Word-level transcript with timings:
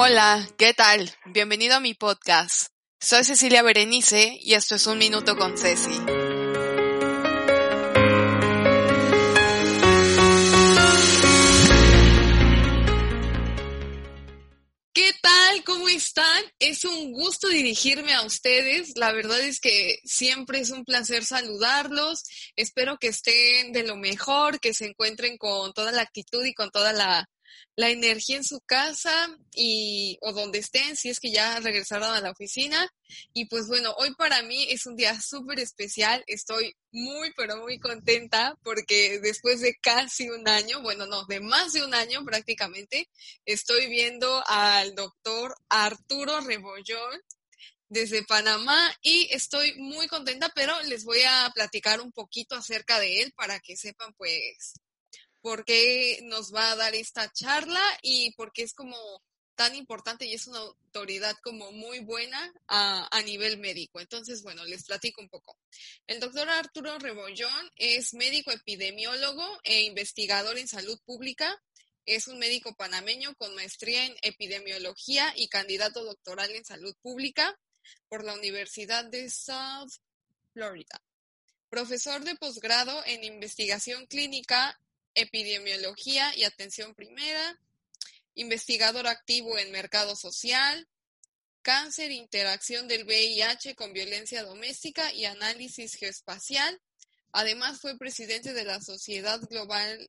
Hola, 0.00 0.48
¿qué 0.56 0.74
tal? 0.74 1.12
Bienvenido 1.24 1.74
a 1.74 1.80
mi 1.80 1.92
podcast. 1.92 2.68
Soy 3.00 3.24
Cecilia 3.24 3.62
Berenice 3.62 4.38
y 4.40 4.54
esto 4.54 4.76
es 4.76 4.86
Un 4.86 4.96
Minuto 4.96 5.36
con 5.36 5.58
Ceci. 5.58 5.90
¿Qué 14.92 15.12
tal? 15.20 15.64
¿Cómo 15.64 15.88
están? 15.88 16.44
Es 16.60 16.84
un 16.84 17.10
gusto 17.10 17.48
dirigirme 17.48 18.14
a 18.14 18.22
ustedes. 18.22 18.92
La 18.94 19.10
verdad 19.10 19.40
es 19.40 19.58
que 19.58 19.98
siempre 20.04 20.60
es 20.60 20.70
un 20.70 20.84
placer 20.84 21.24
saludarlos. 21.24 22.22
Espero 22.54 22.98
que 22.98 23.08
estén 23.08 23.72
de 23.72 23.82
lo 23.82 23.96
mejor, 23.96 24.60
que 24.60 24.74
se 24.74 24.86
encuentren 24.86 25.36
con 25.38 25.72
toda 25.72 25.90
la 25.90 26.02
actitud 26.02 26.44
y 26.44 26.54
con 26.54 26.70
toda 26.70 26.92
la 26.92 27.28
la 27.78 27.90
energía 27.90 28.36
en 28.36 28.42
su 28.42 28.60
casa 28.60 29.38
y 29.54 30.18
o 30.22 30.32
donde 30.32 30.58
estén, 30.58 30.96
si 30.96 31.10
es 31.10 31.20
que 31.20 31.30
ya 31.30 31.60
regresaron 31.60 32.10
a 32.10 32.20
la 32.20 32.32
oficina. 32.32 32.92
Y 33.32 33.44
pues 33.44 33.68
bueno, 33.68 33.94
hoy 33.98 34.12
para 34.16 34.42
mí 34.42 34.66
es 34.68 34.84
un 34.86 34.96
día 34.96 35.20
súper 35.20 35.60
especial. 35.60 36.24
Estoy 36.26 36.74
muy, 36.90 37.32
pero 37.36 37.56
muy 37.58 37.78
contenta 37.78 38.58
porque 38.64 39.20
después 39.20 39.60
de 39.60 39.76
casi 39.76 40.28
un 40.28 40.48
año, 40.48 40.82
bueno, 40.82 41.06
no, 41.06 41.24
de 41.26 41.38
más 41.38 41.72
de 41.72 41.84
un 41.84 41.94
año 41.94 42.24
prácticamente, 42.24 43.08
estoy 43.44 43.86
viendo 43.86 44.42
al 44.48 44.96
doctor 44.96 45.54
Arturo 45.68 46.40
Rebollón 46.40 47.20
desde 47.88 48.24
Panamá 48.24 48.92
y 49.02 49.28
estoy 49.30 49.76
muy 49.76 50.08
contenta, 50.08 50.50
pero 50.52 50.74
les 50.82 51.04
voy 51.04 51.20
a 51.22 51.48
platicar 51.54 52.00
un 52.00 52.10
poquito 52.10 52.56
acerca 52.56 52.98
de 52.98 53.22
él 53.22 53.32
para 53.36 53.60
que 53.60 53.76
sepan 53.76 54.12
pues 54.14 54.72
por 55.40 55.64
qué 55.64 56.20
nos 56.24 56.54
va 56.54 56.72
a 56.72 56.76
dar 56.76 56.94
esta 56.94 57.30
charla 57.32 57.82
y 58.02 58.32
por 58.32 58.52
qué 58.52 58.62
es 58.62 58.74
como 58.74 58.96
tan 59.58 59.74
importante 59.74 60.24
y 60.24 60.34
es 60.34 60.46
una 60.46 60.60
autoridad 60.60 61.34
como 61.42 61.72
muy 61.72 61.98
buena 61.98 62.52
a, 62.68 63.08
a, 63.10 63.22
nivel 63.22 63.58
médico. 63.58 63.98
Entonces, 63.98 64.44
bueno, 64.44 64.64
les 64.64 64.84
platico 64.84 65.20
un 65.20 65.28
poco. 65.28 65.58
El 66.06 66.20
doctor 66.20 66.48
Arturo 66.48 66.96
Rebollón 67.00 67.68
es 67.74 68.14
médico 68.14 68.52
epidemiólogo 68.52 69.58
e 69.64 69.82
investigador 69.82 70.58
en 70.58 70.68
salud 70.68 70.96
pública. 71.04 71.60
Es 72.06 72.28
un 72.28 72.38
médico 72.38 72.72
panameño 72.76 73.34
con 73.34 73.52
maestría 73.56 74.06
en 74.06 74.14
epidemiología 74.22 75.32
y 75.34 75.48
candidato 75.48 76.04
doctoral 76.04 76.52
en 76.52 76.64
salud 76.64 76.94
pública 77.02 77.58
por 78.08 78.24
la 78.24 78.34
Universidad 78.34 79.06
de 79.06 79.28
South 79.28 79.90
Florida. 80.52 81.02
Profesor 81.68 82.22
de 82.22 82.36
posgrado 82.36 83.02
en 83.06 83.24
investigación 83.24 84.06
clínica 84.06 84.78
epidemiología 85.14 86.34
y 86.36 86.44
atención 86.44 86.94
primera, 86.94 87.58
investigador 88.34 89.06
activo 89.06 89.58
en 89.58 89.72
mercado 89.72 90.16
social, 90.16 90.88
cáncer, 91.62 92.10
interacción 92.10 92.88
del 92.88 93.04
VIH 93.04 93.74
con 93.74 93.92
violencia 93.92 94.42
doméstica 94.42 95.12
y 95.12 95.24
análisis 95.24 95.94
geoespacial. 95.94 96.80
Además 97.32 97.80
fue 97.80 97.98
presidente 97.98 98.54
de 98.54 98.64
la 98.64 98.80
Sociedad 98.80 99.40
Global 99.50 100.08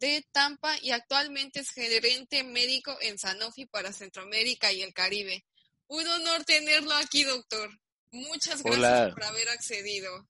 de 0.00 0.26
Tampa 0.32 0.76
y 0.82 0.90
actualmente 0.90 1.60
es 1.60 1.70
gerente 1.70 2.42
médico 2.42 2.96
en 3.00 3.18
Sanofi 3.18 3.66
para 3.66 3.92
Centroamérica 3.92 4.72
y 4.72 4.82
el 4.82 4.92
Caribe. 4.92 5.44
Un 5.86 6.06
honor 6.08 6.44
tenerlo 6.44 6.94
aquí, 6.94 7.22
doctor. 7.22 7.70
Muchas 8.10 8.62
gracias 8.62 9.14
por 9.14 9.24
haber 9.24 9.48
accedido. 9.50 10.26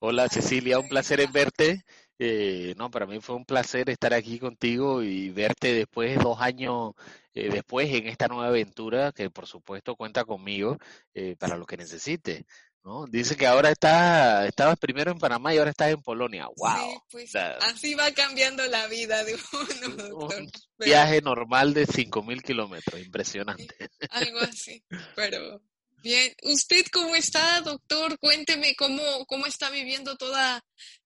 Hola 0.00 0.28
Cecilia, 0.28 0.78
un 0.78 0.88
placer 0.88 1.20
en 1.20 1.32
verte 1.32 1.84
eh, 2.18 2.74
no, 2.76 2.90
para 2.90 3.06
mí 3.06 3.20
fue 3.20 3.34
un 3.34 3.44
placer 3.44 3.90
estar 3.90 4.14
aquí 4.14 4.38
contigo 4.38 5.02
y 5.02 5.30
verte 5.30 5.72
después, 5.72 6.18
dos 6.18 6.40
años 6.40 6.92
eh, 7.34 7.48
después, 7.50 7.92
en 7.92 8.06
esta 8.06 8.28
nueva 8.28 8.48
aventura 8.48 9.12
que 9.12 9.30
por 9.30 9.46
supuesto 9.46 9.96
cuenta 9.96 10.24
conmigo 10.24 10.78
eh, 11.12 11.34
para 11.36 11.56
lo 11.56 11.66
que 11.66 11.76
necesite. 11.76 12.46
¿no? 12.84 13.06
Dice 13.06 13.34
que 13.36 13.46
ahora 13.46 13.70
está, 13.70 14.46
estabas 14.46 14.78
primero 14.78 15.10
en 15.10 15.18
Panamá 15.18 15.54
y 15.54 15.58
ahora 15.58 15.70
estás 15.70 15.90
en 15.90 16.02
Polonia. 16.02 16.46
¡Wow! 16.54 16.90
Sí, 16.90 16.98
pues 17.10 17.34
así 17.34 17.94
va 17.94 18.12
cambiando 18.12 18.64
la 18.66 18.86
vida 18.88 19.24
de 19.24 19.34
uno, 19.34 19.96
doctor. 19.96 20.40
Un 20.40 20.50
viaje 20.78 21.22
normal 21.22 21.72
de 21.72 21.86
5.000 21.86 22.42
kilómetros, 22.42 23.00
impresionante. 23.00 23.90
Algo 24.10 24.40
así, 24.40 24.84
pero 25.16 25.62
bien. 26.02 26.32
¿Usted 26.42 26.84
cómo 26.92 27.16
está, 27.16 27.62
doctor? 27.62 28.18
Cuénteme 28.18 28.74
cómo, 28.76 29.02
cómo 29.26 29.46
está 29.46 29.70
viviendo 29.70 30.16
toda 30.16 30.62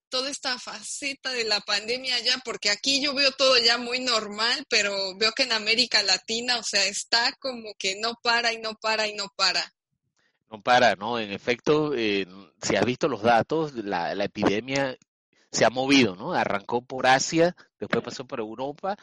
toda 0.08 0.30
esta 0.30 0.58
faceta 0.58 1.32
de 1.32 1.44
la 1.44 1.60
pandemia 1.60 2.18
ya, 2.20 2.40
porque 2.44 2.70
aquí 2.70 3.02
yo 3.02 3.14
veo 3.14 3.30
todo 3.32 3.56
ya 3.58 3.78
muy 3.78 4.00
normal, 4.00 4.64
pero 4.68 5.16
veo 5.16 5.32
que 5.32 5.44
en 5.44 5.52
América 5.52 6.02
Latina, 6.02 6.58
o 6.58 6.62
sea, 6.62 6.84
está 6.84 7.32
como 7.38 7.74
que 7.78 7.96
no 8.00 8.14
para 8.22 8.52
y 8.52 8.58
no 8.58 8.74
para 8.74 9.06
y 9.06 9.14
no 9.14 9.28
para. 9.36 9.72
No 10.50 10.62
para, 10.62 10.96
¿no? 10.96 11.18
En 11.18 11.30
efecto, 11.30 11.94
eh, 11.94 12.26
si 12.62 12.76
has 12.76 12.84
visto 12.84 13.08
los 13.08 13.22
datos, 13.22 13.74
la, 13.74 14.14
la 14.14 14.24
epidemia 14.24 14.96
se 15.50 15.64
ha 15.64 15.70
movido, 15.70 16.16
¿no? 16.16 16.32
Arrancó 16.32 16.82
por 16.82 17.06
Asia, 17.06 17.54
después 17.78 18.02
pasó 18.02 18.26
por 18.26 18.40
Europa 18.40 18.96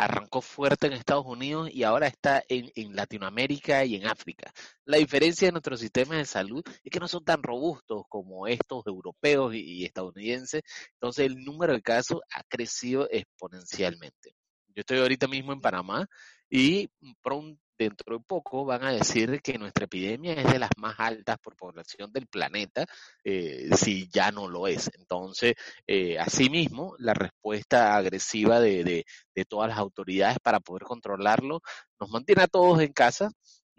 arrancó 0.00 0.40
fuerte 0.40 0.86
en 0.86 0.94
Estados 0.94 1.26
Unidos 1.26 1.68
y 1.70 1.82
ahora 1.82 2.06
está 2.06 2.42
en, 2.48 2.96
Latinoamérica 2.96 3.84
y 3.84 3.96
en 3.96 4.06
África. 4.06 4.50
La 4.86 4.96
diferencia 4.96 5.48
de 5.48 5.52
nuestros 5.52 5.80
sistemas 5.80 6.16
de 6.16 6.24
salud 6.24 6.62
es 6.82 6.90
que 6.90 6.98
no 7.00 7.06
son 7.06 7.22
tan 7.22 7.42
robustos 7.42 8.04
como 8.08 8.46
estos 8.46 8.86
europeos 8.86 9.54
y, 9.54 9.84
estadounidenses, 9.84 10.62
entonces 10.94 11.26
el 11.26 11.36
número 11.44 11.74
de 11.74 11.82
casos 11.82 12.20
ha 12.34 12.42
crecido 12.44 13.08
exponencialmente. 13.10 14.34
Yo 14.68 14.80
estoy 14.80 15.00
ahorita 15.00 15.28
mismo 15.28 15.52
en 15.52 15.60
Panamá 15.60 16.06
y 16.50 16.90
pronto 17.22 17.60
dentro 17.80 18.18
de 18.18 18.24
poco 18.24 18.66
van 18.66 18.84
a 18.84 18.92
decir 18.92 19.40
que 19.42 19.58
nuestra 19.58 19.86
epidemia 19.86 20.34
es 20.34 20.52
de 20.52 20.58
las 20.58 20.70
más 20.76 20.96
altas 20.98 21.38
por 21.38 21.56
población 21.56 22.12
del 22.12 22.26
planeta, 22.26 22.84
eh, 23.24 23.70
si 23.74 24.08
ya 24.12 24.30
no 24.30 24.48
lo 24.48 24.66
es. 24.66 24.90
Entonces, 24.98 25.54
eh, 25.86 26.18
asimismo, 26.18 26.94
la 26.98 27.14
respuesta 27.14 27.96
agresiva 27.96 28.60
de, 28.60 28.84
de, 28.84 29.06
de 29.34 29.44
todas 29.46 29.70
las 29.70 29.78
autoridades 29.78 30.38
para 30.42 30.60
poder 30.60 30.82
controlarlo 30.82 31.62
nos 31.98 32.10
mantiene 32.10 32.42
a 32.42 32.48
todos 32.48 32.80
en 32.82 32.92
casa, 32.92 33.30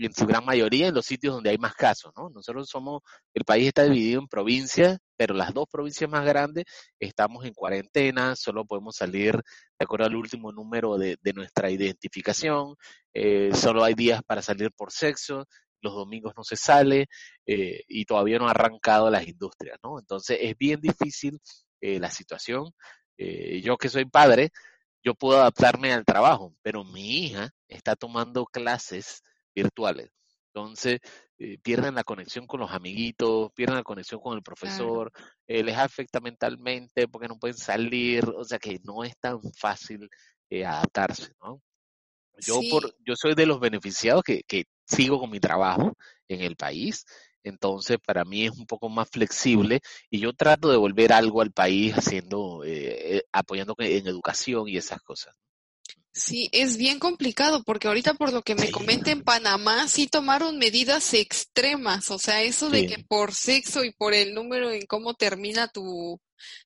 en 0.05 0.13
su 0.13 0.25
gran 0.25 0.45
mayoría 0.45 0.87
en 0.87 0.95
los 0.95 1.05
sitios 1.05 1.33
donde 1.35 1.49
hay 1.49 1.57
más 1.57 1.75
casos, 1.75 2.11
¿no? 2.17 2.29
Nosotros 2.29 2.67
somos, 2.69 3.01
el 3.33 3.43
país 3.43 3.67
está 3.67 3.83
dividido 3.83 4.19
en 4.21 4.27
provincias, 4.27 4.97
pero 5.15 5.33
las 5.33 5.53
dos 5.53 5.67
provincias 5.71 6.09
más 6.09 6.25
grandes 6.25 6.65
estamos 6.99 7.45
en 7.45 7.53
cuarentena, 7.53 8.35
solo 8.35 8.65
podemos 8.65 8.95
salir 8.95 9.35
de 9.35 9.83
acuerdo 9.83 10.05
al 10.05 10.15
último 10.15 10.51
número 10.51 10.97
de, 10.97 11.17
de 11.21 11.33
nuestra 11.33 11.69
identificación, 11.69 12.75
eh, 13.13 13.51
solo 13.53 13.83
hay 13.83 13.93
días 13.93 14.21
para 14.25 14.41
salir 14.41 14.71
por 14.71 14.91
sexo, 14.91 15.45
los 15.81 15.93
domingos 15.93 16.33
no 16.37 16.43
se 16.43 16.55
sale 16.55 17.07
eh, 17.45 17.83
y 17.87 18.05
todavía 18.05 18.39
no 18.39 18.47
ha 18.47 18.51
arrancado 18.51 19.09
las 19.09 19.27
industrias, 19.27 19.77
¿no? 19.83 19.99
Entonces 19.99 20.37
es 20.41 20.57
bien 20.57 20.79
difícil 20.79 21.39
eh, 21.81 21.99
la 21.99 22.11
situación. 22.11 22.71
Yo 23.63 23.77
que 23.77 23.87
soy 23.87 24.05
padre, 24.05 24.49
yo 25.03 25.13
puedo 25.13 25.39
adaptarme 25.39 25.93
al 25.93 26.05
trabajo, 26.05 26.55
pero 26.63 26.83
mi 26.83 27.25
hija 27.25 27.51
está 27.67 27.95
tomando 27.95 28.45
clases 28.45 29.21
virtuales. 29.53 30.11
Entonces, 30.53 30.99
eh, 31.37 31.57
pierden 31.63 31.95
la 31.95 32.03
conexión 32.03 32.45
con 32.45 32.59
los 32.59 32.71
amiguitos, 32.71 33.51
pierden 33.53 33.77
la 33.77 33.83
conexión 33.83 34.19
con 34.21 34.35
el 34.35 34.43
profesor, 34.43 35.11
eh, 35.47 35.63
les 35.63 35.77
afecta 35.77 36.19
mentalmente 36.19 37.07
porque 37.07 37.27
no 37.27 37.39
pueden 37.39 37.57
salir, 37.57 38.25
o 38.25 38.43
sea 38.43 38.59
que 38.59 38.79
no 38.83 39.03
es 39.03 39.17
tan 39.17 39.39
fácil 39.57 40.09
eh, 40.49 40.65
adaptarse, 40.65 41.33
¿no? 41.41 41.61
Yo, 42.37 42.59
por, 42.69 42.95
yo 43.05 43.15
soy 43.15 43.33
de 43.35 43.45
los 43.45 43.59
beneficiados 43.59 44.23
que, 44.23 44.43
que 44.43 44.65
sigo 44.85 45.19
con 45.19 45.29
mi 45.29 45.39
trabajo 45.39 45.93
en 46.27 46.41
el 46.41 46.55
país, 46.55 47.05
entonces 47.43 47.97
para 48.05 48.25
mí 48.25 48.45
es 48.45 48.51
un 48.51 48.65
poco 48.65 48.89
más 48.89 49.09
flexible 49.09 49.79
y 50.09 50.19
yo 50.19 50.33
trato 50.33 50.69
de 50.69 50.77
volver 50.77 51.13
algo 51.13 51.41
al 51.41 51.51
país 51.51 51.93
haciendo, 51.93 52.63
apoyando 53.31 53.75
en 53.79 54.07
educación 54.07 54.67
y 54.67 54.77
esas 54.77 55.01
cosas. 55.01 55.35
Sí, 56.13 56.49
es 56.51 56.75
bien 56.77 56.99
complicado 56.99 57.63
porque 57.63 57.87
ahorita 57.87 58.13
por 58.15 58.33
lo 58.33 58.41
que 58.41 58.55
me 58.55 58.69
comenta 58.69 59.11
en 59.11 59.23
Panamá 59.23 59.87
sí 59.87 60.07
tomaron 60.07 60.57
medidas 60.57 61.13
extremas, 61.13 62.11
o 62.11 62.19
sea, 62.19 62.41
eso 62.41 62.69
de 62.69 62.85
que 62.85 62.97
por 62.99 63.33
sexo 63.33 63.85
y 63.85 63.91
por 63.93 64.13
el 64.13 64.33
número 64.33 64.71
en 64.71 64.85
cómo 64.85 65.13
termina 65.13 65.69
tu 65.69 66.19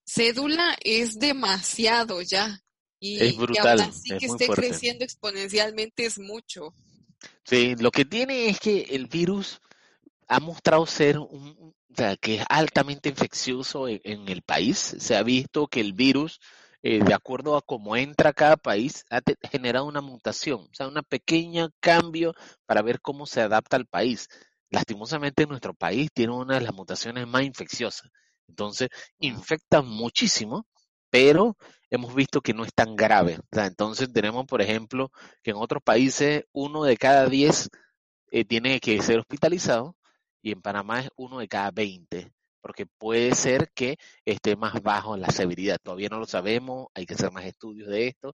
cédula 0.04 0.76
es 0.82 1.20
demasiado 1.20 2.22
ya. 2.22 2.60
Y, 3.00 3.24
es 3.24 3.38
brutal. 3.38 3.82
así 3.82 4.18
que 4.18 4.26
esté 4.26 4.48
creciendo 4.48 5.04
exponencialmente 5.04 6.06
es 6.06 6.18
mucho. 6.18 6.74
Sí, 7.44 7.76
lo 7.78 7.92
que 7.92 8.06
tiene 8.06 8.50
es 8.50 8.60
que 8.60 8.82
el 8.92 9.06
virus 9.06 9.62
ha 10.28 10.40
mostrado 10.40 10.88
ser 10.88 11.20
un, 11.20 11.76
o 11.96 11.96
sea, 11.96 12.18
que 12.18 12.36
es 12.36 12.46
altamente 12.50 13.10
infeccioso 13.10 13.88
en, 13.88 14.28
el 14.28 14.42
país. 14.42 14.96
Se 15.00 15.16
ha 15.16 15.24
visto 15.24 15.68
que 15.68 15.80
el 15.80 15.94
virus, 15.94 16.42
eh, 16.88 17.04
de 17.04 17.16
acuerdo 17.16 17.58
a 17.58 17.64
cómo 17.64 17.96
entra 17.96 18.32
cada 18.32 18.58
país, 18.58 19.06
ha 19.10 19.20
generado 19.50 19.88
una 19.88 20.02
mutación, 20.02 20.60
o 20.62 20.70
sea, 20.72 20.88
un 20.88 21.02
pequeño 21.10 21.72
cambio 21.80 22.36
para 22.68 22.84
ver 22.84 23.02
cómo 23.02 23.26
se 23.26 23.42
adapta 23.42 23.76
al 23.76 23.88
país. 23.88 24.28
Lastimosamente, 24.70 25.48
nuestro 25.48 25.74
país 25.74 26.10
tiene 26.14 26.34
una 26.34 26.56
de 26.56 26.62
las 26.62 26.76
mutaciones 26.76 27.26
más 27.28 27.42
infecciosas. 27.44 28.12
Entonces, 28.48 28.90
infecta 29.18 29.82
muchísimo, 29.82 30.68
pero 31.10 31.58
hemos 31.90 32.14
visto 32.14 32.42
que 32.42 32.54
no 32.54 32.64
es 32.64 32.74
tan 32.76 32.96
grave. 32.96 33.40
entonces, 33.52 34.14
tenemos, 34.14 34.46
por 34.46 34.62
ejemplo, 34.62 35.12
que 35.42 35.52
en 35.52 35.58
otros 35.58 35.82
países 35.84 36.44
uno 36.52 36.84
de 36.84 36.98
cada 36.98 37.26
diez 37.28 37.68
eh, 38.30 38.46
tiene 38.46 38.80
que 38.80 39.02
ser 39.02 39.18
hospitalizado 39.20 39.96
y 40.44 40.52
en 40.52 40.62
Panamá 40.62 41.00
es 41.00 41.10
uno 41.16 41.40
de 41.40 41.48
cada 41.48 41.72
20, 41.72 42.32
porque 42.66 42.88
puede 42.88 43.36
ser 43.36 43.70
que 43.76 44.00
esté 44.26 44.56
más 44.56 44.82
bajo 44.82 45.14
en 45.14 45.22
la 45.22 45.30
severidad. 45.30 45.78
Todavía 45.84 46.10
no 46.10 46.18
lo 46.18 46.26
sabemos, 46.26 46.88
hay 46.96 47.06
que 47.06 47.14
hacer 47.14 47.32
más 47.32 47.46
estudios 47.46 47.88
de 47.88 48.08
esto, 48.08 48.34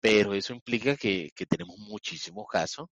pero 0.00 0.32
eso 0.32 0.52
implica 0.54 0.94
que, 0.94 1.32
tenemos 1.48 1.76
muchísimos 1.78 2.46
casos 2.48 2.86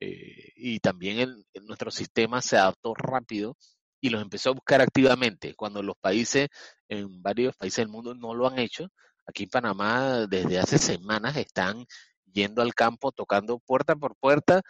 eh, 0.00 0.50
y 0.56 0.80
también 0.80 1.36
nuestro 1.62 1.92
sistema 1.92 2.42
se 2.42 2.56
adaptó 2.56 2.94
rápido 2.94 3.56
y 4.00 4.10
los 4.10 4.20
empezó 4.22 4.50
a 4.50 4.54
buscar 4.54 4.80
activamente. 4.80 5.54
Cuando 5.54 5.84
los 5.84 5.94
países, 6.00 6.48
en 6.88 7.22
varios 7.22 7.54
países 7.54 7.76
del 7.84 7.90
mundo 7.90 8.16
no 8.16 8.34
lo 8.34 8.48
han 8.48 8.58
hecho, 8.58 8.88
aquí 9.28 9.44
en 9.44 9.50
Panamá 9.50 10.26
desde 10.26 10.58
hace 10.58 10.78
semanas 10.78 11.36
están 11.36 11.86
yendo 12.24 12.60
al 12.60 12.74
campo, 12.74 13.12
tocando 13.12 13.60
puerta 13.60 13.94
por 13.94 14.16
puerta, 14.16 14.62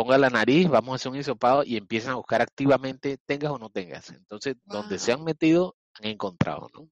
ponga 0.00 0.16
la 0.16 0.30
nariz, 0.30 0.66
vamos 0.66 0.92
a 0.92 0.96
hacer 0.96 1.12
un 1.12 1.18
hisopado 1.18 1.62
y 1.62 1.76
empiezan 1.76 2.12
a 2.12 2.14
buscar 2.14 2.40
activamente, 2.40 3.18
tengas 3.26 3.50
o 3.50 3.58
no 3.58 3.68
tengas. 3.68 4.08
Entonces, 4.08 4.56
donde 4.64 4.98
se 4.98 5.12
han 5.12 5.24
metido, 5.24 5.76
han 5.92 6.06
encontrado, 6.06 6.70
¿no? 6.72 6.88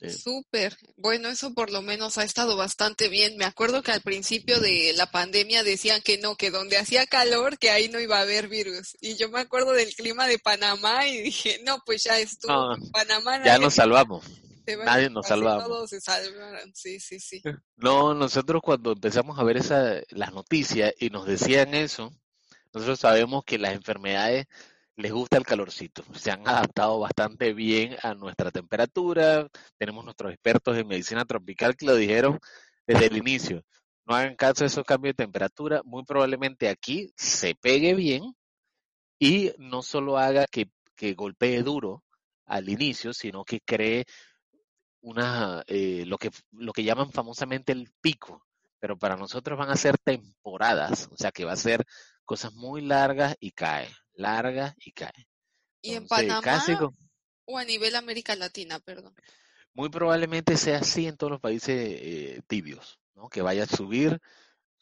Eh. 0.00 0.08
Súper. 0.08 0.74
Bueno, 0.96 1.28
eso 1.28 1.52
por 1.52 1.70
lo 1.70 1.82
menos 1.82 2.16
ha 2.16 2.24
estado 2.24 2.56
bastante 2.56 3.08
bien. 3.10 3.36
Me 3.36 3.44
acuerdo 3.44 3.82
que 3.82 3.92
al 3.92 4.00
principio 4.00 4.60
de 4.60 4.94
la 4.96 5.10
pandemia 5.10 5.62
decían 5.62 6.00
que 6.02 6.16
no, 6.16 6.36
que 6.36 6.50
donde 6.50 6.78
hacía 6.78 7.06
calor, 7.06 7.58
que 7.58 7.68
ahí 7.68 7.90
no 7.90 8.00
iba 8.00 8.16
a 8.16 8.22
haber 8.22 8.48
virus. 8.48 8.96
Y 9.02 9.16
yo 9.16 9.28
me 9.28 9.40
acuerdo 9.40 9.72
del 9.72 9.94
clima 9.94 10.26
de 10.26 10.38
Panamá 10.38 11.06
y 11.06 11.20
dije, 11.20 11.60
no, 11.66 11.82
pues 11.84 12.04
ya 12.04 12.18
estuvo. 12.18 12.76
Panamá. 12.92 13.44
Ya 13.44 13.58
nos 13.58 13.74
salvamos. 13.74 14.24
Nadie 14.84 15.10
nos 15.10 15.26
salvamos. 15.26 15.64
Todos 15.64 15.90
se 15.90 16.00
salvaron. 16.00 16.74
Sí, 16.74 16.98
sí, 16.98 17.20
sí. 17.20 17.42
No, 17.76 18.14
nosotros 18.14 18.62
cuando 18.62 18.92
empezamos 18.92 19.38
a 19.38 19.44
ver 19.44 19.58
esa, 19.58 20.00
las 20.10 20.32
noticias 20.32 20.94
y 20.98 21.10
nos 21.10 21.26
decían 21.26 21.74
eso, 21.74 22.12
nosotros 22.78 23.00
sabemos 23.00 23.44
que 23.44 23.58
las 23.58 23.74
enfermedades 23.74 24.46
les 24.96 25.12
gusta 25.12 25.36
el 25.36 25.44
calorcito, 25.44 26.04
se 26.14 26.30
han 26.30 26.46
adaptado 26.48 26.98
bastante 26.98 27.52
bien 27.52 27.96
a 28.02 28.14
nuestra 28.14 28.50
temperatura, 28.50 29.48
tenemos 29.78 30.04
nuestros 30.04 30.32
expertos 30.32 30.76
en 30.76 30.88
medicina 30.88 31.24
tropical 31.24 31.76
que 31.76 31.86
lo 31.86 31.94
dijeron 31.94 32.38
desde 32.86 33.06
el 33.06 33.16
inicio, 33.16 33.62
no 34.06 34.14
hagan 34.14 34.36
caso 34.36 34.64
de 34.64 34.68
esos 34.68 34.84
cambios 34.84 35.16
de 35.16 35.24
temperatura, 35.24 35.82
muy 35.84 36.04
probablemente 36.04 36.68
aquí 36.68 37.12
se 37.16 37.54
pegue 37.54 37.94
bien 37.94 38.34
y 39.18 39.52
no 39.58 39.82
solo 39.82 40.18
haga 40.18 40.46
que, 40.46 40.70
golpee 41.14 41.62
duro 41.62 42.02
al 42.46 42.68
inicio, 42.68 43.12
sino 43.12 43.44
que 43.44 43.60
cree 43.60 44.04
una, 45.00 45.62
eh, 45.66 46.04
lo, 46.06 46.18
que, 46.18 46.30
lo 46.52 46.72
que 46.72 46.82
llaman 46.82 47.12
famosamente 47.12 47.72
el 47.72 47.90
pico, 48.00 48.44
pero 48.80 48.96
para 48.96 49.16
nosotros 49.16 49.58
van 49.58 49.70
a 49.70 49.76
ser 49.76 49.98
temporadas, 49.98 51.08
o 51.12 51.16
sea 51.16 51.30
que 51.30 51.44
va 51.44 51.52
a 51.52 51.56
ser 51.56 51.84
cosas 52.28 52.52
muy 52.52 52.82
largas 52.82 53.34
y 53.40 53.52
cae, 53.52 53.88
largas 54.12 54.74
y 54.84 54.92
cae. 54.92 55.26
¿Y 55.80 55.94
en 55.94 56.06
Panamá 56.06 56.62
o 57.46 57.56
a 57.56 57.64
nivel 57.64 57.96
América 57.96 58.36
Latina, 58.36 58.78
perdón? 58.80 59.14
Muy 59.72 59.88
probablemente 59.88 60.58
sea 60.58 60.80
así 60.80 61.06
en 61.06 61.16
todos 61.16 61.30
los 61.30 61.40
países 61.40 61.74
eh, 61.78 62.42
tibios, 62.46 63.00
¿no? 63.14 63.30
que 63.30 63.40
vaya 63.40 63.62
a 63.62 63.66
subir, 63.66 64.20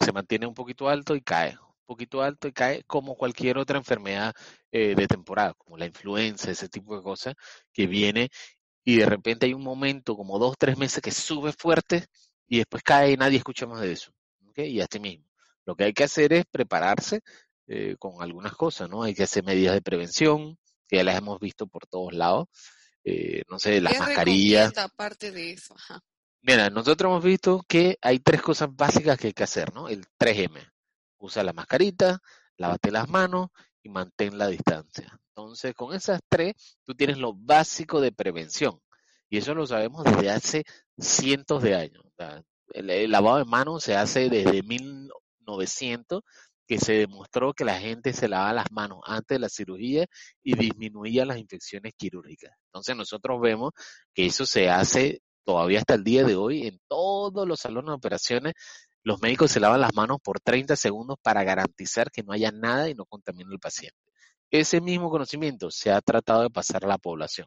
se 0.00 0.10
mantiene 0.10 0.48
un 0.48 0.54
poquito 0.54 0.88
alto 0.88 1.14
y 1.14 1.20
cae, 1.20 1.52
un 1.52 1.86
poquito 1.86 2.20
alto 2.20 2.48
y 2.48 2.52
cae 2.52 2.82
como 2.82 3.14
cualquier 3.14 3.58
otra 3.58 3.78
enfermedad 3.78 4.34
eh, 4.72 4.96
de 4.96 5.06
temporada, 5.06 5.54
como 5.54 5.76
la 5.76 5.86
influenza, 5.86 6.50
ese 6.50 6.68
tipo 6.68 6.96
de 6.96 7.02
cosas, 7.04 7.34
que 7.72 7.86
viene 7.86 8.30
y 8.84 8.96
de 8.96 9.06
repente 9.06 9.46
hay 9.46 9.54
un 9.54 9.62
momento, 9.62 10.16
como 10.16 10.40
dos, 10.40 10.56
tres 10.58 10.76
meses, 10.76 11.00
que 11.00 11.12
sube 11.12 11.52
fuerte 11.52 12.06
y 12.48 12.56
después 12.58 12.82
cae 12.82 13.12
y 13.12 13.16
nadie 13.16 13.38
escucha 13.38 13.66
más 13.66 13.82
de 13.82 13.92
eso. 13.92 14.10
¿okay? 14.48 14.68
Y 14.68 14.80
así 14.80 14.98
mismo. 14.98 15.26
Lo 15.66 15.74
que 15.74 15.84
hay 15.84 15.92
que 15.92 16.04
hacer 16.04 16.32
es 16.32 16.46
prepararse 16.46 17.20
eh, 17.66 17.96
con 17.98 18.22
algunas 18.22 18.54
cosas, 18.54 18.88
¿no? 18.88 19.02
Hay 19.02 19.14
que 19.14 19.24
hacer 19.24 19.44
medidas 19.44 19.74
de 19.74 19.82
prevención, 19.82 20.56
que 20.88 20.96
ya 20.96 21.04
las 21.04 21.18
hemos 21.18 21.40
visto 21.40 21.66
por 21.66 21.86
todos 21.86 22.12
lados. 22.14 22.46
Eh, 23.04 23.42
no 23.50 23.58
sé, 23.58 23.80
las 23.80 23.98
mascarillas. 23.98 24.76
aparte 24.78 25.32
de 25.32 25.52
eso? 25.52 25.74
Mira, 26.42 26.70
nosotros 26.70 27.10
hemos 27.10 27.24
visto 27.24 27.64
que 27.66 27.98
hay 28.00 28.20
tres 28.20 28.40
cosas 28.40 28.68
básicas 28.72 29.18
que 29.18 29.28
hay 29.28 29.32
que 29.32 29.42
hacer, 29.42 29.74
¿no? 29.74 29.88
El 29.88 30.06
3M. 30.18 30.60
Usa 31.18 31.42
la 31.42 31.52
mascarita, 31.52 32.20
lávate 32.56 32.92
las 32.92 33.08
manos 33.08 33.48
y 33.82 33.88
mantén 33.88 34.38
la 34.38 34.46
distancia. 34.46 35.18
Entonces, 35.34 35.74
con 35.74 35.92
esas 35.92 36.20
tres, 36.28 36.54
tú 36.84 36.94
tienes 36.94 37.18
lo 37.18 37.34
básico 37.34 38.00
de 38.00 38.12
prevención. 38.12 38.80
Y 39.28 39.38
eso 39.38 39.54
lo 39.54 39.66
sabemos 39.66 40.04
desde 40.04 40.30
hace 40.30 40.64
cientos 40.96 41.62
de 41.62 41.74
años. 41.74 42.04
El, 42.68 42.90
el, 42.90 43.10
lavado 43.10 43.38
de 43.38 43.44
manos 43.44 43.82
se 43.82 43.96
hace 43.96 44.30
desde 44.30 44.62
mil, 44.62 45.10
900 45.46 46.22
que 46.66 46.78
se 46.78 46.94
demostró 46.94 47.54
que 47.54 47.64
la 47.64 47.78
gente 47.78 48.12
se 48.12 48.28
lavaba 48.28 48.52
las 48.52 48.72
manos 48.72 48.98
antes 49.04 49.36
de 49.36 49.38
la 49.38 49.48
cirugía 49.48 50.06
y 50.42 50.56
disminuía 50.56 51.24
las 51.24 51.38
infecciones 51.38 51.92
quirúrgicas. 51.96 52.52
Entonces 52.66 52.96
nosotros 52.96 53.40
vemos 53.40 53.72
que 54.12 54.26
eso 54.26 54.44
se 54.46 54.68
hace 54.68 55.22
todavía 55.44 55.78
hasta 55.78 55.94
el 55.94 56.04
día 56.04 56.24
de 56.24 56.34
hoy 56.34 56.66
en 56.66 56.80
todos 56.88 57.46
los 57.46 57.60
salones 57.60 57.88
de 57.88 57.94
operaciones. 57.94 58.54
Los 59.04 59.22
médicos 59.22 59.52
se 59.52 59.60
lavan 59.60 59.80
las 59.80 59.94
manos 59.94 60.18
por 60.22 60.40
30 60.40 60.74
segundos 60.74 61.16
para 61.22 61.44
garantizar 61.44 62.10
que 62.10 62.24
no 62.24 62.32
haya 62.32 62.50
nada 62.50 62.90
y 62.90 62.94
no 62.94 63.06
contamine 63.06 63.52
al 63.52 63.60
paciente. 63.60 63.96
Ese 64.50 64.80
mismo 64.80 65.08
conocimiento 65.08 65.70
se 65.70 65.92
ha 65.92 66.00
tratado 66.00 66.42
de 66.42 66.50
pasar 66.50 66.84
a 66.84 66.88
la 66.88 66.98
población. 66.98 67.46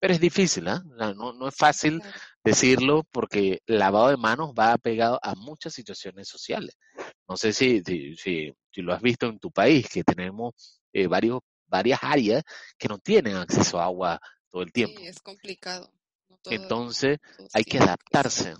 Pero 0.00 0.14
es 0.14 0.20
difícil, 0.20 0.68
¿eh? 0.68 0.80
no, 0.96 1.32
no, 1.32 1.48
es 1.48 1.56
fácil 1.56 2.00
decirlo 2.44 3.04
porque 3.10 3.62
el 3.66 3.78
lavado 3.80 4.08
de 4.10 4.16
manos 4.16 4.52
va 4.56 4.78
pegado 4.78 5.18
a 5.22 5.34
muchas 5.34 5.74
situaciones 5.74 6.28
sociales. 6.28 6.76
No 7.28 7.36
sé 7.36 7.52
si, 7.52 7.82
si, 7.84 8.16
si, 8.16 8.82
lo 8.82 8.94
has 8.94 9.02
visto 9.02 9.26
en 9.26 9.38
tu 9.38 9.50
país, 9.50 9.88
que 9.88 10.02
tenemos 10.02 10.80
eh, 10.92 11.06
varios, 11.06 11.40
varias 11.66 12.00
áreas 12.02 12.42
que 12.78 12.88
no 12.88 12.98
tienen 12.98 13.36
acceso 13.36 13.78
a 13.78 13.84
agua 13.84 14.20
todo 14.48 14.62
el 14.62 14.72
tiempo. 14.72 14.98
Sí, 14.98 15.06
es 15.06 15.20
complicado. 15.20 15.92
Entonces 16.46 17.18
hay 17.52 17.64
que 17.64 17.78
adaptarse. 17.78 18.54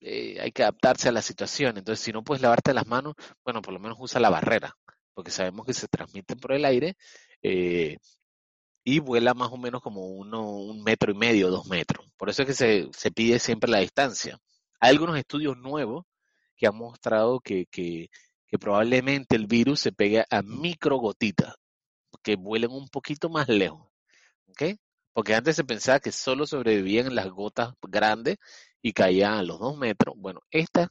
Eh, 0.00 0.38
hay 0.40 0.52
que 0.52 0.62
adaptarse 0.62 1.08
a 1.08 1.12
la 1.12 1.22
situación. 1.22 1.78
Entonces, 1.78 2.04
si 2.04 2.12
no 2.12 2.22
puedes 2.22 2.42
lavarte 2.42 2.74
las 2.74 2.86
manos, 2.86 3.14
bueno, 3.42 3.62
por 3.62 3.72
lo 3.72 3.80
menos 3.80 3.96
usa 3.98 4.20
la 4.20 4.30
barrera, 4.30 4.76
porque 5.14 5.30
sabemos 5.30 5.66
que 5.66 5.72
se 5.72 5.88
transmiten 5.88 6.38
por 6.38 6.52
el 6.52 6.66
aire 6.66 6.96
eh, 7.42 7.96
y 8.84 8.98
vuela 8.98 9.32
más 9.32 9.50
o 9.50 9.56
menos 9.56 9.80
como 9.80 10.06
uno, 10.06 10.50
un 10.50 10.82
metro 10.82 11.10
y 11.10 11.16
medio, 11.16 11.50
dos 11.50 11.66
metros. 11.66 12.06
Por 12.16 12.28
eso 12.28 12.42
es 12.42 12.48
que 12.48 12.54
se, 12.54 12.88
se 12.92 13.10
pide 13.10 13.38
siempre 13.38 13.70
la 13.70 13.78
distancia. 13.78 14.38
Hay 14.78 14.90
algunos 14.90 15.16
estudios 15.16 15.56
nuevos 15.56 16.04
que 16.56 16.66
han 16.66 16.76
mostrado 16.76 17.40
que, 17.40 17.66
probablemente 18.60 19.34
el 19.34 19.46
virus 19.48 19.80
se 19.80 19.92
pegue 19.92 20.24
a 20.30 20.42
microgotitas, 20.42 21.54
que 22.22 22.36
vuelen 22.36 22.70
un 22.70 22.88
poquito 22.88 23.28
más 23.28 23.48
lejos. 23.48 23.88
Porque 25.12 25.34
antes 25.34 25.56
se 25.56 25.64
pensaba 25.64 26.00
que 26.00 26.12
solo 26.12 26.46
sobrevivían 26.46 27.14
las 27.14 27.28
gotas 27.30 27.74
grandes 27.82 28.36
y 28.82 28.92
caían 28.92 29.34
a 29.34 29.42
los 29.42 29.58
dos 29.58 29.76
metros. 29.76 30.14
Bueno, 30.18 30.40
estas 30.50 30.88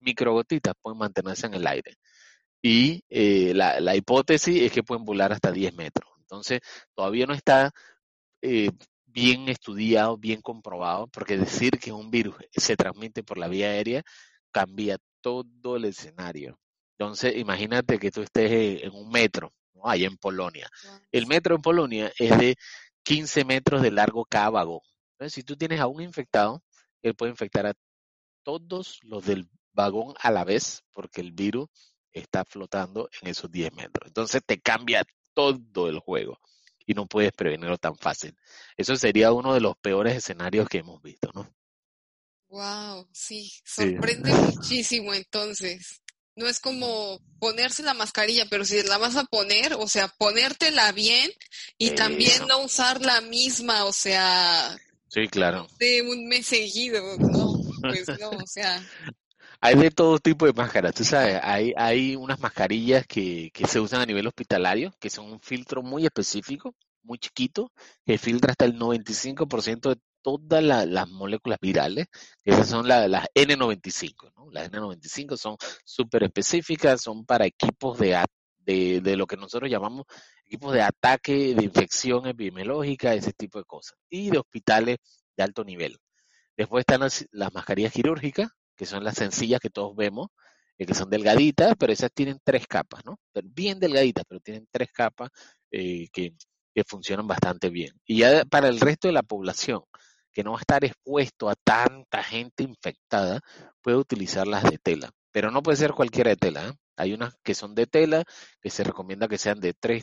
microgotitas 0.00 0.74
pueden 0.80 0.98
mantenerse 0.98 1.46
en 1.46 1.54
el 1.54 1.66
aire. 1.66 1.96
Y 2.62 3.02
eh, 3.08 3.52
la, 3.54 3.80
la, 3.80 3.96
hipótesis 3.96 4.62
es 4.62 4.72
que 4.72 4.82
pueden 4.82 5.04
volar 5.04 5.32
hasta 5.32 5.50
10 5.50 5.74
metros. 5.74 6.10
Entonces, 6.20 6.60
todavía 6.94 7.26
no 7.26 7.34
está 7.34 7.72
eh, 8.42 8.70
bien 9.06 9.48
estudiado, 9.48 10.16
bien 10.16 10.40
comprobado, 10.42 11.08
porque 11.08 11.36
decir 11.38 11.78
que 11.78 11.92
un 11.92 12.10
virus 12.10 12.36
se 12.52 12.76
transmite 12.76 13.22
por 13.22 13.38
la 13.38 13.48
vía 13.48 13.68
aérea 13.68 14.02
cambia 14.52 14.98
todo 15.20 15.76
el 15.76 15.84
escenario. 15.84 16.58
Entonces, 16.98 17.36
imagínate 17.36 17.98
que 17.98 18.10
tú 18.10 18.22
estés 18.22 18.82
en 18.82 18.92
un 18.94 19.10
metro, 19.10 19.52
¿no? 19.74 19.88
allá 19.88 20.06
en 20.06 20.16
Polonia. 20.16 20.68
El 21.12 21.26
metro 21.26 21.54
en 21.54 21.62
Polonia 21.62 22.12
es 22.18 22.38
de 22.38 22.56
15 23.04 23.44
metros 23.44 23.82
de 23.82 23.90
largo 23.90 24.24
cada 24.24 24.50
vagón. 24.50 24.80
Entonces, 25.12 25.34
si 25.34 25.42
tú 25.42 25.56
tienes 25.56 25.80
a 25.80 25.86
un 25.86 26.02
infectado, 26.02 26.62
él 27.02 27.14
puede 27.14 27.32
infectar 27.32 27.66
a 27.66 27.74
todos 28.42 29.00
los 29.02 29.24
del 29.24 29.48
vagón 29.72 30.14
a 30.20 30.30
la 30.30 30.44
vez 30.44 30.82
porque 30.92 31.20
el 31.20 31.32
virus 31.32 31.68
está 32.12 32.44
flotando 32.44 33.08
en 33.20 33.28
esos 33.28 33.50
10 33.50 33.72
metros. 33.74 34.08
Entonces 34.08 34.42
te 34.44 34.60
cambia 34.60 35.04
todo 35.34 35.88
el 35.88 36.00
juego 36.00 36.38
y 36.86 36.94
no 36.94 37.06
puedes 37.06 37.32
prevenirlo 37.32 37.78
tan 37.78 37.96
fácil. 37.96 38.36
Eso 38.76 38.96
sería 38.96 39.32
uno 39.32 39.54
de 39.54 39.60
los 39.60 39.76
peores 39.76 40.16
escenarios 40.16 40.68
que 40.68 40.78
hemos 40.78 41.00
visto, 41.02 41.30
¿no? 41.34 41.48
Wow, 42.50 43.08
sí, 43.12 43.52
sorprende 43.64 44.34
muchísimo 44.34 45.14
entonces. 45.14 46.02
No 46.36 46.48
es 46.48 46.60
como 46.60 47.20
ponerse 47.38 47.82
la 47.82 47.94
mascarilla, 47.94 48.46
pero 48.50 48.64
si 48.64 48.82
la 48.82 48.98
vas 48.98 49.16
a 49.16 49.24
poner, 49.24 49.74
o 49.74 49.86
sea, 49.88 50.08
ponértela 50.18 50.92
bien 50.92 51.30
y 51.78 51.92
también 51.92 52.46
no 52.48 52.58
usar 52.64 53.00
la 53.02 53.20
misma, 53.20 53.84
o 53.84 53.92
sea, 53.92 54.76
Sí, 55.08 55.28
claro. 55.28 55.66
de 55.78 56.02
un 56.02 56.28
mes 56.28 56.46
seguido, 56.46 57.02
no, 57.20 57.60
pues 57.86 58.10
no, 58.20 58.30
o 58.30 58.46
sea, 58.46 58.90
Hay 59.60 59.76
de 59.76 59.90
todo 59.90 60.18
tipo 60.18 60.46
de 60.46 60.52
máscaras, 60.52 60.94
tú 60.94 61.04
sabes, 61.04 61.38
hay, 61.42 61.72
hay 61.76 62.16
unas 62.16 62.40
mascarillas 62.40 63.06
que, 63.06 63.50
que 63.52 63.66
se 63.66 63.80
usan 63.80 64.00
a 64.00 64.06
nivel 64.06 64.26
hospitalario, 64.26 64.94
que 64.98 65.10
son 65.10 65.30
un 65.32 65.40
filtro 65.40 65.82
muy 65.82 66.04
específico, 66.06 66.74
muy 67.02 67.18
chiquito, 67.18 67.72
que 68.06 68.18
filtra 68.18 68.52
hasta 68.52 68.64
el 68.64 68.78
95% 68.78 69.90
de 69.90 70.00
todas 70.22 70.62
la- 70.62 70.86
las 70.86 71.08
moléculas 71.08 71.58
virales. 71.60 72.06
Esas 72.44 72.68
son 72.68 72.88
la- 72.88 73.08
las 73.08 73.26
N95, 73.34 74.30
¿no? 74.36 74.50
Las 74.50 74.68
N95 74.70 75.36
son 75.36 75.56
súper 75.84 76.24
específicas, 76.24 77.00
son 77.02 77.24
para 77.24 77.46
equipos 77.46 77.98
de, 77.98 78.16
de, 79.00 79.16
lo 79.16 79.26
que 79.26 79.36
nosotros 79.36 79.70
llamamos 79.70 80.04
equipos 80.46 80.72
de 80.72 80.82
ataque, 80.82 81.54
de 81.54 81.64
infección 81.64 82.26
epidemiológica, 82.26 83.14
ese 83.14 83.32
tipo 83.32 83.58
de 83.58 83.64
cosas. 83.64 83.98
Y 84.08 84.30
de 84.30 84.38
hospitales 84.38 84.98
de 85.36 85.42
alto 85.42 85.64
nivel. 85.64 85.98
Después 86.56 86.82
están 86.82 87.00
las, 87.00 87.26
las 87.32 87.52
mascarillas 87.54 87.92
quirúrgicas, 87.92 88.48
que 88.76 88.86
son 88.86 89.04
las 89.04 89.14
sencillas 89.16 89.60
que 89.60 89.70
todos 89.70 89.94
vemos, 89.96 90.28
eh, 90.78 90.86
que 90.86 90.94
son 90.94 91.10
delgaditas, 91.10 91.74
pero 91.78 91.92
esas 91.92 92.10
tienen 92.12 92.38
tres 92.44 92.66
capas, 92.66 93.04
¿no? 93.04 93.18
Bien 93.44 93.78
delgaditas, 93.80 94.24
pero 94.28 94.40
tienen 94.40 94.66
tres 94.70 94.90
capas 94.92 95.30
eh, 95.70 96.08
que, 96.12 96.34
que 96.74 96.84
funcionan 96.84 97.26
bastante 97.26 97.70
bien. 97.70 97.92
Y 98.04 98.18
ya 98.18 98.44
para 98.44 98.68
el 98.68 98.80
resto 98.80 99.08
de 99.08 99.12
la 99.12 99.22
población, 99.22 99.82
que 100.32 100.44
no 100.44 100.52
va 100.52 100.58
a 100.58 100.60
estar 100.60 100.84
expuesto 100.84 101.48
a 101.48 101.54
tanta 101.54 102.22
gente 102.22 102.62
infectada, 102.62 103.40
puede 103.82 103.96
utilizar 103.96 104.46
las 104.46 104.64
de 104.64 104.78
tela. 104.78 105.10
Pero 105.32 105.50
no 105.50 105.62
puede 105.62 105.76
ser 105.76 105.92
cualquiera 105.92 106.30
de 106.30 106.36
tela. 106.36 106.68
¿eh? 106.68 106.72
Hay 106.96 107.12
unas 107.12 107.34
que 107.42 107.54
son 107.54 107.74
de 107.74 107.86
tela, 107.86 108.24
que 108.60 108.70
se 108.70 108.84
recomienda 108.84 109.28
que 109.28 109.38
sean 109.38 109.60
de 109.60 109.74
tres, 109.74 110.02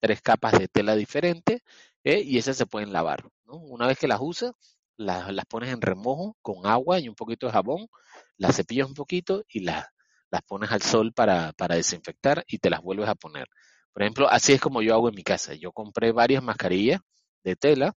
tres 0.00 0.20
capas 0.22 0.58
de 0.58 0.68
tela 0.68 0.96
diferentes, 0.96 1.60
¿eh? 2.04 2.20
y 2.24 2.38
esas 2.38 2.56
se 2.56 2.66
pueden 2.66 2.92
lavar. 2.92 3.24
Una 3.46 3.86
vez 3.86 3.98
que 3.98 4.08
las 4.08 4.20
usas, 4.20 4.52
las, 4.96 5.32
las 5.32 5.46
pones 5.46 5.70
en 5.72 5.80
remojo 5.80 6.36
con 6.42 6.66
agua 6.66 7.00
y 7.00 7.08
un 7.08 7.14
poquito 7.14 7.46
de 7.46 7.52
jabón, 7.52 7.88
las 8.36 8.56
cepillas 8.56 8.88
un 8.88 8.94
poquito 8.94 9.44
y 9.48 9.60
las, 9.60 9.86
las 10.30 10.42
pones 10.42 10.70
al 10.72 10.82
sol 10.82 11.12
para, 11.12 11.52
para 11.52 11.76
desinfectar 11.76 12.44
y 12.46 12.58
te 12.58 12.70
las 12.70 12.80
vuelves 12.82 13.08
a 13.08 13.14
poner. 13.14 13.48
Por 13.92 14.02
ejemplo, 14.02 14.28
así 14.28 14.52
es 14.52 14.60
como 14.60 14.82
yo 14.82 14.94
hago 14.94 15.08
en 15.08 15.14
mi 15.14 15.22
casa. 15.22 15.54
Yo 15.54 15.72
compré 15.72 16.12
varias 16.12 16.42
mascarillas 16.42 17.00
de 17.44 17.56
tela, 17.56 17.94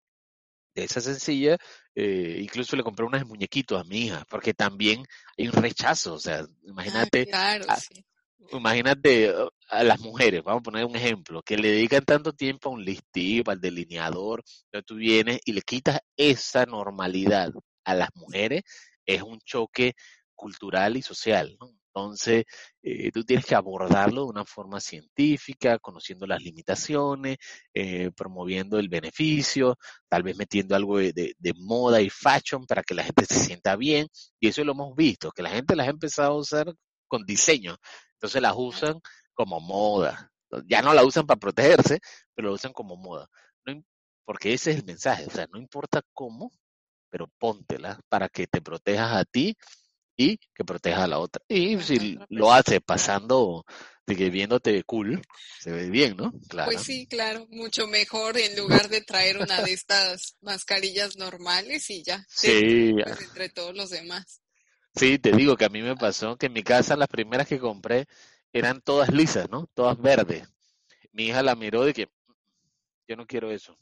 de 0.81 0.85
esa 0.85 1.01
sencilla, 1.01 1.57
eh, 1.95 2.39
incluso 2.41 2.75
le 2.75 2.83
compré 2.83 3.05
unas 3.05 3.25
muñequitos 3.25 3.79
a 3.79 3.83
mi 3.83 4.05
hija, 4.05 4.25
porque 4.29 4.53
también 4.53 5.05
hay 5.37 5.47
un 5.47 5.53
rechazo. 5.53 6.13
O 6.13 6.19
sea, 6.19 6.39
ah, 6.39 6.47
imagínate, 6.63 7.25
claro, 7.25 7.65
ah, 7.67 7.77
sí. 7.77 8.05
imagínate 8.51 9.33
a 9.69 9.83
las 9.83 9.99
mujeres, 9.99 10.43
vamos 10.43 10.61
a 10.61 10.63
poner 10.63 10.85
un 10.85 10.95
ejemplo, 10.95 11.41
que 11.41 11.57
le 11.57 11.71
dedican 11.71 12.05
tanto 12.05 12.33
tiempo 12.33 12.69
a 12.69 12.73
un 12.73 12.85
listip, 12.85 13.49
al 13.49 13.59
delineador, 13.59 14.43
tú 14.85 14.95
vienes 14.95 15.39
y 15.45 15.53
le 15.53 15.61
quitas 15.61 15.99
esa 16.15 16.65
normalidad 16.65 17.51
a 17.83 17.93
las 17.95 18.09
mujeres, 18.15 18.61
es 19.05 19.21
un 19.21 19.39
choque 19.39 19.95
cultural 20.35 20.97
y 20.97 21.01
social, 21.01 21.57
¿no? 21.59 21.71
Entonces, 21.97 22.45
eh, 22.83 23.11
tú 23.11 23.23
tienes 23.23 23.45
que 23.45 23.55
abordarlo 23.55 24.23
de 24.23 24.29
una 24.29 24.45
forma 24.45 24.79
científica, 24.79 25.79
conociendo 25.79 26.27
las 26.27 26.41
limitaciones, 26.41 27.37
eh, 27.73 28.11
promoviendo 28.15 28.77
el 28.79 28.87
beneficio, 28.89 29.77
tal 30.07 30.23
vez 30.23 30.37
metiendo 30.37 30.75
algo 30.75 30.97
de, 30.99 31.11
de- 31.13 31.33
de 31.37 31.53
moda 31.57 32.01
y 32.01 32.09
fashion 32.09 32.65
para 32.65 32.83
que 32.83 32.93
la 32.93 33.03
gente 33.03 33.25
se 33.25 33.39
sienta 33.39 33.75
bien. 33.75 34.07
Y 34.39 34.47
eso 34.49 34.63
lo 34.63 34.73
hemos 34.73 34.95
visto, 34.95 35.31
que 35.31 35.41
la 35.43 35.49
gente 35.49 35.75
las 35.75 35.87
ha 35.87 35.91
empezado 35.91 36.33
a 36.33 36.37
usar 36.37 36.73
con 37.07 37.25
diseño. 37.25 37.75
Entonces 38.13 38.41
las 38.41 38.53
usan 38.57 38.99
como 39.33 39.59
moda. 39.59 40.31
Ya 40.67 40.81
no 40.81 40.93
la 40.93 41.03
usan 41.05 41.25
para 41.27 41.39
protegerse, 41.39 41.99
pero 42.35 42.49
la 42.49 42.55
usan 42.55 42.73
como 42.73 42.95
moda. 42.95 43.27
No 43.65 43.81
porque 44.25 44.53
ese 44.53 44.71
es 44.71 44.77
el 44.77 44.85
mensaje. 44.85 45.25
O 45.25 45.29
sea, 45.31 45.47
no 45.51 45.59
importa 45.59 46.01
cómo, 46.13 46.51
pero 47.09 47.27
póntela 47.39 47.99
para 48.09 48.29
que 48.29 48.47
te 48.47 48.61
protejas 48.61 49.13
a 49.17 49.25
ti 49.25 49.55
y 50.17 50.37
que 50.55 50.65
protejas 50.65 51.01
a 51.03 51.07
la 51.07 51.19
otra. 51.19 51.43
Y 51.47 51.79
si 51.81 52.19
lo 52.29 52.49
persona. 52.49 52.57
haces 52.57 52.81
pasando, 52.85 53.65
de 54.05 54.15
que 54.15 54.29
viéndote 54.29 54.83
cool, 54.83 55.21
se 55.59 55.71
ve 55.71 55.89
bien, 55.89 56.17
¿no? 56.17 56.33
Claro. 56.49 56.71
Pues 56.71 56.81
sí, 56.83 57.07
claro, 57.07 57.47
mucho 57.49 57.87
mejor 57.87 58.37
en 58.37 58.55
lugar 58.57 58.89
de 58.89 59.01
traer 59.01 59.37
una 59.39 59.61
de 59.63 59.73
estas 59.73 60.35
mascarillas 60.41 61.17
normales 61.17 61.89
y 61.89 62.03
ya, 62.03 62.25
Sí, 62.27 62.51
distingues 62.51 63.21
entre 63.21 63.49
todos 63.49 63.75
los 63.75 63.89
demás. 63.89 64.41
sí, 64.95 65.19
te 65.19 65.31
digo 65.31 65.55
que 65.57 65.65
a 65.65 65.69
mí 65.69 65.81
me 65.81 65.95
pasó 65.95 66.37
que 66.37 66.47
en 66.47 66.53
mi 66.53 66.63
casa 66.63 66.95
las 66.95 67.07
primeras 67.07 67.47
que 67.47 67.59
compré 67.59 68.07
eran 68.53 68.81
todas 68.81 69.09
lisas, 69.13 69.49
¿no? 69.49 69.67
Todas 69.73 69.97
verdes. 70.01 70.47
Mi 71.11 71.25
hija 71.27 71.43
la 71.43 71.55
miró 71.55 71.83
de 71.85 71.93
que 71.93 72.09
yo 73.07 73.15
no 73.15 73.25
quiero 73.27 73.51
eso. 73.51 73.77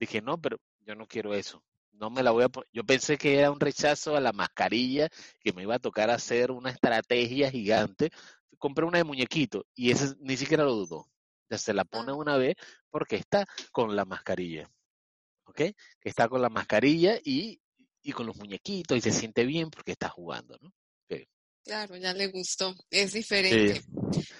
Dije, 0.00 0.22
no, 0.22 0.40
pero 0.40 0.58
yo 0.86 0.94
no 0.94 1.06
quiero 1.06 1.34
eso. 1.34 1.62
No 2.00 2.08
me 2.08 2.22
la 2.22 2.30
voy 2.30 2.44
a. 2.44 2.48
Yo 2.72 2.82
pensé 2.82 3.18
que 3.18 3.38
era 3.38 3.50
un 3.50 3.60
rechazo 3.60 4.16
a 4.16 4.20
la 4.20 4.32
mascarilla, 4.32 5.10
que 5.38 5.52
me 5.52 5.62
iba 5.62 5.74
a 5.74 5.78
tocar 5.78 6.08
hacer 6.10 6.50
una 6.50 6.70
estrategia 6.70 7.50
gigante. 7.50 8.10
Compré 8.58 8.86
una 8.86 8.98
de 8.98 9.04
muñequito 9.04 9.66
y 9.74 9.90
ese 9.90 10.16
ni 10.20 10.36
siquiera 10.38 10.64
lo 10.64 10.74
dudó. 10.74 11.06
Ya 11.50 11.58
se 11.58 11.74
la 11.74 11.84
pone 11.84 12.12
Ah, 12.12 12.14
una 12.14 12.38
vez 12.38 12.56
porque 12.90 13.16
está 13.16 13.46
con 13.70 13.94
la 13.94 14.06
mascarilla, 14.06 14.70
¿ok? 15.44 15.56
Que 15.56 15.74
está 16.02 16.28
con 16.28 16.40
la 16.40 16.48
mascarilla 16.48 17.18
y, 17.22 17.60
y 18.02 18.12
con 18.12 18.26
los 18.26 18.36
muñequitos 18.36 18.96
y 18.96 19.00
se 19.02 19.12
siente 19.12 19.44
bien 19.44 19.70
porque 19.70 19.92
está 19.92 20.08
jugando, 20.08 20.56
¿no? 20.60 20.72
Claro, 21.62 21.96
ya 21.96 22.14
le 22.14 22.28
gustó, 22.28 22.74
es 22.90 23.12
sí, 23.12 23.22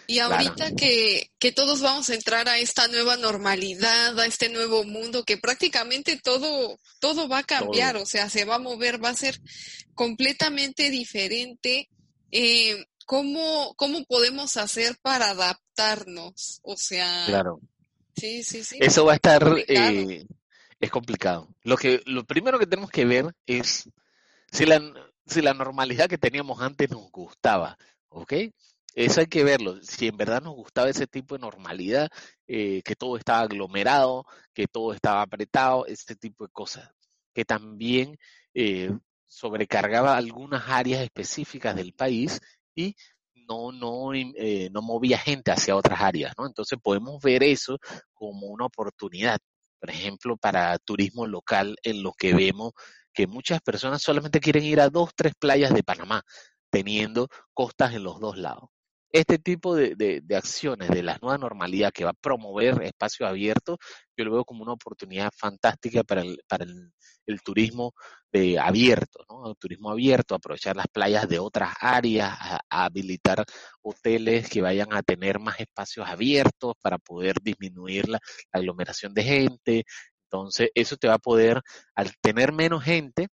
Y 0.07 0.17
claro, 0.17 0.33
ahorita 0.35 0.73
que, 0.73 1.31
que 1.39 1.53
todos 1.53 1.81
vamos 1.81 2.11
a 2.11 2.15
entrar 2.15 2.49
a 2.49 2.59
esta 2.59 2.89
nueva 2.89 3.17
normalidad, 3.17 4.19
a 4.19 4.27
este 4.27 4.49
nuevo 4.49 4.85
mundo, 4.85 5.25
que 5.25 5.37
prácticamente 5.39 6.19
todo, 6.23 6.79
todo 7.01 7.29
va 7.29 7.39
a 7.39 7.43
cambiar, 7.45 7.95
todo. 7.95 8.03
o 8.03 8.07
sea, 8.07 8.29
se 8.29 8.45
va 8.45 8.57
a 8.57 8.59
mover, 8.61 9.03
va 9.03 9.11
a 9.11 9.15
ser 9.17 9.39
completamente 9.95 10.91
diferente. 10.91 11.89
Eh, 12.33 12.85
¿cómo, 13.07 13.75
cómo 13.77 14.05
podemos 14.05 14.57
hacer 14.57 14.97
para 15.03 15.31
adaptarnos? 15.31 16.61
O 16.63 16.77
sea, 16.77 17.25
Claro. 17.27 17.61
sí, 18.17 18.43
sí, 18.45 18.63
sí, 18.65 18.79
Eso 18.81 19.05
va 19.05 19.13
a 19.13 19.17
estar, 19.17 19.43
complicado. 19.45 19.91
eh, 20.11 20.27
es 20.79 20.91
complicado. 20.91 21.49
Lo 21.63 21.77
que, 21.77 22.03
lo 22.07 22.25
primero 22.25 22.59
que 22.59 22.67
tenemos 22.67 22.91
que 22.91 23.05
ver 23.05 23.35
es 23.47 23.89
si 24.53 24.65
la, 24.65 24.81
si 25.27 25.43
la 25.43 25.55
normalidad 25.55 26.09
que 26.09 26.19
teníamos 26.19 26.61
antes 26.61 26.89
nos 26.91 27.11
gustaba, 27.11 27.77
¿ok? 28.09 28.33
Eso 28.95 29.21
hay 29.21 29.27
que 29.27 29.45
verlo, 29.45 29.81
si 29.83 30.09
en 30.09 30.17
verdad 30.17 30.43
nos 30.43 30.55
gustaba 30.55 30.89
ese 30.91 31.07
tipo 31.07 31.37
de 31.37 31.41
normalidad, 31.41 32.09
eh, 32.47 32.83
que 32.83 32.97
todo 32.97 33.17
estaba 33.17 33.41
aglomerado, 33.43 34.25
que 34.53 34.67
todo 34.67 34.93
estaba 34.93 35.23
apretado, 35.23 35.87
ese 35.87 36.17
tipo 36.17 36.45
de 36.45 36.53
cosas, 36.53 36.91
que 37.33 37.45
también 37.45 38.19
eh, 38.55 38.91
sobrecargaba 39.27 40.17
algunas 40.17 40.69
áreas 40.69 41.03
específicas 41.03 41.77
del 41.77 41.93
país 41.93 42.41
y 42.75 42.97
no, 43.35 43.73
no, 43.73 44.13
eh, 44.15 44.69
no 44.73 44.83
movía 44.83 45.19
gente 45.19 45.53
hacia 45.53 45.77
otras 45.77 46.01
áreas. 46.01 46.35
Entonces 46.39 46.79
podemos 46.83 47.23
ver 47.23 47.43
eso 47.45 47.79
como 48.13 48.49
una 48.49 48.67
oportunidad, 48.67 49.39
por 49.79 49.91
ejemplo, 49.91 50.37
para 50.37 50.79
turismo 50.79 51.27
local, 51.27 51.77
en 51.83 52.03
lo 52.03 52.13
que 52.13 52.35
vemos 52.35 52.73
que 53.13 53.27
muchas 53.27 53.61
personas 53.61 54.03
solamente 54.03 54.41
quieren 54.41 54.65
ir 54.65 54.81
a 54.81 54.89
dos, 54.89 55.11
tres 55.15 55.35
playas 55.39 55.75
de 55.75 55.83
Panamá, 55.83 56.23
teniendo 56.71 57.29
costas 57.55 57.95
en 57.95 58.05
los 58.05 58.21
dos 58.21 58.37
lados. 58.39 58.71
Este 59.13 59.39
tipo 59.39 59.75
de, 59.75 59.95
de- 59.97 60.37
acciones 60.37 60.89
de 60.91 61.03
la 61.03 61.19
nueva 61.21 61.37
normalidad 61.39 61.93
que 61.93 62.05
va 62.05 62.11
a 62.11 62.15
promover 62.15 62.83
espacios 62.83 63.29
abiertos, 63.29 63.79
yo 64.17 64.25
lo 64.25 64.33
veo 64.33 64.45
como 64.45 64.63
una 64.63 64.73
oportunidad 64.73 65.31
fantástica 65.37 66.05
para 66.05 66.23
el, 66.23 66.41
para 66.49 66.65
el, 66.65 66.93
turismo 67.45 67.93
de 68.33 68.59
abierto, 68.59 69.25
¿no? 69.29 69.49
El 69.51 69.57
turismo 69.57 69.91
abierto, 69.91 70.35
aprovechar 70.35 70.77
las 70.77 70.89
playas 70.89 71.29
de 71.29 71.39
otras 71.39 71.75
áreas, 71.81 72.33
a 72.69 72.85
habilitar 72.85 73.45
hoteles 73.83 74.49
que 74.49 74.63
vayan 74.63 74.93
a 74.93 75.03
tener 75.03 75.39
más 75.39 75.61
espacios 75.61 76.09
abiertos 76.09 76.75
para 76.81 76.99
poder 76.99 77.37
disminuir 77.43 78.09
la, 78.09 78.19
la 78.53 78.61
aglomeración 78.61 79.15
de 79.15 79.23
gente. 79.23 79.85
Entonces, 80.25 80.71
eso 80.75 80.97
te 80.97 81.09
va 81.09 81.15
a 81.15 81.19
poder, 81.19 81.61
al 81.95 82.13
tener 82.21 82.53
menos 82.53 82.85
gente, 82.85 83.29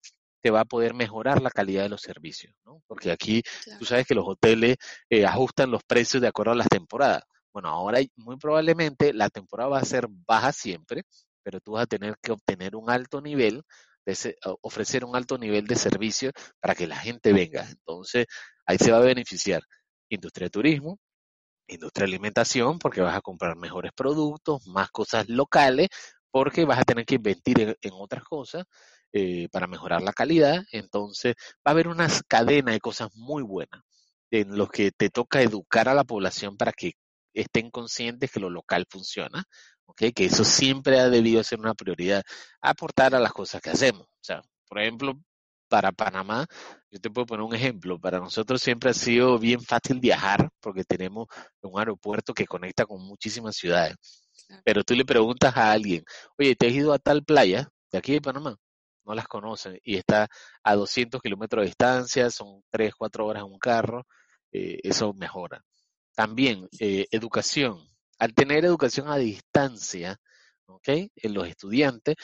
te 0.46 0.50
va 0.52 0.60
a 0.60 0.64
poder 0.64 0.94
mejorar 0.94 1.42
la 1.42 1.50
calidad 1.50 1.82
de 1.82 1.88
los 1.88 2.00
servicios, 2.02 2.54
¿no? 2.64 2.80
Porque 2.86 3.10
aquí 3.10 3.42
Claro. 3.64 3.80
tú 3.80 3.84
sabes 3.84 4.06
que 4.06 4.14
los 4.14 4.24
hoteles 4.28 4.76
eh, 5.10 5.26
ajustan 5.26 5.72
los 5.72 5.82
precios 5.82 6.20
de 6.22 6.28
acuerdo 6.28 6.52
a 6.52 6.54
las 6.54 6.68
temporadas. 6.68 7.24
Bueno, 7.52 7.68
ahora 7.68 7.98
muy 8.14 8.36
probablemente 8.36 9.12
la 9.12 9.28
temporada 9.28 9.70
va 9.70 9.78
a 9.80 9.84
ser 9.84 10.06
baja 10.08 10.52
siempre, 10.52 11.02
pero 11.42 11.58
tú 11.58 11.72
vas 11.72 11.82
a 11.82 11.86
tener 11.86 12.14
que 12.22 12.30
obtener 12.30 12.76
un 12.76 12.88
alto 12.90 13.20
nivel, 13.20 13.64
de 14.04 14.12
ese- 14.12 14.36
ofrecer 14.62 15.04
un 15.04 15.16
alto 15.16 15.36
nivel 15.36 15.66
de 15.66 15.74
servicio 15.74 16.30
para 16.60 16.76
que 16.76 16.86
la 16.86 16.96
gente 16.96 17.32
venga. 17.32 17.68
Entonces, 17.68 18.26
Ahí 18.68 18.78
se 18.78 18.90
va 18.92 18.98
a 18.98 19.00
beneficiar 19.00 19.62
industria 20.08 20.46
de 20.46 20.50
turismo, 20.50 20.98
industria 21.68 22.06
de 22.06 22.12
alimentación, 22.12 22.78
porque 22.78 23.00
vas 23.00 23.16
a 23.16 23.20
comprar 23.20 23.56
mejores 23.56 23.92
productos, 23.92 24.66
más 24.66 24.90
cosas 24.90 25.28
locales, 25.28 25.88
porque 26.30 26.64
vas 26.64 26.78
a 26.80 26.84
tener 26.84 27.06
que 27.06 27.14
invertir 27.16 27.76
en, 27.80 27.92
otras 27.94 28.24
cosas 28.24 28.64
eh, 29.18 29.48
para 29.50 29.66
mejorar 29.66 30.02
la 30.02 30.12
calidad. 30.12 30.62
Entonces, 30.72 31.34
va 31.66 31.70
a 31.70 31.70
haber 31.70 31.88
una 31.88 32.06
cadena 32.28 32.72
de 32.72 32.80
cosas 32.80 33.08
muy 33.14 33.42
buenas 33.42 33.82
en 34.30 34.58
los 34.58 34.68
que 34.70 34.90
te 34.92 35.08
toca 35.08 35.40
educar 35.40 35.88
a 35.88 35.94
la 35.94 36.04
población 36.04 36.58
para 36.58 36.72
que 36.72 36.92
estén 37.32 37.70
conscientes 37.70 38.30
que 38.30 38.40
lo 38.40 38.50
local 38.50 38.84
funciona, 38.90 39.44
¿okay? 39.86 40.12
que 40.12 40.26
eso 40.26 40.44
siempre 40.44 41.00
ha 41.00 41.08
debido 41.08 41.42
ser 41.44 41.60
una 41.60 41.74
prioridad, 41.74 42.22
aportar 42.60 43.14
a 43.14 43.20
las 43.20 43.32
cosas 43.32 43.62
que 43.62 43.70
hacemos. 43.70 44.02
O 44.02 44.22
sea, 44.22 44.42
por 44.68 44.80
ejemplo, 44.80 45.14
para 45.68 45.92
Panamá, 45.92 46.46
yo 46.90 47.00
te 47.00 47.08
puedo 47.10 47.24
poner 47.26 47.46
un 47.46 47.54
ejemplo, 47.54 47.98
para 47.98 48.18
nosotros 48.20 48.60
siempre 48.60 48.90
ha 48.90 48.94
sido 48.94 49.38
bien 49.38 49.62
fácil 49.62 49.98
viajar 49.98 50.50
porque 50.60 50.84
tenemos 50.84 51.26
un 51.62 51.78
aeropuerto 51.78 52.34
que 52.34 52.46
conecta 52.46 52.84
con 52.84 53.02
muchísimas 53.02 53.56
ciudades. 53.56 53.96
Pero 54.64 54.84
tú 54.84 54.94
le 54.94 55.06
preguntas 55.06 55.56
a 55.56 55.72
alguien, 55.72 56.04
oye, 56.38 56.54
¿te 56.54 56.66
has 56.66 56.72
ido 56.74 56.92
a 56.92 56.98
tal 56.98 57.24
playa 57.24 57.68
de 57.90 57.98
aquí 57.98 58.12
de 58.12 58.20
Panamá? 58.20 58.56
No 59.06 59.14
las 59.14 59.28
conocen 59.28 59.78
y 59.84 59.96
está 59.96 60.28
a 60.62 60.74
200 60.74 61.22
kilómetros 61.22 61.62
de 61.62 61.66
distancia, 61.66 62.30
son 62.30 62.62
3, 62.70 62.94
4 62.96 63.26
horas 63.26 63.44
en 63.44 63.52
un 63.52 63.58
carro, 63.58 64.06
eh, 64.52 64.80
eso 64.82 65.12
mejora. 65.14 65.62
También 66.14 66.68
eh, 66.80 67.06
educación. 67.10 67.78
Al 68.18 68.34
tener 68.34 68.64
educación 68.64 69.08
a 69.08 69.16
distancia, 69.16 70.18
¿ok? 70.66 70.88
En 71.16 71.34
los 71.34 71.46
estudiantes, 71.46 72.16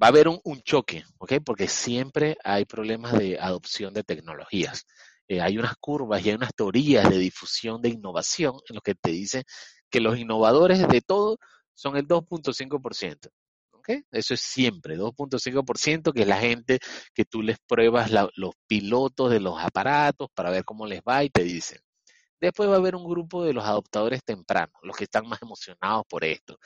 va 0.00 0.06
a 0.06 0.10
haber 0.10 0.28
un, 0.28 0.62
choque, 0.62 1.04
¿ok? 1.18 1.34
Porque 1.44 1.68
siempre 1.68 2.36
hay 2.44 2.64
problemas 2.64 3.18
de 3.18 3.38
adopción 3.38 3.92
de 3.92 4.04
tecnologías. 4.04 4.86
Eh, 5.28 5.40
hay 5.40 5.58
unas 5.58 5.74
curvas 5.76 6.24
y 6.24 6.30
hay 6.30 6.36
unas 6.36 6.54
teorías 6.54 7.08
de 7.08 7.18
difusión 7.18 7.80
de 7.82 7.90
innovación 7.90 8.54
en 8.68 8.74
los 8.76 8.82
que 8.82 8.94
te 8.94 9.10
dicen 9.10 9.42
que 9.90 10.00
los 10.00 10.18
innovadores 10.18 10.86
de 10.88 11.00
todo 11.00 11.38
son 11.74 11.96
el 11.96 12.06
2.5%. 12.06 13.30
¿ok? 13.98 14.04
Eso 14.10 14.34
es 14.34 14.40
siempre, 14.40 14.96
2.5%, 14.96 16.12
que 16.12 16.22
es 16.22 16.28
la 16.28 16.38
gente 16.38 16.78
que 17.14 17.24
tú 17.24 17.42
les 17.42 17.58
pruebas 17.66 18.10
los 18.10 18.54
pilotos 18.66 19.30
de 19.30 19.40
los 19.40 19.58
aparatos 19.58 20.28
para 20.34 20.50
ver 20.50 20.64
cómo 20.64 20.86
les 20.86 21.00
va 21.00 21.24
y 21.24 21.30
te 21.30 21.42
dicen. 21.42 21.78
Después 22.40 22.68
va 22.70 22.74
a 22.74 22.78
haber 22.78 22.96
un 22.96 23.04
grupo 23.04 23.44
de 23.44 23.52
los 23.52 23.64
adoptadores 23.64 24.24
tempranos, 24.24 24.76
los 24.82 24.96
que 24.96 25.04
están 25.04 25.28
más 25.28 25.42
emocionados 25.42 26.04
por 26.08 26.24
esto, 26.24 26.58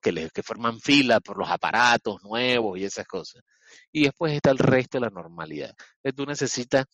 que, 0.00 0.12
les, 0.12 0.32
que 0.32 0.42
forman 0.42 0.80
fila 0.80 1.20
por 1.20 1.38
los 1.38 1.50
aparatos 1.50 2.22
nuevos 2.22 2.78
y 2.78 2.84
esas 2.84 3.06
cosas. 3.06 3.42
Y 3.90 4.04
después 4.04 4.32
está 4.32 4.50
el 4.50 4.58
resto 4.58 4.98
de 4.98 5.06
la 5.06 5.10
normalidad. 5.10 5.74
Entonces 6.02 6.16
tú 6.16 6.26
necesitas 6.26 6.86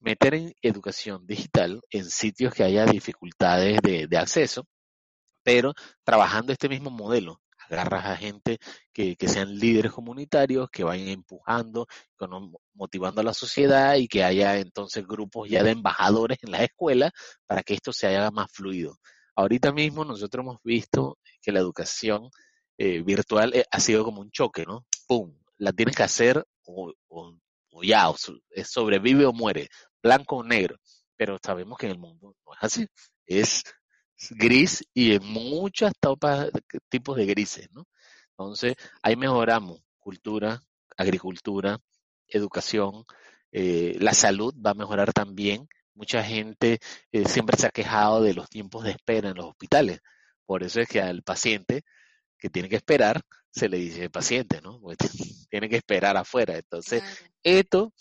meter 0.00 0.34
en 0.34 0.54
educación 0.62 1.26
digital 1.26 1.80
en 1.90 2.04
sitios 2.10 2.54
que 2.54 2.64
haya 2.64 2.86
dificultades 2.86 3.80
de, 3.82 4.06
de 4.06 4.18
acceso, 4.18 4.66
pero 5.42 5.74
trabajando 6.04 6.52
este 6.52 6.68
mismo 6.68 6.90
modelo. 6.90 7.40
Agarras 7.70 8.06
a 8.06 8.16
gente 8.16 8.58
que, 8.92 9.16
que, 9.16 9.28
sean 9.28 9.58
líderes 9.58 9.92
comunitarios, 9.92 10.68
que 10.70 10.84
vayan 10.84 11.08
empujando, 11.08 11.86
motivando 12.74 13.20
a 13.20 13.24
la 13.24 13.34
sociedad 13.34 13.94
y 13.96 14.08
que 14.08 14.24
haya 14.24 14.58
entonces 14.58 15.06
grupos 15.06 15.48
ya 15.48 15.62
de 15.62 15.70
embajadores 15.70 16.38
en 16.42 16.50
las 16.52 16.62
escuelas 16.62 17.12
para 17.46 17.62
que 17.62 17.74
esto 17.74 17.92
se 17.92 18.08
haga 18.08 18.30
más 18.30 18.50
fluido. 18.52 18.96
Ahorita 19.36 19.72
mismo 19.72 20.04
nosotros 20.04 20.42
hemos 20.44 20.58
visto 20.62 21.18
que 21.40 21.52
la 21.52 21.60
educación 21.60 22.30
eh, 22.76 23.02
virtual 23.02 23.54
eh, 23.54 23.64
ha 23.70 23.80
sido 23.80 24.04
como 24.04 24.20
un 24.20 24.30
choque, 24.30 24.64
¿no? 24.66 24.86
¡Pum! 25.06 25.34
La 25.58 25.72
tienes 25.72 25.94
que 25.94 26.02
hacer 26.02 26.44
o, 26.64 26.92
ya, 27.82 28.10
sobrevive 28.64 29.26
o 29.26 29.32
muere, 29.32 29.68
blanco 30.02 30.36
o 30.36 30.44
negro. 30.44 30.76
Pero 31.16 31.38
sabemos 31.44 31.76
que 31.78 31.86
en 31.86 31.92
el 31.92 31.98
mundo 31.98 32.34
no 32.46 32.52
es 32.54 32.58
así. 32.60 32.86
Es 33.26 33.64
gris 34.30 34.84
y 34.94 35.14
en 35.14 35.24
muchas 35.24 35.92
tipos 36.88 37.16
de 37.16 37.26
grises, 37.26 37.68
¿no? 37.72 37.86
Entonces, 38.30 38.74
ahí 39.02 39.16
mejoramos 39.16 39.80
cultura, 39.98 40.62
agricultura, 40.96 41.78
educación, 42.26 43.04
eh, 43.52 43.96
la 44.00 44.14
salud 44.14 44.54
va 44.64 44.70
a 44.70 44.74
mejorar 44.74 45.12
también 45.12 45.68
Mucha 46.00 46.24
gente 46.24 46.78
eh, 47.12 47.28
siempre 47.28 47.58
se 47.58 47.66
ha 47.66 47.70
quejado 47.70 48.22
de 48.22 48.32
los 48.32 48.48
tiempos 48.48 48.84
de 48.84 48.92
espera 48.92 49.28
en 49.28 49.36
los 49.36 49.44
hospitales. 49.44 50.00
Por 50.46 50.62
eso 50.62 50.80
es 50.80 50.88
que 50.88 51.02
al 51.02 51.22
paciente 51.22 51.82
que 52.38 52.48
tiene 52.48 52.70
que 52.70 52.76
esperar, 52.76 53.20
se 53.50 53.68
le 53.68 53.76
dice 53.76 54.08
paciente, 54.08 54.62
¿no? 54.62 54.80
Tiene 55.50 55.68
que 55.68 55.76
esperar 55.76 56.16
afuera. 56.16 56.56
Entonces, 56.56 57.02
esto 57.42 57.92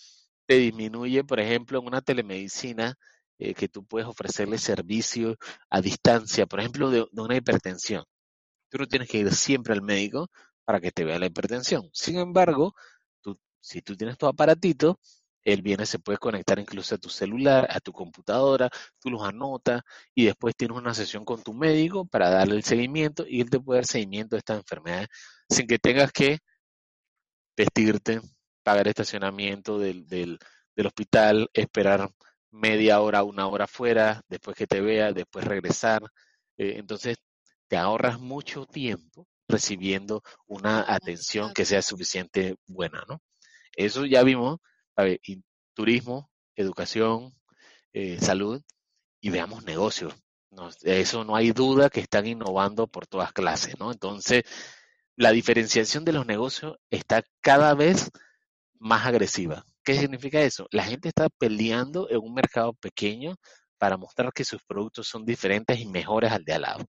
te 0.46 0.56
disminuye, 0.56 1.26
por 1.26 1.42
ejemplo, 1.42 1.80
en 1.80 1.88
una 1.88 2.02
telemedicina 2.02 2.96
eh, 3.40 3.54
que 3.54 3.70
tú 3.70 3.86
puedes 3.86 4.08
ofrecerle 4.08 4.58
servicio 4.58 5.38
a 5.70 5.82
distancia, 5.82 6.46
por 6.46 6.60
ejemplo, 6.60 6.90
de, 6.92 7.08
una 7.14 7.36
hipertensión. 7.36 8.04
Tú 8.70 8.78
no 8.80 8.88
tienes 8.88 9.10
que 9.10 9.20
ir 9.20 9.34
siempre 9.34 9.74
al 9.74 9.82
médico 9.82 10.30
para 10.66 10.80
que 10.80 10.92
te 10.92 11.06
vea 11.06 11.20
la 11.20 11.28
hipertensión. 11.28 11.90
Sin 11.94 12.20
embargo, 12.20 12.76
tú, 13.22 13.40
si 13.62 13.82
tú 13.82 13.96
tienes 13.98 14.18
tu 14.18 14.28
aparatito, 14.28 15.00
él 15.44 15.62
viene, 15.62 15.86
se 15.86 16.00
puede 16.00 16.18
conectar 16.18 16.60
incluso 16.60 16.96
a 16.96 16.98
tu 16.98 17.10
celular, 17.10 17.68
a 17.70 17.80
tu 17.80 17.92
computadora, 17.94 18.70
tú 19.00 19.10
los 19.10 19.24
anotas 19.24 19.82
y 20.14 20.26
después 20.26 20.56
tienes 20.56 20.78
una 20.78 20.94
sesión 20.94 21.26
con 21.26 21.42
tu 21.44 21.54
médico 21.54 22.06
para 22.06 22.30
darle 22.30 22.56
el 22.56 22.64
seguimiento 22.64 23.26
y 23.28 23.42
él 23.42 23.50
te 23.50 23.60
puede 23.60 23.80
dar 23.80 23.86
seguimiento 23.86 24.36
de 24.36 24.40
esta 24.40 24.56
enfermedad 24.56 25.08
sin 25.50 25.68
que 25.68 25.80
tengas 25.80 26.12
que 26.12 26.40
vestirte, 27.58 28.22
pagar 28.64 28.88
estacionamiento 28.88 29.80
del, 29.80 30.08
del, 30.08 30.40
hospital, 30.86 31.50
esperar 31.54 32.10
media 32.52 33.02
hora, 33.02 33.24
una 33.24 33.48
hora 33.48 33.68
fuera, 33.68 34.22
después 34.28 34.56
que 34.58 34.68
te 34.68 34.82
vea, 34.82 35.14
después 35.14 35.46
regresar. 35.46 36.04
Eh, 36.58 36.76
entonces, 36.78 37.18
te 37.68 37.78
ahorras 37.78 38.20
mucho 38.20 38.66
tiempo 38.66 39.28
recibiendo 39.48 40.24
una 40.48 40.86
atención 40.88 41.54
que 41.54 41.66
sea 41.66 41.82
suficiente 41.82 42.56
buena, 42.68 43.04
¿no? 43.08 43.22
Eso 43.76 44.06
ya 44.06 44.24
vimos 44.24 44.60
turismo, 45.74 46.30
educación, 46.56 47.34
eh, 47.94 48.20
salud 48.20 48.62
y 49.22 49.30
veamos 49.30 49.64
negocios. 49.64 50.14
eso 50.84 51.24
no 51.24 51.36
hay 51.36 51.52
duda 51.52 51.90
que 51.90 52.02
están 52.02 52.28
innovando 52.28 52.88
por 52.88 53.08
todas 53.08 53.32
clases, 53.34 53.80
¿no? 53.80 53.92
Entonces, 53.92 54.44
la 55.16 55.32
diferenciación 55.32 56.06
de 56.06 56.14
los 56.14 56.26
negocios 56.26 56.78
está 56.90 57.24
cada 57.42 57.74
vez 57.76 58.10
más 58.80 59.06
agresiva. 59.06 59.66
¿Qué 59.90 59.96
significa 59.96 60.40
eso? 60.40 60.68
La 60.70 60.84
gente 60.84 61.08
está 61.10 61.30
peleando 61.30 62.08
en 62.12 62.20
un 62.20 62.32
mercado 62.32 62.74
pequeño 62.74 63.34
para 63.80 63.98
mostrar 63.98 64.32
que 64.32 64.46
sus 64.46 64.62
productos 64.62 65.08
son 65.08 65.26
diferentes 65.26 65.80
y 65.80 65.88
mejores 65.88 66.32
al 66.32 66.44
de 66.44 66.54
al 66.54 66.62
lado. 66.62 66.86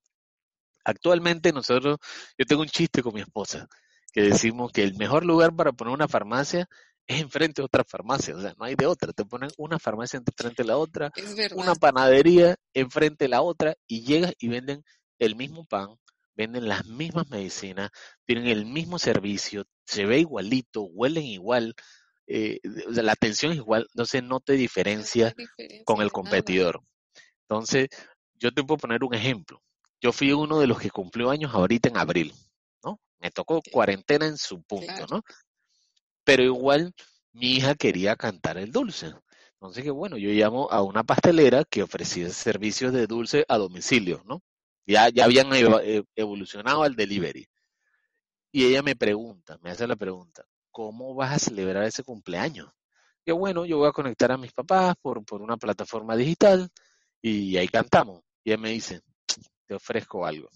Actualmente 0.84 1.50
nosotros, 1.50 1.96
yo 2.36 2.44
tengo 2.44 2.60
un 2.60 2.68
chiste 2.68 3.02
con 3.02 3.14
mi 3.14 3.22
esposa, 3.22 3.66
que 4.12 4.20
decimos 4.20 4.70
que 4.70 4.82
el 4.82 4.98
mejor 4.98 5.24
lugar 5.24 5.56
para 5.56 5.72
poner 5.72 5.94
una 5.94 6.08
farmacia 6.08 6.68
es 7.06 7.22
enfrente 7.22 7.62
de 7.62 7.64
otra 7.64 7.84
farmacia, 7.84 8.36
o 8.36 8.40
sea, 8.42 8.52
no 8.58 8.66
hay 8.66 8.74
de 8.74 8.84
otra. 8.84 9.14
Te 9.14 9.24
ponen 9.24 9.48
una 9.56 9.78
farmacia 9.78 10.18
enfrente 10.18 10.62
de 10.62 10.68
la 10.68 10.76
otra, 10.76 11.10
una 11.54 11.74
panadería 11.76 12.56
enfrente 12.74 13.24
de 13.24 13.28
la 13.30 13.40
otra 13.40 13.76
y 13.86 14.04
llegas 14.04 14.34
y 14.38 14.48
venden 14.48 14.84
el 15.18 15.36
mismo 15.36 15.64
pan, 15.64 15.96
venden 16.34 16.68
las 16.68 16.84
mismas 16.84 17.30
medicinas, 17.30 17.88
tienen 18.26 18.46
el 18.48 18.66
mismo 18.66 18.98
servicio, 18.98 19.64
se 19.86 20.04
ve 20.04 20.18
igualito, 20.18 20.82
huelen 20.82 21.24
igual, 21.24 21.74
eh, 22.30 22.60
la 22.88 23.12
atención 23.12 23.52
es 23.52 23.58
igual, 23.58 23.86
entonces 23.90 24.22
no 24.22 24.40
te 24.40 24.54
diferencia 24.54 25.34
con 25.84 26.00
el 26.00 26.12
competidor. 26.12 26.80
Entonces, 27.48 27.88
yo 28.34 28.52
te 28.52 28.62
puedo 28.62 28.78
poner 28.78 29.04
un 29.04 29.14
ejemplo. 29.14 29.62
Yo 30.00 30.12
fui 30.12 30.32
uno 30.32 30.60
de 30.60 30.66
los 30.66 30.78
que 30.80 30.90
cumplió 30.90 31.30
años 31.30 31.52
ahorita 31.54 31.88
en 31.88 31.98
abril, 31.98 32.32
¿no? 32.82 33.00
Me 33.18 33.30
tocó 33.30 33.60
cuarentena 33.70 34.26
en 34.26 34.38
su 34.38 34.62
punto, 34.62 35.06
¿no? 35.10 35.22
pero 36.24 36.42
igual 36.44 36.94
mi 37.32 37.56
hija 37.56 37.74
quería 37.74 38.14
cantar 38.16 38.56
el 38.58 38.72
dulce. 38.72 39.12
Entonces, 39.54 39.84
que 39.84 39.90
bueno, 39.90 40.16
yo 40.16 40.30
llamo 40.30 40.70
a 40.70 40.82
una 40.82 41.04
pastelera 41.04 41.64
que 41.64 41.82
ofrecía 41.82 42.30
servicios 42.30 42.92
de 42.92 43.06
dulce 43.08 43.44
a 43.48 43.58
domicilio, 43.58 44.22
¿no? 44.24 44.40
Ya, 44.86 45.08
ya 45.08 45.24
habían 45.24 45.52
e, 45.52 46.04
evolucionado 46.16 46.82
al 46.84 46.96
delivery. 46.96 47.48
Y 48.52 48.64
ella 48.64 48.82
me 48.82 48.96
pregunta, 48.96 49.58
me 49.62 49.70
hace 49.70 49.86
la 49.86 49.96
pregunta, 49.96 50.44
¿cómo 50.70 51.14
vas 51.14 51.32
a 51.34 51.38
celebrar 51.38 51.84
ese 51.84 52.02
cumpleaños? 52.02 52.68
Que 53.24 53.32
bueno, 53.32 53.64
yo 53.64 53.78
voy 53.78 53.88
a 53.88 53.92
conectar 53.92 54.32
a 54.32 54.38
mis 54.38 54.52
papás 54.52 54.94
por, 55.00 55.24
por 55.24 55.42
una 55.42 55.56
plataforma 55.56 56.16
digital 56.16 56.70
y 57.20 57.56
ahí 57.56 57.68
cantamos. 57.68 58.22
Y 58.44 58.50
ella 58.50 58.60
me 58.60 58.70
dice, 58.70 59.02
te 59.66 59.74
ofrezco 59.74 60.24
algo. 60.26 60.48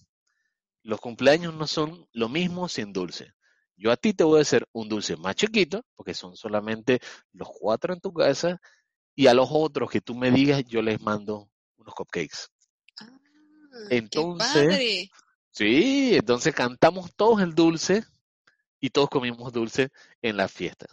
Los 0.82 1.00
cumpleaños 1.00 1.54
no 1.54 1.66
son 1.66 2.06
lo 2.12 2.28
mismo 2.28 2.68
sin 2.68 2.92
dulce. 2.92 3.32
Yo 3.76 3.90
a 3.90 3.96
ti 3.96 4.12
te 4.14 4.24
voy 4.24 4.38
a 4.38 4.42
hacer 4.42 4.66
un 4.72 4.88
dulce 4.88 5.16
más 5.16 5.34
chiquito, 5.34 5.84
porque 5.94 6.14
son 6.14 6.36
solamente 6.36 7.00
los 7.32 7.48
cuatro 7.48 7.92
en 7.92 8.00
tu 8.00 8.12
casa, 8.12 8.60
y 9.16 9.26
a 9.26 9.34
los 9.34 9.48
otros 9.50 9.90
que 9.90 10.00
tú 10.00 10.14
me 10.14 10.30
digas, 10.30 10.64
yo 10.66 10.82
les 10.82 11.00
mando 11.00 11.50
unos 11.76 11.94
cupcakes. 11.94 12.48
Ah, 13.00 13.18
entonces, 13.90 15.10
sí, 15.50 16.14
entonces 16.14 16.54
cantamos 16.54 17.14
todos 17.14 17.40
el 17.40 17.54
dulce 17.54 18.04
y 18.80 18.90
todos 18.90 19.08
comimos 19.08 19.52
dulce 19.52 19.90
en 20.22 20.36
la 20.36 20.48
fiesta. 20.48 20.86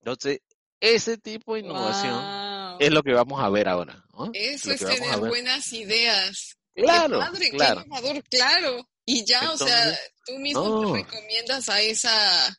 Entonces, 0.00 0.40
ese 0.80 1.16
tipo 1.16 1.54
de 1.54 1.60
innovación 1.60 2.76
es 2.80 2.90
lo 2.90 3.02
que 3.02 3.12
vamos 3.12 3.40
a 3.40 3.48
ver 3.48 3.68
ahora. 3.68 4.04
Eso 4.32 4.72
es, 4.72 4.80
tener 4.80 5.18
buenas 5.18 5.72
ideas. 5.72 6.56
Claro, 6.74 7.18
padre, 7.18 7.50
claro. 7.50 7.84
claro. 8.30 8.88
Y 9.04 9.24
ya, 9.24 9.52
o 9.52 9.56
sea, 9.56 9.98
tú 10.26 10.38
mismo 10.38 10.92
te 10.92 11.02
recomiendas 11.02 11.68
a 11.68 11.80
esa... 11.80 12.56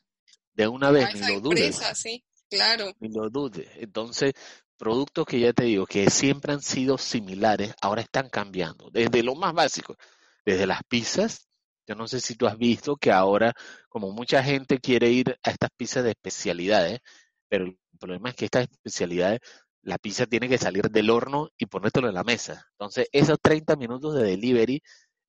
De 0.52 0.68
una 0.68 0.90
vez, 0.90 1.14
ni 1.14 1.34
lo 1.34 1.40
dudes. 1.40 1.80
sí, 1.94 2.24
claro. 2.48 2.92
Ni 3.00 3.08
lo 3.08 3.28
dudes. 3.28 3.68
Entonces, 3.76 4.34
productos 4.76 5.26
que 5.26 5.40
ya 5.40 5.52
te 5.52 5.64
digo, 5.64 5.86
que 5.86 6.10
siempre 6.10 6.52
han 6.52 6.62
sido 6.62 6.96
similares, 6.96 7.74
ahora 7.80 8.02
están 8.02 8.28
cambiando. 8.28 8.88
Desde 8.90 9.22
lo 9.22 9.34
más 9.34 9.52
básico, 9.52 9.96
desde 10.44 10.66
las 10.66 10.82
pizzas. 10.84 11.48
Yo 11.86 11.94
no 11.94 12.06
sé 12.08 12.20
si 12.20 12.34
tú 12.34 12.46
has 12.46 12.56
visto 12.56 12.96
que 12.96 13.12
ahora, 13.12 13.52
como 13.88 14.10
mucha 14.12 14.42
gente 14.42 14.78
quiere 14.78 15.10
ir 15.10 15.38
a 15.42 15.50
estas 15.50 15.70
pizzas 15.76 16.04
de 16.04 16.10
especialidades, 16.10 17.00
pero 17.48 17.66
el 17.66 17.78
problema 17.98 18.30
es 18.30 18.36
que 18.36 18.46
estas 18.46 18.68
especialidades, 18.70 19.40
la 19.82 19.98
pizza 19.98 20.26
tiene 20.26 20.48
que 20.48 20.58
salir 20.58 20.90
del 20.90 21.10
horno 21.10 21.50
y 21.58 21.66
ponértelo 21.66 22.08
en 22.08 22.14
la 22.14 22.24
mesa. 22.24 22.66
Entonces, 22.72 23.06
esos 23.12 23.38
30 23.40 23.76
minutos 23.76 24.14
de 24.14 24.24
delivery 24.24 24.82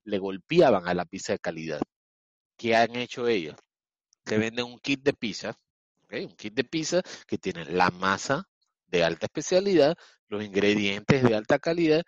le 0.05 0.17
golpeaban 0.19 0.87
a 0.87 0.93
la 0.93 1.05
pizza 1.05 1.33
de 1.33 1.39
calidad. 1.39 1.81
¿Qué 2.57 2.75
han 2.75 2.95
hecho 2.95 3.27
ellos? 3.27 3.55
Te 4.23 4.37
venden 4.37 4.65
un 4.65 4.79
kit 4.79 5.03
de 5.03 5.13
pizza, 5.13 5.57
un 6.09 6.35
kit 6.35 6.53
de 6.53 6.63
pizza 6.63 7.01
que 7.27 7.37
tiene 7.37 7.65
la 7.65 7.89
masa 7.91 8.47
de 8.87 9.03
alta 9.03 9.25
especialidad, 9.25 9.97
los 10.29 10.43
ingredientes 10.43 11.23
de 11.23 11.35
alta 11.35 11.59
calidad 11.59 12.03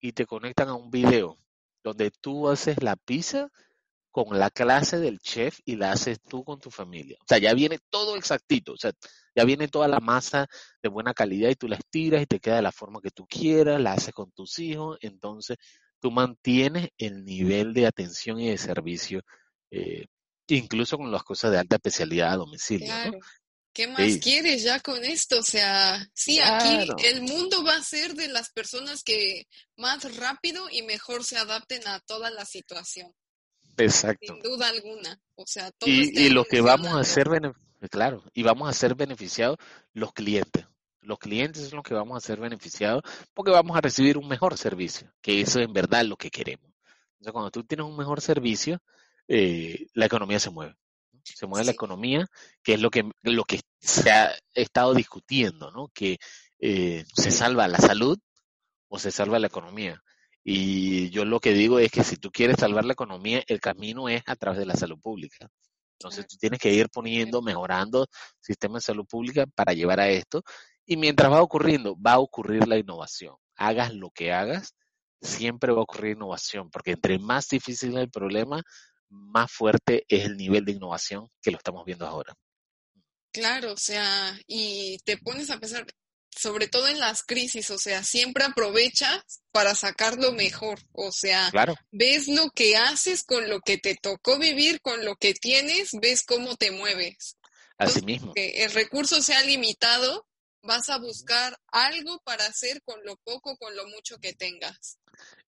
y 0.00 0.12
te 0.12 0.26
conectan 0.26 0.68
a 0.68 0.74
un 0.74 0.90
video 0.90 1.38
donde 1.84 2.10
tú 2.10 2.48
haces 2.48 2.82
la 2.82 2.96
pizza 2.96 3.48
con 4.12 4.38
la 4.38 4.50
clase 4.50 5.00
del 5.00 5.18
chef 5.18 5.58
y 5.64 5.76
la 5.76 5.92
haces 5.92 6.20
tú 6.20 6.44
con 6.44 6.60
tu 6.60 6.70
familia. 6.70 7.16
O 7.20 7.24
sea, 7.26 7.38
ya 7.38 7.54
viene 7.54 7.78
todo 7.90 8.14
exactito, 8.14 8.72
o 8.72 8.76
sea, 8.76 8.92
ya 9.34 9.44
viene 9.44 9.68
toda 9.68 9.88
la 9.88 10.00
masa 10.00 10.46
de 10.82 10.88
buena 10.90 11.14
calidad 11.14 11.48
y 11.48 11.56
tú 11.56 11.66
la 11.66 11.76
estiras 11.76 12.22
y 12.22 12.26
te 12.26 12.38
queda 12.38 12.56
de 12.56 12.62
la 12.62 12.72
forma 12.72 13.00
que 13.02 13.10
tú 13.10 13.26
quieras, 13.26 13.80
la 13.80 13.94
haces 13.94 14.12
con 14.12 14.30
tus 14.30 14.58
hijos, 14.58 14.98
entonces 15.00 15.56
tú 15.98 16.10
mantienes 16.10 16.90
el 16.98 17.24
nivel 17.24 17.72
de 17.72 17.86
atención 17.86 18.38
y 18.38 18.50
de 18.50 18.58
servicio, 18.58 19.22
eh, 19.70 20.04
incluso 20.48 20.98
con 20.98 21.10
las 21.10 21.22
cosas 21.22 21.50
de 21.50 21.58
alta 21.58 21.76
especialidad 21.76 22.34
a 22.34 22.36
domicilio. 22.36 22.86
Claro. 22.86 23.18
¿Qué 23.74 23.86
más 23.86 24.18
quieres 24.18 24.62
ya 24.62 24.80
con 24.80 25.02
esto? 25.02 25.38
O 25.38 25.42
sea, 25.42 26.06
sí, 26.12 26.38
aquí 26.40 26.86
el 27.04 27.22
mundo 27.22 27.64
va 27.64 27.76
a 27.76 27.82
ser 27.82 28.12
de 28.12 28.28
las 28.28 28.50
personas 28.50 29.02
que 29.02 29.46
más 29.76 30.16
rápido 30.16 30.68
y 30.70 30.82
mejor 30.82 31.24
se 31.24 31.38
adapten 31.38 31.80
a 31.88 32.00
toda 32.00 32.30
la 32.30 32.44
situación. 32.44 33.14
Exacto. 33.76 34.34
Sin 34.34 34.42
duda 34.42 34.68
alguna. 34.68 35.20
O 35.34 35.44
sea, 35.46 35.70
todo 35.70 35.88
y, 35.88 36.12
y 36.14 36.28
lo 36.30 36.44
que 36.44 36.60
vamos 36.60 36.88
a 36.88 37.00
hacer, 37.00 37.28
claro, 37.90 38.22
y 38.32 38.42
vamos 38.42 38.68
a 38.68 38.72
ser 38.72 38.94
beneficiados 38.94 39.58
los 39.92 40.12
clientes. 40.12 40.66
Los 41.00 41.18
clientes 41.18 41.68
son 41.68 41.78
los 41.78 41.84
que 41.84 41.94
vamos 41.94 42.16
a 42.16 42.26
ser 42.26 42.38
beneficiados 42.38 43.02
porque 43.34 43.50
vamos 43.50 43.76
a 43.76 43.80
recibir 43.80 44.16
un 44.16 44.28
mejor 44.28 44.56
servicio, 44.56 45.12
que 45.20 45.40
eso 45.40 45.58
es 45.58 45.66
en 45.66 45.72
verdad 45.72 46.04
lo 46.04 46.16
que 46.16 46.30
queremos. 46.30 46.70
Entonces, 47.14 47.32
cuando 47.32 47.50
tú 47.50 47.64
tienes 47.64 47.86
un 47.86 47.96
mejor 47.96 48.20
servicio, 48.20 48.80
eh, 49.28 49.86
la 49.94 50.06
economía 50.06 50.38
se 50.38 50.50
mueve. 50.50 50.76
Se 51.24 51.46
mueve 51.46 51.66
la 51.66 51.72
economía, 51.72 52.26
que 52.62 52.74
es 52.74 52.80
lo 52.80 52.90
que, 52.90 53.08
lo 53.22 53.44
que 53.44 53.60
se 53.80 54.10
ha 54.10 54.32
estado 54.54 54.92
discutiendo, 54.94 55.70
¿no? 55.70 55.88
Que 55.94 56.18
eh, 56.58 57.04
se 57.14 57.30
salva 57.30 57.68
la 57.68 57.78
salud 57.78 58.18
o 58.88 58.98
se 58.98 59.10
salva 59.10 59.38
la 59.38 59.46
economía. 59.46 60.02
Y 60.44 61.10
yo 61.10 61.24
lo 61.24 61.40
que 61.40 61.52
digo 61.52 61.78
es 61.78 61.90
que 61.90 62.02
si 62.04 62.16
tú 62.16 62.30
quieres 62.30 62.56
salvar 62.58 62.84
la 62.84 62.94
economía, 62.94 63.42
el 63.46 63.60
camino 63.60 64.08
es 64.08 64.22
a 64.26 64.36
través 64.36 64.58
de 64.58 64.66
la 64.66 64.74
salud 64.74 64.98
pública. 65.00 65.48
Entonces 65.98 66.26
tú 66.26 66.36
tienes 66.36 66.58
que 66.58 66.72
ir 66.72 66.88
poniendo, 66.88 67.42
mejorando 67.42 68.06
sistema 68.40 68.78
de 68.78 68.82
salud 68.82 69.06
pública 69.06 69.46
para 69.54 69.72
llevar 69.72 70.00
a 70.00 70.08
esto. 70.08 70.42
Y 70.84 70.96
mientras 70.96 71.30
va 71.30 71.42
ocurriendo, 71.42 71.96
va 71.96 72.14
a 72.14 72.18
ocurrir 72.18 72.66
la 72.66 72.76
innovación. 72.76 73.36
Hagas 73.56 73.94
lo 73.94 74.10
que 74.10 74.32
hagas, 74.32 74.74
siempre 75.20 75.72
va 75.72 75.78
a 75.78 75.82
ocurrir 75.82 76.16
innovación, 76.16 76.70
porque 76.70 76.92
entre 76.92 77.18
más 77.20 77.48
difícil 77.48 77.96
es 77.96 78.02
el 78.02 78.10
problema, 78.10 78.62
más 79.08 79.52
fuerte 79.52 80.04
es 80.08 80.24
el 80.24 80.36
nivel 80.36 80.64
de 80.64 80.72
innovación 80.72 81.28
que 81.40 81.52
lo 81.52 81.58
estamos 81.58 81.84
viendo 81.84 82.06
ahora. 82.06 82.34
Claro, 83.32 83.72
o 83.72 83.76
sea, 83.76 84.36
y 84.46 84.98
te 85.04 85.16
pones 85.18 85.50
a 85.50 85.58
pensar, 85.58 85.86
sobre 86.36 86.68
todo 86.68 86.88
en 86.88 86.98
las 86.98 87.22
crisis, 87.22 87.70
o 87.70 87.78
sea, 87.78 88.02
siempre 88.02 88.44
aprovechas 88.44 89.42
para 89.52 89.74
sacar 89.74 90.18
lo 90.18 90.32
mejor, 90.32 90.80
o 90.92 91.12
sea, 91.12 91.50
ves 91.90 92.28
lo 92.28 92.50
que 92.50 92.76
haces 92.76 93.22
con 93.22 93.48
lo 93.48 93.60
que 93.60 93.78
te 93.78 93.96
tocó 93.96 94.38
vivir, 94.38 94.80
con 94.80 95.04
lo 95.04 95.16
que 95.16 95.34
tienes, 95.34 95.90
ves 96.00 96.22
cómo 96.24 96.56
te 96.56 96.70
mueves. 96.70 97.36
Así 97.78 98.02
mismo. 98.02 98.32
Que 98.32 98.64
el 98.64 98.72
recurso 98.72 99.20
sea 99.22 99.42
limitado, 99.42 100.26
vas 100.62 100.88
a 100.88 100.98
buscar 100.98 101.58
algo 101.68 102.20
para 102.24 102.46
hacer 102.46 102.82
con 102.82 103.04
lo 103.04 103.16
poco, 103.16 103.56
con 103.56 103.74
lo 103.76 103.86
mucho 103.88 104.18
que 104.18 104.32
tengas. 104.32 104.98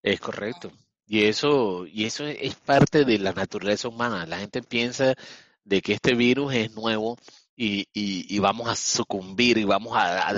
Es 0.02 0.20
correcto. 0.20 0.72
Y 1.06 1.24
eso, 1.24 1.86
y 1.86 2.06
eso 2.06 2.26
es 2.26 2.54
parte 2.54 3.04
de 3.04 3.18
la 3.18 3.32
naturaleza 3.32 3.88
humana. 3.88 4.26
La 4.26 4.38
gente 4.38 4.62
piensa 4.62 5.14
de 5.62 5.80
que 5.80 5.94
este 5.94 6.14
virus 6.14 6.54
es 6.54 6.70
nuevo 6.72 7.18
y, 7.56 7.86
y, 7.92 8.38
vamos 8.38 8.68
a 8.68 8.76
sucumbir 8.76 9.58
y 9.58 9.64
vamos 9.64 9.92
a, 9.96 10.32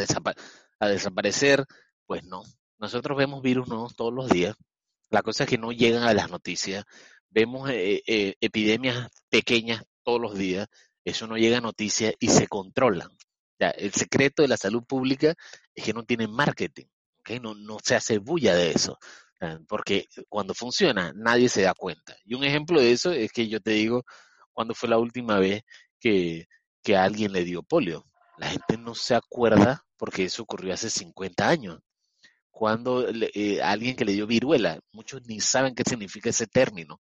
desaparecer. 0.80 1.64
Pues 2.06 2.24
no. 2.24 2.42
Nosotros 2.78 3.16
vemos 3.16 3.42
virus 3.42 3.68
nuevos 3.68 3.96
todos 3.96 4.12
los 4.12 4.28
días. 4.28 4.54
La 5.10 5.22
cosa 5.22 5.44
es 5.44 5.50
que 5.50 5.58
no 5.58 5.72
llegan 5.72 6.02
a 6.02 6.14
las 6.14 6.30
noticias. 6.30 6.84
Vemos 7.30 7.70
eh, 7.70 8.02
eh, 8.06 8.34
epidemias 8.40 9.08
pequeñas 9.28 9.82
todos 10.02 10.20
los 10.20 10.36
días. 10.36 10.68
Eso 11.04 11.26
no 11.26 11.36
llega 11.36 11.58
a 11.58 11.62
noticias 11.62 12.14
y 12.18 12.28
se 12.28 12.48
controlan. 12.48 13.10
El 13.58 13.92
secreto 13.92 14.42
de 14.42 14.48
la 14.48 14.56
salud 14.56 14.84
pública 14.84 15.34
es 15.74 15.84
que 15.84 15.94
no 15.94 16.04
tienen 16.04 16.30
marketing. 16.30 16.86
¿okay? 17.20 17.40
No, 17.40 17.54
no 17.54 17.78
se 17.82 17.94
hace 17.94 18.18
bulla 18.18 18.54
de 18.54 18.72
eso. 18.72 18.98
Porque 19.68 20.06
cuando 20.28 20.54
funciona, 20.54 21.12
nadie 21.14 21.48
se 21.48 21.62
da 21.62 21.74
cuenta. 21.74 22.16
Y 22.24 22.34
un 22.34 22.44
ejemplo 22.44 22.80
de 22.80 22.92
eso 22.92 23.12
es 23.12 23.32
que 23.32 23.48
yo 23.48 23.60
te 23.60 23.72
digo, 23.72 24.04
cuando 24.52 24.74
fue 24.74 24.88
la 24.88 24.98
última 24.98 25.38
vez 25.38 25.62
que, 26.00 26.46
que 26.86 26.96
alguien 26.96 27.32
le 27.32 27.42
dio 27.42 27.64
polio. 27.64 28.06
La 28.38 28.48
gente 28.48 28.78
no 28.78 28.94
se 28.94 29.16
acuerda 29.16 29.84
porque 29.96 30.26
eso 30.26 30.44
ocurrió 30.44 30.72
hace 30.72 30.88
50 30.88 31.48
años. 31.48 31.80
Cuando 32.52 33.08
eh, 33.08 33.60
alguien 33.60 33.96
que 33.96 34.04
le 34.04 34.12
dio 34.12 34.28
viruela, 34.28 34.78
muchos 34.92 35.26
ni 35.26 35.40
saben 35.40 35.74
qué 35.74 35.82
significa 35.82 36.30
ese 36.30 36.46
término, 36.46 37.00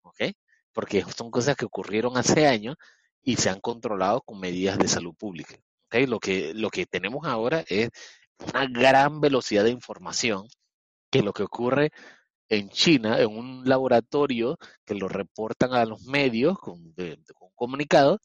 ¿ok? 0.00 0.32
Porque 0.72 1.04
son 1.14 1.30
cosas 1.30 1.54
que 1.54 1.66
ocurrieron 1.66 2.16
hace 2.16 2.46
años 2.46 2.76
y 3.22 3.36
se 3.36 3.50
han 3.50 3.60
controlado 3.60 4.22
con 4.22 4.40
medidas 4.40 4.78
de 4.78 4.88
salud 4.88 5.14
pública. 5.14 5.54
Lo, 5.90 6.18
que, 6.18 6.54
lo 6.54 6.70
que 6.70 6.86
tenemos 6.86 7.26
ahora 7.26 7.62
es 7.68 7.90
una 8.38 8.66
gran 8.66 9.20
velocidad 9.20 9.64
de 9.64 9.70
información 9.70 10.46
que 11.10 11.22
lo 11.22 11.34
que 11.34 11.42
ocurre 11.42 11.90
en 12.48 12.70
China, 12.70 13.20
en 13.20 13.36
un 13.36 13.68
laboratorio 13.68 14.56
que 14.86 14.94
lo 14.94 15.08
reportan 15.08 15.74
a 15.74 15.84
los 15.84 16.04
medios 16.04 16.58
con, 16.58 16.94
con 16.94 17.50
comunicados, 17.54 18.18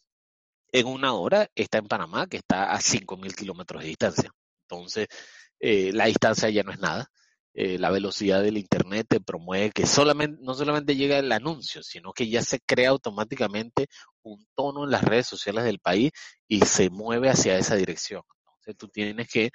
en 0.72 0.88
una 0.88 1.14
hora 1.14 1.50
está 1.56 1.78
en 1.80 1.88
Panamá, 1.88 2.28
que 2.28 2.38
está 2.38 2.72
a 2.72 2.80
5.000 2.80 3.36
kilómetros 3.36 3.82
de 3.82 3.90
distancia. 3.90 4.32
Entonces, 4.70 5.08
eh, 5.60 5.92
la 5.94 6.06
distancia 6.06 6.50
ya 6.50 6.64
no 6.64 6.72
es 6.72 6.80
nada. 6.80 7.08
Eh, 7.54 7.78
la 7.78 7.92
velocidad 7.92 8.42
del 8.42 8.58
Internet 8.58 9.08
te 9.10 9.20
promueve 9.20 9.72
que 9.72 9.86
solamente, 9.86 10.40
no 10.42 10.54
solamente 10.54 10.96
llega 10.96 11.20
el 11.20 11.32
anuncio, 11.32 11.84
sino 11.84 12.14
que 12.14 12.30
ya 12.30 12.42
se 12.42 12.62
crea 12.62 12.90
automáticamente 12.90 13.88
un 14.24 14.48
tono 14.56 14.86
en 14.86 14.92
las 14.92 15.04
redes 15.04 15.28
sociales 15.28 15.66
del 15.66 15.80
país 15.80 16.12
y 16.48 16.62
se 16.62 16.90
mueve 16.90 17.30
hacia 17.30 17.58
esa 17.58 17.76
dirección. 17.76 18.24
Entonces, 18.60 18.78
tú 18.78 18.88
tienes 18.88 19.28
que, 19.28 19.52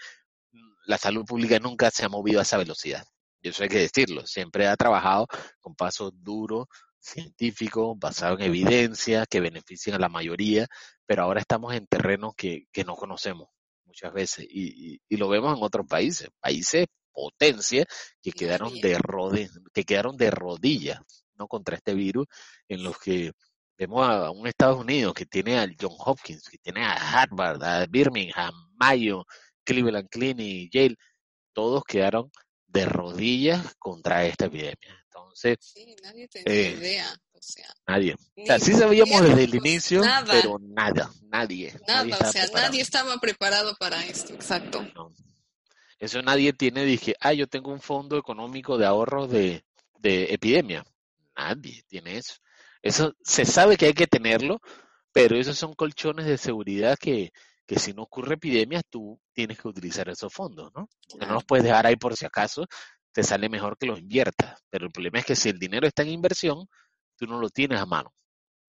mm, 0.53 0.73
la 0.87 0.99
salud 0.99 1.25
pública 1.25 1.59
nunca 1.59 1.91
se 1.91 2.05
ha 2.05 2.09
movido 2.09 2.41
a 2.41 2.43
esa 2.43 2.59
velocidad. 2.59 3.05
Y 3.41 3.49
eso 3.49 3.63
hay 3.63 3.69
que 3.69 3.79
decirlo. 3.79 4.27
Siempre 4.27 4.67
ha 4.67 4.77
trabajado 4.77 5.27
con 5.61 5.75
pasos 5.75 6.13
duros, 6.15 6.67
científico, 7.07 7.95
basado 7.97 8.37
en 8.39 8.43
evidencia, 8.47 9.27
que 9.27 9.41
beneficien 9.41 9.97
a 9.97 9.99
la 9.99 10.09
mayoría, 10.09 10.67
pero 11.07 11.23
ahora 11.23 11.41
estamos 11.41 11.75
en 11.75 11.87
terrenos 11.87 12.35
que, 12.37 12.67
que 12.73 12.85
no 12.85 12.97
conocemos 12.97 13.49
muchas 13.85 14.13
veces. 14.13 14.47
Y, 14.49 15.01
y, 15.09 15.17
lo 15.17 15.29
vemos 15.29 15.57
en 15.57 15.63
otros 15.65 15.87
países, 15.87 16.29
países 16.41 16.87
potencia 17.13 17.87
que 18.21 18.33
quedaron 18.33 18.75
de 18.81 18.99
rode, 18.99 19.49
que 19.73 19.85
quedaron 19.85 20.17
de 20.17 20.31
rodillas 20.31 21.01
no 21.37 21.49
contra 21.49 21.77
este 21.77 21.95
virus 21.95 22.27
en 22.69 22.83
los 22.83 22.99
que 22.99 23.33
vemos 23.79 24.07
a 24.07 24.31
un 24.31 24.47
Estados 24.47 24.79
Unidos 24.81 25.15
que 25.15 25.27
tiene 25.27 25.59
al 25.59 25.77
John 25.81 25.95
Hopkins, 25.99 26.49
que 26.49 26.59
tiene 26.59 26.85
a 26.85 26.95
Harvard, 26.95 27.63
a 27.63 27.87
Birmingham, 27.87 28.55
Mayo, 28.77 29.25
Cleveland 29.65 30.09
Clinic, 30.09 30.71
Yale, 30.73 30.97
todos 31.53 31.85
quedaron 31.85 32.31
de 32.67 32.85
rodillas 32.87 33.75
contra 33.79 34.25
esta 34.27 34.47
epidemia. 34.47 35.06
Entonces, 35.37 35.59
sí, 35.61 35.97
nadie 36.03 36.29
tenía 36.29 36.55
eh, 36.55 36.77
idea. 36.79 37.21
O 37.33 37.39
sea, 37.41 37.69
nadie. 37.87 38.15
O 38.15 38.47
sea, 38.47 38.59
sí 38.59 38.73
sabíamos 38.73 39.23
desde 39.23 39.45
el 39.45 39.55
inicio, 39.55 40.03
pero 40.31 40.59
nada, 40.59 41.11
nadie. 41.29 41.75
Nada, 41.87 42.17
o 42.19 42.33
sea, 42.33 42.47
nadie 42.55 42.81
estaba 42.81 43.19
preparado 43.19 43.77
para 43.79 44.05
esto, 44.07 44.33
exacto. 44.33 44.87
Eso 45.99 46.23
nadie 46.23 46.53
tiene, 46.55 46.85
dije, 46.85 47.15
ah, 47.21 47.35
yo 47.35 47.47
tengo 47.47 47.71
un 47.71 47.81
fondo 47.81 48.17
económico 48.17 48.79
de 48.79 48.87
ahorro 48.87 49.27
de, 49.27 49.65
de 49.99 50.25
epidemia. 50.33 50.85
Nadie 51.37 51.85
tiene 51.87 52.17
eso. 52.17 52.37
Eso 52.81 53.15
se 53.23 53.45
sabe 53.45 53.77
que 53.77 53.87
hay 53.87 53.95
que 53.95 54.07
tenerlo, 54.07 54.61
pero 55.13 55.37
esos 55.37 55.59
son 55.59 55.75
colchones 55.75 56.27
de 56.27 56.39
seguridad 56.39 56.97
que, 56.99 57.33
que 57.67 57.79
si 57.79 57.93
no 57.93 58.03
ocurre 58.03 58.35
epidemia, 58.35 58.83
tú 58.89 59.21
tienes 59.33 59.59
que 59.59 59.69
utilizar 59.69 60.09
esos 60.09 60.33
fondos, 60.33 60.73
¿no? 60.75 60.89
Porque 61.11 61.27
no 61.27 61.35
los 61.35 61.45
puedes 61.45 61.65
dejar 61.65 61.87
ahí 61.87 61.97
por 61.97 62.17
si 62.17 62.25
acaso, 62.25 62.67
te 63.17 63.23
sale 63.23 63.49
mejor 63.49 63.79
que 63.79 63.87
los 63.87 63.99
inviertas. 63.99 64.61
Pero 64.69 64.85
el 64.85 64.93
problema 64.93 65.21
es 65.21 65.25
que 65.25 65.35
si 65.35 65.49
el 65.49 65.59
dinero 65.59 65.87
está 65.87 66.03
en 66.03 66.11
inversión, 66.11 66.67
tú 67.17 67.27
no 67.27 67.39
lo 67.41 67.49
tienes 67.49 67.81
a 67.81 67.87
mano. 67.87 68.13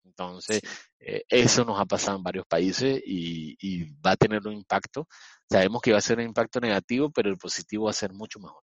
Entonces, 0.06 0.62
eh, 1.00 1.24
eso 1.28 1.66
nos 1.66 1.78
ha 1.78 1.86
pasado 1.86 2.16
en 2.16 2.24
varios 2.24 2.46
países 2.46 3.02
y, 3.06 3.58
y, 3.60 3.92
va 4.00 4.12
a 4.12 4.16
tener 4.16 4.48
un 4.48 4.54
impacto. 4.54 5.06
Sabemos 5.52 5.82
que 5.82 5.92
va 5.92 5.98
a 5.98 6.02
ser 6.02 6.20
un 6.20 6.26
impacto 6.26 6.62
negativo, 6.62 7.12
pero 7.12 7.30
el 7.30 7.38
positivo 7.38 7.86
va 7.86 7.92
a 7.92 7.94
ser 7.94 8.14
mucho 8.14 8.40
mejor. 8.40 8.64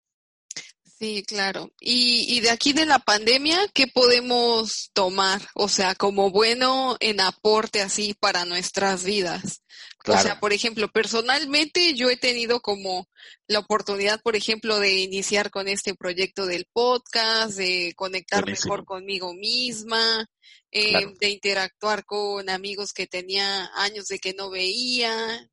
Sí, 1.02 1.24
claro. 1.24 1.74
Y, 1.80 2.28
y 2.30 2.42
de 2.42 2.52
aquí 2.52 2.74
de 2.74 2.86
la 2.86 3.00
pandemia, 3.00 3.58
¿qué 3.74 3.88
podemos 3.88 4.92
tomar? 4.94 5.42
O 5.56 5.68
sea, 5.68 5.96
como 5.96 6.30
bueno 6.30 6.96
en 7.00 7.20
aporte 7.22 7.82
así 7.82 8.14
para 8.14 8.46
nuestras 8.46 9.04
vidas. 9.04 9.64
O 10.06 10.16
sea, 10.20 10.40
por 10.40 10.54
ejemplo, 10.54 10.92
personalmente 10.92 11.96
yo 11.96 12.12
he 12.12 12.18
tenido 12.18 12.62
como 12.62 13.10
la 13.48 13.58
oportunidad, 13.58 14.22
por 14.22 14.36
ejemplo, 14.36 14.80
de 14.80 15.00
iniciar 15.00 15.50
con 15.50 15.68
este 15.68 15.96
proyecto 15.96 16.46
del 16.46 16.68
podcast, 16.72 17.58
de 17.58 17.94
conectar 17.96 18.46
mejor 18.46 18.86
conmigo 18.86 19.34
misma, 19.34 20.30
eh, 20.72 21.08
de 21.20 21.30
interactuar 21.30 22.06
con 22.06 22.48
amigos 22.48 22.94
que 22.94 23.08
tenía 23.08 23.72
años 23.74 24.06
de 24.06 24.20
que 24.20 24.36
no 24.36 24.52
veía. 24.52 25.50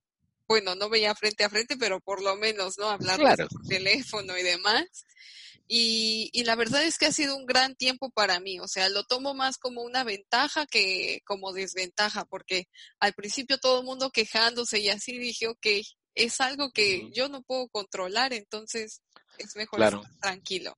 Bueno, 0.48 0.74
no 0.74 0.88
veía 0.88 1.14
frente 1.14 1.44
a 1.44 1.50
frente, 1.50 1.76
pero 1.76 2.00
por 2.00 2.22
lo 2.22 2.36
menos, 2.36 2.78
¿no? 2.78 2.88
Hablar 2.88 3.20
por 3.20 3.68
teléfono 3.68 4.36
y 4.36 4.42
demás. 4.42 4.86
Y, 5.70 6.30
y, 6.32 6.44
la 6.44 6.56
verdad 6.56 6.82
es 6.82 6.96
que 6.96 7.04
ha 7.04 7.12
sido 7.12 7.36
un 7.36 7.44
gran 7.44 7.76
tiempo 7.76 8.08
para 8.08 8.40
mí, 8.40 8.58
o 8.58 8.66
sea, 8.66 8.88
lo 8.88 9.04
tomo 9.04 9.34
más 9.34 9.58
como 9.58 9.82
una 9.82 10.02
ventaja 10.02 10.64
que 10.64 11.20
como 11.26 11.52
desventaja, 11.52 12.24
porque 12.24 12.68
al 13.00 13.12
principio 13.12 13.58
todo 13.58 13.80
el 13.80 13.84
mundo 13.84 14.10
quejándose 14.10 14.78
y 14.78 14.88
así 14.88 15.18
dije, 15.18 15.46
ok, 15.46 15.66
es 16.14 16.40
algo 16.40 16.70
que 16.72 17.10
yo 17.12 17.28
no 17.28 17.42
puedo 17.42 17.68
controlar, 17.68 18.32
entonces 18.32 19.02
es 19.36 19.56
mejor 19.56 19.82
estar 19.82 20.00
tranquilo. 20.22 20.74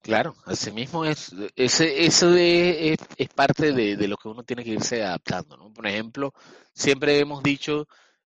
Claro, 0.00 0.34
así 0.46 0.72
mismo 0.72 1.04
es, 1.04 1.32
ese, 1.54 2.04
eso 2.04 2.28
de, 2.28 2.98
es, 3.16 3.28
parte 3.28 3.72
de, 3.72 3.96
de, 3.96 4.08
lo 4.08 4.16
que 4.16 4.26
uno 4.26 4.42
tiene 4.42 4.64
que 4.64 4.70
irse 4.70 5.00
adaptando, 5.00 5.56
¿no? 5.56 5.72
Por 5.72 5.86
ejemplo, 5.86 6.34
siempre 6.74 7.20
hemos 7.20 7.40
dicho, 7.44 7.86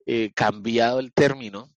eh, 0.07 0.33
cambiado 0.35 1.01
el 1.01 1.13
término 1.13 1.71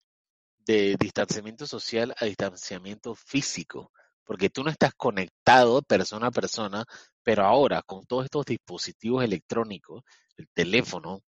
de 0.65 0.95
distanciamiento 0.99 1.65
social 1.65 2.13
a 2.17 2.25
distanciamiento 2.25 3.15
físico, 3.15 3.91
porque 4.23 4.51
tú 4.51 4.63
no 4.63 4.69
estás 4.69 4.93
conectado 4.95 5.81
persona 5.81 6.27
a 6.27 6.31
persona, 6.31 6.85
pero 7.23 7.43
ahora 7.43 7.81
con 7.81 8.05
todos 8.05 8.25
estos 8.25 8.45
dispositivos 8.45 9.23
electrónicos, 9.23 10.03
el 10.37 10.47
teléfono, 10.53 11.23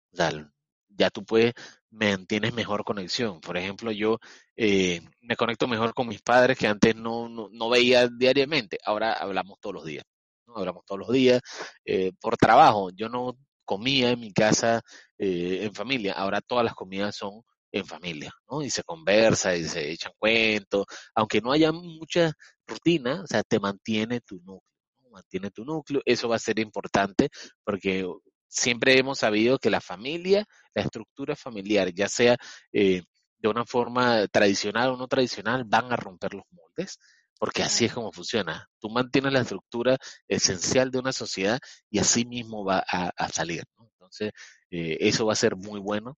ya 0.88 1.10
tú 1.10 1.24
puedes, 1.24 1.54
mantienes 1.90 2.52
mejor 2.52 2.84
conexión. 2.84 3.40
Por 3.40 3.56
ejemplo, 3.56 3.90
yo 3.92 4.18
eh, 4.56 5.00
me 5.22 5.36
conecto 5.36 5.66
mejor 5.66 5.94
con 5.94 6.08
mis 6.08 6.20
padres 6.20 6.58
que 6.58 6.66
antes 6.66 6.94
no, 6.94 7.28
no, 7.28 7.70
veía 7.70 8.08
diariamente, 8.08 8.78
ahora 8.84 9.14
hablamos 9.14 9.58
todos 9.60 9.74
los 9.74 9.84
días. 9.86 10.04
¿no? 10.46 10.56
Hablamos 10.56 10.84
todos 10.84 10.98
los 10.98 11.12
días. 11.12 11.40
Eh, 11.84 12.12
por 12.20 12.36
trabajo, 12.36 12.90
yo 12.90 13.08
no 13.08 13.38
comía 13.64 14.10
en 14.10 14.20
mi 14.20 14.32
casa 14.32 14.82
eh, 15.22 15.64
en 15.64 15.74
familia, 15.74 16.14
ahora 16.14 16.40
todas 16.40 16.64
las 16.64 16.74
comidas 16.74 17.14
son 17.14 17.42
en 17.72 17.84
familia, 17.84 18.32
¿no? 18.50 18.62
Y 18.62 18.70
se 18.70 18.82
conversa 18.82 19.54
y 19.54 19.64
se 19.64 19.90
echan 19.90 20.12
cuentos, 20.18 20.86
aunque 21.14 21.42
no 21.42 21.52
haya 21.52 21.72
mucha 21.72 22.32
rutina, 22.66 23.22
o 23.22 23.26
sea, 23.26 23.42
te 23.42 23.60
mantiene 23.60 24.20
tu 24.22 24.36
núcleo, 24.36 24.62
mantiene 25.10 25.50
tu 25.50 25.64
núcleo, 25.64 26.00
eso 26.06 26.28
va 26.28 26.36
a 26.36 26.38
ser 26.38 26.58
importante 26.58 27.28
porque 27.64 28.06
siempre 28.48 28.98
hemos 28.98 29.18
sabido 29.18 29.58
que 29.58 29.68
la 29.70 29.82
familia, 29.82 30.46
la 30.74 30.82
estructura 30.82 31.36
familiar, 31.36 31.92
ya 31.92 32.08
sea 32.08 32.36
eh, 32.72 33.02
de 33.38 33.48
una 33.48 33.66
forma 33.66 34.26
tradicional 34.28 34.90
o 34.90 34.96
no 34.96 35.06
tradicional, 35.06 35.64
van 35.66 35.92
a 35.92 35.96
romper 35.96 36.34
los 36.34 36.44
moldes, 36.50 36.98
porque 37.38 37.62
así 37.62 37.86
es 37.86 37.92
como 37.92 38.10
funciona. 38.12 38.68
Tú 38.80 38.90
mantienes 38.90 39.32
la 39.32 39.40
estructura 39.40 39.98
esencial 40.28 40.90
de 40.90 40.98
una 40.98 41.12
sociedad 41.12 41.58
y 41.90 41.98
así 41.98 42.24
mismo 42.24 42.64
va 42.64 42.84
a, 42.86 43.28
salir. 43.28 43.64
Entonces, 44.10 44.32
eh, 44.70 44.98
eso 45.00 45.26
va 45.26 45.32
a 45.34 45.36
ser 45.36 45.56
muy 45.56 45.80
bueno 45.80 46.16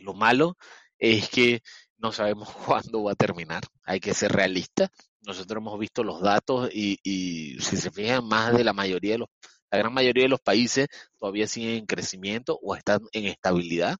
lo 0.00 0.14
malo 0.14 0.56
es 0.98 1.28
que 1.28 1.62
no 1.98 2.12
sabemos 2.12 2.48
cuándo 2.66 3.04
va 3.04 3.12
a 3.12 3.16
terminar. 3.16 3.62
Hay 3.84 4.00
que 4.00 4.14
ser 4.14 4.32
realistas. 4.32 4.90
Nosotros 5.20 5.60
hemos 5.60 5.78
visto 5.78 6.04
los 6.04 6.20
datos 6.20 6.70
y, 6.72 6.98
y 7.02 7.60
si 7.60 7.76
se 7.76 7.90
fijan, 7.90 8.26
más 8.26 8.56
de 8.56 8.64
la 8.64 8.72
mayoría 8.72 9.12
de 9.12 9.18
los, 9.18 9.28
la 9.70 9.78
gran 9.78 9.92
mayoría 9.92 10.24
de 10.24 10.28
los 10.28 10.40
países 10.40 10.88
todavía 11.18 11.46
siguen 11.46 11.76
en 11.76 11.86
crecimiento 11.86 12.58
o 12.62 12.74
están 12.74 13.00
en 13.12 13.26
estabilidad. 13.26 13.96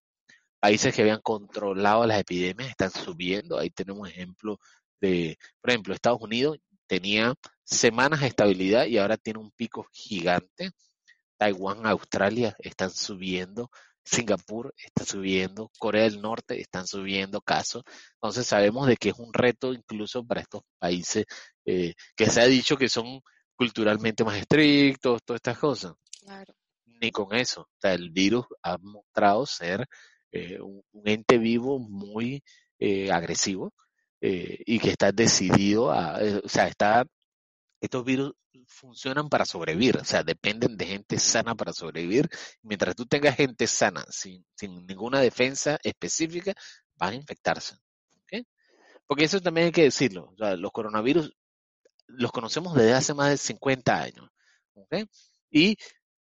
Países 0.60 0.94
que 0.94 1.02
habían 1.02 1.20
controlado 1.22 2.06
las 2.06 2.20
epidemias 2.20 2.70
están 2.70 2.90
subiendo. 2.90 3.58
Ahí 3.58 3.70
tenemos 3.70 4.08
ejemplo 4.08 4.58
de, 5.00 5.38
por 5.60 5.70
ejemplo, 5.70 5.94
Estados 5.94 6.20
Unidos 6.20 6.58
tenía 6.86 7.34
semanas 7.64 8.20
de 8.20 8.28
estabilidad 8.28 8.86
y 8.86 8.98
ahora 8.98 9.16
tiene 9.16 9.40
un 9.40 9.50
pico 9.52 9.86
gigante. 9.92 10.70
Taiwán, 11.38 11.86
Australia 11.86 12.54
están 12.58 12.90
subiendo. 12.90 13.70
Singapur 14.04 14.74
está 14.76 15.04
subiendo, 15.04 15.70
Corea 15.78 16.04
del 16.04 16.20
Norte 16.20 16.60
están 16.60 16.86
subiendo 16.86 17.40
casos. 17.42 17.82
Entonces 18.14 18.46
sabemos 18.46 18.86
de 18.86 18.96
que 18.96 19.10
es 19.10 19.18
un 19.18 19.32
reto 19.34 19.72
incluso 19.74 20.24
para 20.24 20.40
estos 20.40 20.62
países 20.78 21.26
eh, 21.66 21.92
que 22.16 22.26
se 22.26 22.40
ha 22.40 22.46
dicho 22.46 22.76
que 22.76 22.88
son 22.88 23.20
culturalmente 23.54 24.24
más 24.24 24.38
estrictos, 24.38 25.20
todas 25.24 25.38
estas 25.38 25.58
cosas. 25.58 25.92
Ni 26.86 27.10
con 27.10 27.34
eso. 27.34 27.62
O 27.62 27.80
sea, 27.80 27.92
el 27.92 28.10
virus 28.10 28.46
ha 28.62 28.78
mostrado 28.78 29.44
ser 29.44 29.86
eh, 30.32 30.58
un, 30.60 30.82
ente 31.04 31.36
vivo 31.38 31.78
muy 31.78 32.42
eh, 32.78 33.10
agresivo 33.12 33.72
y 34.20 34.80
que 34.80 34.90
está 34.90 35.12
decidido 35.12 35.92
a, 35.92 36.18
o 36.42 36.48
sea, 36.48 36.66
está, 36.66 37.04
estos 37.80 38.04
virus 38.04 38.34
funcionan 38.66 39.28
para 39.28 39.44
sobrevivir, 39.44 39.98
o 39.98 40.04
sea, 40.04 40.22
dependen 40.22 40.76
de 40.76 40.86
gente 40.86 41.18
sana 41.18 41.54
para 41.54 41.72
sobrevivir. 41.72 42.28
Mientras 42.62 42.94
tú 42.96 43.06
tengas 43.06 43.36
gente 43.36 43.66
sana, 43.66 44.04
sin, 44.10 44.44
ninguna 44.86 45.20
defensa 45.20 45.78
específica, 45.82 46.54
van 46.96 47.12
a 47.12 47.16
infectarse. 47.16 47.76
Porque 49.06 49.24
eso 49.24 49.40
también 49.40 49.66
hay 49.66 49.72
que 49.72 49.84
decirlo. 49.84 50.34
Los 50.36 50.70
coronavirus 50.70 51.32
los 52.08 52.30
conocemos 52.30 52.74
desde 52.74 52.92
hace 52.92 53.14
más 53.14 53.30
de 53.30 53.36
50 53.38 54.02
años. 54.02 54.28
Y 55.50 55.78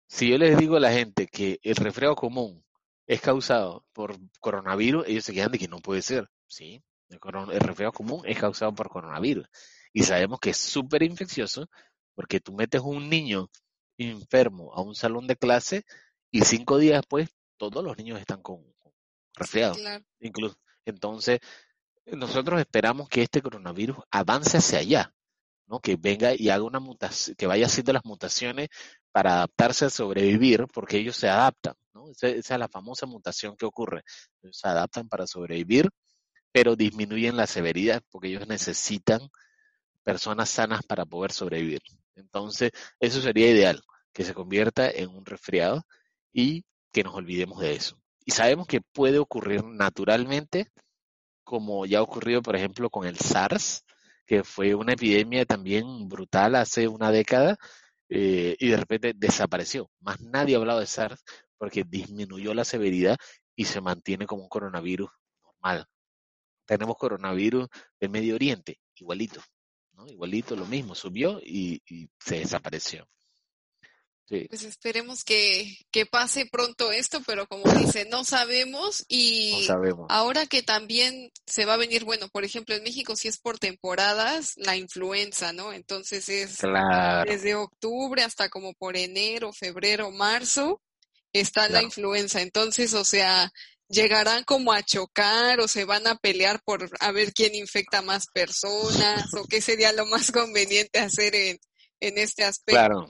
si 0.06 0.28
yo 0.28 0.36
les 0.36 0.58
digo 0.58 0.76
a 0.76 0.80
la 0.80 0.92
gente 0.92 1.26
que 1.26 1.58
el 1.62 1.76
resfriado 1.76 2.14
común 2.14 2.62
es 3.06 3.22
causado 3.22 3.86
por 3.94 4.16
coronavirus, 4.40 5.06
ellos 5.06 5.24
se 5.24 5.32
quedan 5.32 5.52
de 5.52 5.58
que 5.58 5.68
no 5.68 5.78
puede 5.78 6.02
ser. 6.02 6.28
Sí, 6.46 6.82
el, 7.08 7.18
el 7.52 7.60
resfriado 7.60 7.92
común 7.92 8.22
es 8.26 8.38
causado 8.38 8.74
por 8.74 8.90
coronavirus. 8.90 9.46
Y 9.96 10.02
sabemos 10.02 10.40
que 10.40 10.50
es 10.50 10.58
súper 10.58 11.02
infeccioso 11.02 11.70
porque 12.14 12.38
tú 12.38 12.52
metes 12.52 12.82
un 12.82 13.08
niño 13.08 13.48
enfermo 13.96 14.74
a 14.74 14.82
un 14.82 14.94
salón 14.94 15.26
de 15.26 15.36
clase 15.36 15.86
y 16.30 16.42
cinco 16.42 16.76
días 16.76 16.98
después 16.98 17.30
todos 17.56 17.82
los 17.82 17.96
niños 17.96 18.20
están 18.20 18.42
con, 18.42 18.62
resfriados. 19.34 19.78
Incluso. 20.20 20.58
Entonces, 20.84 21.40
nosotros 22.04 22.60
esperamos 22.60 23.08
que 23.08 23.22
este 23.22 23.40
coronavirus 23.40 23.96
avance 24.10 24.58
hacia 24.58 24.80
allá, 24.80 25.14
¿no? 25.66 25.80
Que 25.80 25.96
venga 25.96 26.34
y 26.36 26.50
haga 26.50 26.64
una 26.64 26.78
mutación, 26.78 27.34
que 27.34 27.46
vaya 27.46 27.64
haciendo 27.64 27.94
las 27.94 28.04
mutaciones 28.04 28.68
para 29.12 29.36
adaptarse 29.36 29.86
a 29.86 29.90
sobrevivir, 29.90 30.66
porque 30.74 30.98
ellos 30.98 31.16
se 31.16 31.30
adaptan, 31.30 31.72
¿no? 31.94 32.10
Esa, 32.10 32.28
esa 32.28 32.54
es 32.56 32.60
la 32.60 32.68
famosa 32.68 33.06
mutación 33.06 33.56
que 33.56 33.64
ocurre. 33.64 34.02
se 34.50 34.68
adaptan 34.68 35.08
para 35.08 35.26
sobrevivir, 35.26 35.88
pero 36.52 36.76
disminuyen 36.76 37.34
la 37.34 37.46
severidad, 37.46 38.02
porque 38.10 38.28
ellos 38.28 38.46
necesitan 38.46 39.30
personas 40.06 40.48
sanas 40.50 40.82
para 40.84 41.04
poder 41.04 41.32
sobrevivir. 41.32 41.82
Entonces, 42.14 42.70
eso 43.00 43.20
sería 43.20 43.50
ideal, 43.50 43.82
que 44.12 44.22
se 44.22 44.34
convierta 44.34 44.88
en 44.88 45.08
un 45.08 45.26
resfriado 45.26 45.84
y 46.32 46.64
que 46.92 47.02
nos 47.02 47.16
olvidemos 47.16 47.58
de 47.58 47.74
eso. 47.74 47.98
Y 48.24 48.30
sabemos 48.30 48.68
que 48.68 48.80
puede 48.80 49.18
ocurrir 49.18 49.64
naturalmente, 49.64 50.68
como 51.42 51.86
ya 51.86 51.98
ha 51.98 52.02
ocurrido, 52.02 52.40
por 52.40 52.54
ejemplo, 52.54 52.88
con 52.88 53.04
el 53.04 53.18
SARS, 53.18 53.84
que 54.26 54.44
fue 54.44 54.76
una 54.76 54.92
epidemia 54.92 55.44
también 55.44 56.08
brutal 56.08 56.54
hace 56.54 56.86
una 56.86 57.10
década 57.10 57.56
eh, 58.08 58.54
y 58.60 58.68
de 58.68 58.76
repente 58.76 59.12
desapareció. 59.12 59.90
Más 59.98 60.20
nadie 60.20 60.54
ha 60.54 60.58
hablado 60.58 60.78
de 60.78 60.86
SARS 60.86 61.24
porque 61.58 61.82
disminuyó 61.82 62.54
la 62.54 62.64
severidad 62.64 63.16
y 63.56 63.64
se 63.64 63.80
mantiene 63.80 64.26
como 64.26 64.44
un 64.44 64.48
coronavirus 64.48 65.10
normal. 65.42 65.86
Tenemos 66.64 66.96
coronavirus 66.96 67.66
en 67.98 68.10
Medio 68.12 68.36
Oriente, 68.36 68.78
igualito. 68.94 69.42
Igualito 70.08 70.56
lo 70.56 70.66
mismo, 70.66 70.94
subió 70.94 71.40
y, 71.42 71.80
se 72.18 72.40
desapareció. 72.40 73.08
Pues 74.28 74.64
esperemos 74.64 75.22
que, 75.22 75.78
pase 76.10 76.46
pronto 76.46 76.90
esto, 76.90 77.22
pero 77.24 77.46
como 77.46 77.70
dice, 77.72 78.08
no 78.10 78.24
sabemos 78.24 79.04
y 79.08 79.68
ahora 80.08 80.46
que 80.46 80.62
también 80.64 81.30
se 81.46 81.64
va 81.64 81.74
a 81.74 81.78
venir, 81.78 82.04
bueno, 82.04 82.28
por 82.28 82.44
ejemplo, 82.44 82.74
en 82.74 82.82
México 82.82 83.14
si 83.14 83.28
es 83.28 83.38
por 83.38 83.58
temporadas, 83.58 84.54
la 84.56 84.76
influenza, 84.76 85.52
¿no? 85.52 85.72
Entonces 85.72 86.28
es 86.28 86.58
desde 87.26 87.54
octubre 87.54 88.22
hasta 88.24 88.48
como 88.48 88.74
por 88.74 88.96
enero, 88.96 89.52
febrero, 89.52 90.10
marzo, 90.10 90.82
está 91.32 91.68
la 91.68 91.82
influenza. 91.82 92.42
Entonces, 92.42 92.94
o 92.94 93.04
sea, 93.04 93.52
llegarán 93.88 94.44
como 94.44 94.72
a 94.72 94.82
chocar 94.82 95.60
o 95.60 95.68
se 95.68 95.84
van 95.84 96.06
a 96.06 96.16
pelear 96.16 96.60
por 96.64 96.90
a 97.00 97.12
ver 97.12 97.32
quién 97.32 97.54
infecta 97.54 98.02
más 98.02 98.26
personas 98.26 99.32
o 99.34 99.44
qué 99.44 99.60
sería 99.60 99.92
lo 99.92 100.06
más 100.06 100.32
conveniente 100.32 100.98
hacer 100.98 101.34
en, 101.34 101.58
en 102.00 102.18
este 102.18 102.44
aspecto. 102.44 102.80
Claro, 102.80 103.06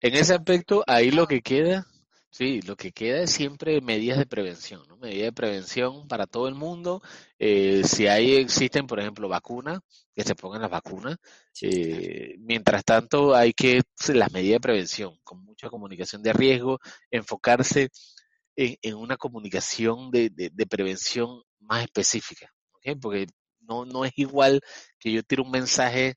en 0.00 0.14
ese 0.14 0.34
aspecto 0.34 0.84
ahí 0.86 1.10
lo 1.10 1.26
que 1.26 1.42
queda, 1.42 1.86
sí, 2.30 2.60
lo 2.62 2.76
que 2.76 2.92
queda 2.92 3.22
es 3.22 3.30
siempre 3.30 3.80
medidas 3.80 4.18
de 4.18 4.26
prevención, 4.26 4.82
¿no? 4.88 4.96
Medidas 4.96 5.26
de 5.26 5.32
prevención 5.32 6.08
para 6.08 6.26
todo 6.26 6.48
el 6.48 6.54
mundo. 6.54 7.02
Eh, 7.38 7.82
si 7.84 8.06
ahí 8.06 8.36
existen, 8.36 8.86
por 8.86 9.00
ejemplo, 9.00 9.28
vacunas, 9.28 9.80
que 10.14 10.24
se 10.24 10.34
pongan 10.34 10.62
las 10.62 10.70
vacunas. 10.70 11.16
Eh, 11.60 12.36
mientras 12.38 12.84
tanto, 12.84 13.34
hay 13.34 13.52
que 13.52 13.82
las 14.08 14.32
medidas 14.32 14.56
de 14.56 14.60
prevención, 14.60 15.18
con 15.22 15.42
mucha 15.44 15.68
comunicación 15.68 16.22
de 16.22 16.32
riesgo, 16.32 16.78
enfocarse 17.10 17.90
en, 18.82 18.94
una 18.96 19.16
comunicación 19.16 20.10
de, 20.10 20.30
de, 20.30 20.66
prevención 20.66 21.42
más 21.60 21.84
específica, 21.84 22.50
porque 23.00 23.26
no, 23.60 23.84
no 23.84 24.04
es 24.04 24.12
igual 24.16 24.60
que 24.98 25.12
yo 25.12 25.22
tire 25.22 25.42
un 25.42 25.50
mensaje, 25.50 26.14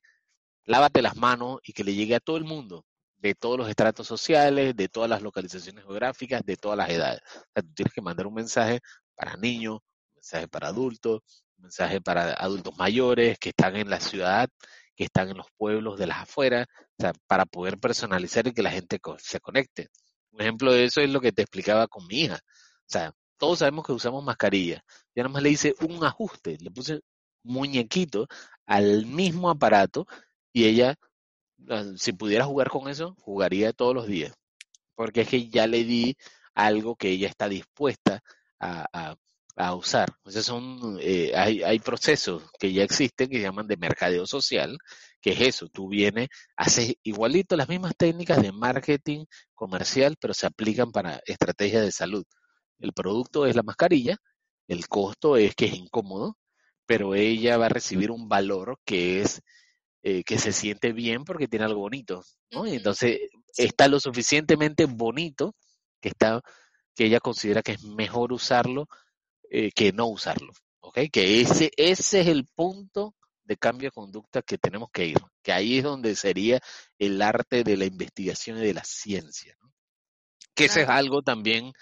lávate 0.64 1.02
las 1.02 1.16
manos 1.16 1.60
y 1.64 1.72
que 1.72 1.84
le 1.84 1.94
llegue 1.94 2.14
a 2.14 2.20
todo 2.20 2.36
el 2.36 2.44
mundo, 2.44 2.84
de 3.18 3.34
todos 3.34 3.58
los 3.58 3.68
estratos 3.68 4.06
sociales, 4.06 4.76
de 4.76 4.88
todas 4.88 5.08
las 5.08 5.22
localizaciones 5.22 5.84
geográficas, 5.84 6.42
de 6.44 6.56
todas 6.56 6.78
las 6.78 6.90
edades. 6.90 7.20
O 7.54 7.62
tú 7.62 7.72
tienes 7.74 7.94
que 7.94 8.02
mandar 8.02 8.26
un 8.26 8.34
mensaje 8.34 8.80
para 9.14 9.36
niños, 9.36 9.74
un 9.76 10.14
mensaje 10.16 10.48
para 10.48 10.68
adultos, 10.68 11.22
un 11.56 11.62
mensaje 11.64 12.00
para 12.00 12.32
adultos 12.34 12.76
mayores 12.76 13.38
que 13.38 13.50
están 13.50 13.76
en 13.76 13.90
la 13.90 14.00
ciudad, 14.00 14.48
que 14.94 15.04
están 15.04 15.28
en 15.30 15.36
los 15.36 15.46
pueblos 15.56 15.98
de 15.98 16.06
las 16.06 16.18
afueras, 16.18 16.66
para 17.26 17.44
poder 17.44 17.78
personalizar 17.78 18.46
y 18.46 18.52
que 18.52 18.62
la 18.62 18.70
gente 18.70 18.98
se 19.18 19.40
conecte. 19.40 19.88
Un 20.36 20.42
ejemplo 20.42 20.70
de 20.70 20.84
eso 20.84 21.00
es 21.00 21.08
lo 21.08 21.20
que 21.22 21.32
te 21.32 21.42
explicaba 21.42 21.88
con 21.88 22.06
mi 22.06 22.20
hija. 22.22 22.34
O 22.34 22.88
sea, 22.88 23.14
todos 23.38 23.60
sabemos 23.60 23.86
que 23.86 23.92
usamos 23.92 24.22
mascarilla. 24.22 24.84
Yo 25.14 25.22
nada 25.22 25.32
más 25.32 25.42
le 25.42 25.48
hice 25.50 25.74
un 25.80 26.04
ajuste, 26.04 26.58
le 26.60 26.70
puse 26.70 27.00
muñequito 27.42 28.28
al 28.66 29.06
mismo 29.06 29.48
aparato 29.48 30.06
y 30.52 30.66
ella, 30.66 30.96
ah, 31.70 31.84
si 31.96 32.12
pudiera 32.12 32.44
jugar 32.44 32.68
con 32.68 32.88
eso, 32.88 33.14
jugaría 33.20 33.72
todos 33.72 33.94
los 33.94 34.06
días. 34.06 34.34
Porque 34.94 35.22
es 35.22 35.28
que 35.28 35.48
ya 35.48 35.66
le 35.66 35.84
di 35.84 36.16
algo 36.54 36.96
que 36.96 37.10
ella 37.10 37.28
está 37.28 37.48
dispuesta 37.48 38.22
a, 38.60 39.16
a, 39.56 39.74
usar. 39.74 40.10
Entonces 40.18 40.44
son, 40.44 40.98
eh, 41.00 41.32
hay, 41.34 41.62
hay 41.62 41.78
procesos 41.78 42.42
que 42.58 42.72
ya 42.74 42.82
existen 42.84 43.30
que 43.30 43.36
se 43.36 43.42
llaman 43.42 43.66
de 43.66 43.78
mercadeo 43.78 44.26
social, 44.26 44.76
que 45.20 45.32
es 45.32 45.40
eso, 45.40 45.68
tú 45.68 45.88
vienes, 45.88 46.28
haces 46.56 46.94
igualito 47.02 47.56
las 47.56 47.68
mismas 47.68 47.94
técnicas 47.96 48.42
de 48.42 48.52
marketing 48.52 49.24
comercial, 49.54 50.16
pero 50.20 50.34
se 50.34 50.46
aplican 50.46 50.92
para 50.92 51.20
estrategias 51.26 51.82
de 51.82 51.92
salud. 51.92 52.24
El 52.78 52.92
producto 52.92 53.46
es 53.46 53.56
la 53.56 53.62
mascarilla, 53.62 54.18
el 54.68 54.88
costo 54.88 55.36
es 55.36 55.54
que 55.54 55.66
es 55.66 55.74
incómodo, 55.74 56.36
pero 56.86 57.14
ella 57.14 57.56
va 57.58 57.66
a 57.66 57.70
recibir 57.70 58.10
un 58.10 58.28
valor 58.28 58.78
que 58.84 59.20
es 59.22 59.42
eh, 60.08 60.22
que 60.22 60.38
se 60.38 60.52
siente 60.52 60.92
bien 60.92 61.24
porque 61.24 61.48
tiene 61.48 61.64
algo 61.64 61.80
bonito, 61.80 62.22
¿no? 62.52 62.64
Y 62.64 62.76
entonces 62.76 63.18
está 63.56 63.88
lo 63.88 63.98
suficientemente 63.98 64.84
bonito 64.86 65.56
que 66.00 66.10
está 66.10 66.42
que 66.94 67.06
ella 67.06 67.18
considera 67.18 67.60
que 67.60 67.72
es 67.72 67.82
mejor 67.82 68.32
usarlo 68.32 68.86
eh, 69.50 69.72
que 69.72 69.92
no 69.92 70.06
usarlo, 70.06 70.52
¿ok? 70.78 71.00
Que 71.12 71.40
ese 71.40 71.72
ese 71.76 72.20
es 72.20 72.28
el 72.28 72.46
punto 72.46 73.15
de 73.46 73.56
cambio 73.56 73.88
de 73.88 73.92
conducta 73.92 74.42
que 74.42 74.58
tenemos 74.58 74.90
que 74.92 75.06
ir, 75.06 75.18
que 75.42 75.52
ahí 75.52 75.78
es 75.78 75.84
donde 75.84 76.14
sería 76.16 76.60
el 76.98 77.22
arte 77.22 77.64
de 77.64 77.76
la 77.76 77.84
investigación 77.84 78.58
y 78.58 78.66
de 78.66 78.74
la 78.74 78.84
ciencia. 78.84 79.56
Que 80.54 80.66
ese 80.66 80.82
es 80.82 80.88
algo 80.88 81.22
también 81.22 81.72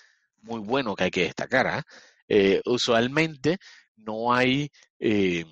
muy 0.43 0.61
bueno 0.61 0.95
que 0.95 1.05
hay 1.05 1.11
que 1.11 1.25
destacar. 1.25 1.67
¿ah? 1.67 1.83
Eh, 2.29 2.61
usualmente 2.67 3.59
no 3.97 4.33
hay 4.33 4.71
eh, 4.99 5.45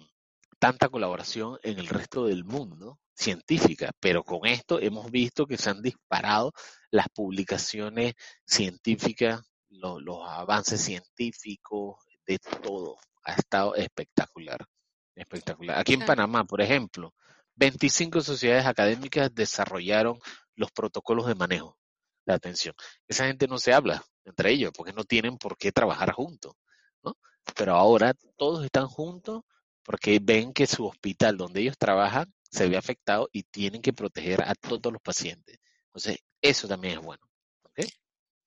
tanta 0.59 0.89
colaboración 0.89 1.59
en 1.63 1.79
el 1.79 1.89
resto 1.89 2.27
del 2.27 2.45
mundo 2.45 2.99
científica, 3.15 3.91
pero 4.01 4.25
con 4.25 4.47
esto 4.47 4.81
hemos 4.81 5.11
visto 5.11 5.47
que 5.47 5.59
se 5.59 5.71
han 5.71 5.83
disparado 5.83 6.53
las 6.91 7.09
publicaciones 7.09 8.15
científicas, 8.45 9.41
los 9.71 10.29
avances 10.29 10.81
científicos, 10.81 11.97
de 12.27 12.39
todo. 12.39 12.97
Ha 13.25 13.35
estado 13.35 13.75
espectacular. 13.75 14.67
Espectacular. 15.15 15.79
Aquí 15.79 15.95
en 15.95 16.05
Panamá, 16.07 16.45
por 16.45 16.61
ejemplo, 16.61 17.15
25 17.57 18.21
sociedades 18.23 18.67
académicas 18.67 19.35
desarrollaron 19.35 20.19
los 20.55 20.71
protocolos 20.71 21.27
de 21.27 21.35
manejo 21.35 21.79
de 22.25 22.35
atención. 22.35 22.75
Esa 23.09 23.27
gente 23.27 23.47
no 23.47 23.59
se 23.59 23.73
habla 23.73 24.03
entre 24.25 24.53
ellos 24.53 24.73
porque 24.77 24.93
no 24.93 25.05
tienen 25.05 25.37
por 25.39 25.57
qué 25.57 25.73
trabajar 25.73 26.13
juntos, 26.13 26.55
¿no? 27.03 27.17
Pero 27.57 27.75
ahora 27.75 28.15
todos 28.37 28.65
están 28.65 28.87
juntos 28.87 29.43
porque 29.83 30.19
ven 30.23 30.53
que 30.53 30.67
su 30.67 30.87
hospital 30.87 31.37
donde 31.37 31.61
ellos 31.61 31.77
trabajan 31.77 32.33
se 32.51 32.69
ve 32.69 32.77
afectado 32.77 33.29
y 33.33 33.43
tienen 33.45 33.83
que 33.83 33.93
proteger 33.93 34.43
a 34.43 34.55
todos 34.55 34.93
los 34.93 35.03
pacientes. 35.03 35.59
Entonces, 35.87 36.19
eso 36.41 36.69
también 36.69 36.99
es 36.99 37.05
bueno. 37.05 37.23
¿okay? 37.65 37.89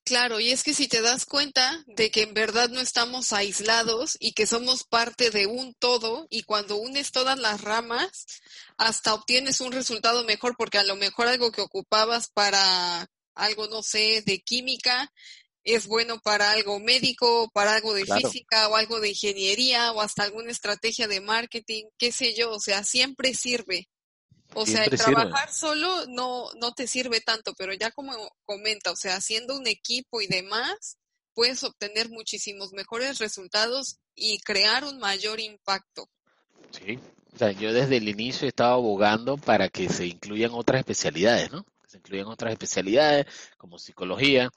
Claro, 0.06 0.40
y 0.40 0.52
es 0.52 0.64
que 0.64 0.76
si 0.76 0.88
te 0.88 1.02
das 1.02 1.26
cuenta 1.26 1.84
de 1.88 2.12
que 2.12 2.22
en 2.22 2.36
verdad 2.36 2.70
no 2.70 2.80
estamos 2.80 3.34
aislados 3.34 4.18
y 4.20 4.34
que 4.34 4.46
somos 4.46 4.84
parte 4.84 5.32
de 5.32 5.48
un 5.48 5.74
todo 5.74 6.28
y 6.30 6.44
cuando 6.44 6.78
unes 6.78 7.12
todas 7.12 7.40
las 7.40 7.62
ramas, 7.62 8.28
hasta 8.78 9.16
obtienes 9.16 9.62
un 9.62 9.72
resultado 9.72 10.24
mejor 10.24 10.56
porque 10.58 10.78
a 10.78 10.84
lo 10.84 10.96
mejor 10.96 11.28
algo 11.28 11.52
que 11.52 11.62
ocupabas 11.62 12.30
para 12.30 13.08
algo, 13.34 13.68
no 13.68 13.82
sé, 13.82 14.22
de 14.24 14.42
química, 14.42 15.12
es 15.64 15.88
bueno 15.88 16.20
para 16.20 16.52
algo 16.52 16.80
médico, 16.80 17.50
para 17.52 17.74
algo 17.74 17.96
de 17.96 18.06
física 18.06 18.70
o 18.70 18.76
algo 18.76 19.00
de 19.00 19.10
ingeniería 19.10 19.92
o 19.92 20.02
hasta 20.02 20.24
alguna 20.24 20.52
estrategia 20.52 21.08
de 21.08 21.20
marketing, 21.20 21.86
qué 21.98 22.12
sé 22.12 22.36
yo, 22.36 22.52
o 22.52 22.60
sea, 22.60 22.84
siempre 22.84 23.34
sirve. 23.34 23.90
O 24.56 24.66
sea, 24.66 24.86
el 24.86 24.98
trabajar 24.98 25.52
solo 25.52 26.06
no, 26.08 26.52
no 26.60 26.74
te 26.74 26.88
sirve 26.88 27.22
tanto, 27.22 27.54
pero 27.58 27.74
ya 27.74 27.92
como 27.92 28.14
comenta, 28.46 28.92
o 28.92 28.96
sea, 28.96 29.18
haciendo 29.18 29.58
un 29.58 29.68
equipo 29.68 30.22
y 30.22 30.28
demás, 30.28 30.98
puedes 31.34 31.64
obtener 31.64 32.10
muchísimos 32.10 32.72
mejores 32.72 33.20
resultados 33.20 33.98
y 34.16 34.40
crear 34.40 34.86
un 34.86 34.98
mayor 34.98 35.40
impacto. 35.40 36.10
Sí, 36.72 36.98
o 37.34 37.38
sea, 37.38 37.52
yo 37.52 37.74
desde 37.74 37.98
el 37.98 38.08
inicio 38.08 38.48
estaba 38.48 38.76
abogando 38.76 39.38
para 39.38 39.68
que 39.68 39.90
se 39.90 40.08
incluyan 40.08 40.52
otras 40.54 40.80
especialidades, 40.80 41.52
¿no? 41.52 41.64
Que 41.64 41.90
se 41.90 41.98
incluyan 41.98 42.28
otras 42.28 42.54
especialidades 42.54 43.26
como 43.58 43.78
psicología, 43.78 44.50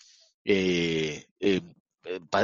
eh, 0.45 1.27
eh, 1.41 1.61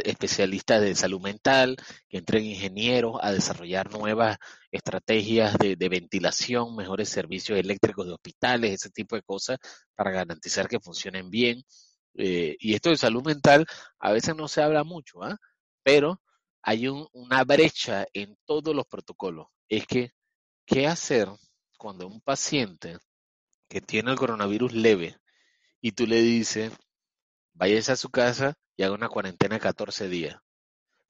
especialistas 0.04 0.80
de 0.80 0.94
salud 0.94 1.20
mental, 1.20 1.76
que 2.08 2.18
entren 2.18 2.44
ingenieros 2.44 3.18
a 3.22 3.32
desarrollar 3.32 3.90
nuevas 3.92 4.38
estrategias 4.70 5.56
de, 5.58 5.88
ventilación, 5.88 6.74
mejores 6.76 7.08
servicios 7.08 7.58
eléctricos 7.58 8.06
de 8.06 8.12
hospitales, 8.12 8.72
ese 8.72 8.90
tipo 8.90 9.16
de 9.16 9.22
cosas 9.22 9.58
para 9.94 10.10
garantizar 10.10 10.68
que 10.68 10.80
funcionen 10.80 11.30
bien. 11.30 11.62
Eh, 12.16 12.56
y 12.60 12.74
esto 12.74 12.90
de 12.90 12.96
salud 12.96 13.24
mental 13.24 13.66
a 13.98 14.12
veces 14.12 14.36
no 14.36 14.48
se 14.48 14.62
habla 14.62 14.84
mucho, 14.84 15.22
¿ah? 15.22 15.36
pero 15.82 16.20
hay 16.62 16.88
una 16.88 17.44
brecha 17.44 18.06
en 18.12 18.36
todos 18.46 18.74
los 18.74 18.86
protocolos. 18.86 19.48
Es 19.68 19.86
que, 19.86 20.12
¿qué 20.66 20.86
hacer 20.86 21.28
cuando 21.78 22.06
un 22.06 22.20
paciente 22.20 22.98
que 23.68 23.80
tiene 23.80 24.10
el 24.10 24.16
coronavirus 24.16 24.72
leve 24.72 25.18
y 25.80 25.92
tú 25.92 26.06
le 26.06 26.22
dices, 26.22 26.72
váyase 27.52 27.92
a 27.92 27.96
su 27.96 28.10
casa 28.10 28.56
y 28.76 28.82
haga 28.82 28.94
una 28.94 29.08
cuarentena 29.08 29.56
de 29.56 29.60
14 29.60 30.08
días. 30.08 30.36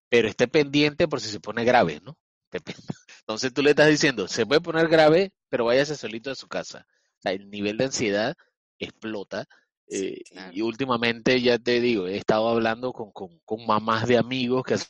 Pero 0.09 0.29
esté 0.29 0.49
pendiente 0.49 1.09
por 1.09 1.21
si 1.21 1.29
se 1.29 1.41
pone 1.41 1.65
grave, 1.65 2.01
¿no? 2.05 2.17
Entonces 3.21 3.53
tú 3.53 3.63
le 3.63 3.71
estás 3.71 3.89
diciendo, 3.89 4.29
se 4.29 4.47
puede 4.47 4.61
poner 4.61 4.89
grave, 4.89 5.33
pero 5.49 5.65
váyase 5.65 5.97
solito 5.97 6.31
a 6.31 6.35
su 6.35 6.47
casa. 6.49 6.87
O 7.19 7.23
sea, 7.23 7.33
el 7.33 7.51
nivel 7.51 7.79
de 7.79 7.87
ansiedad 7.87 8.35
explota. 8.79 9.47
Eh, 9.89 10.23
y 10.53 10.63
últimamente, 10.63 11.41
ya 11.41 11.59
te 11.59 11.81
digo, 11.81 12.07
he 12.07 12.17
estado 12.17 12.49
hablando 12.49 12.93
con, 12.93 13.13
con, 13.13 13.41
con 13.45 13.67
mamás 13.67 14.07
de 14.07 14.19
amigos 14.19 14.63
que 14.65 14.79
son 14.79 14.89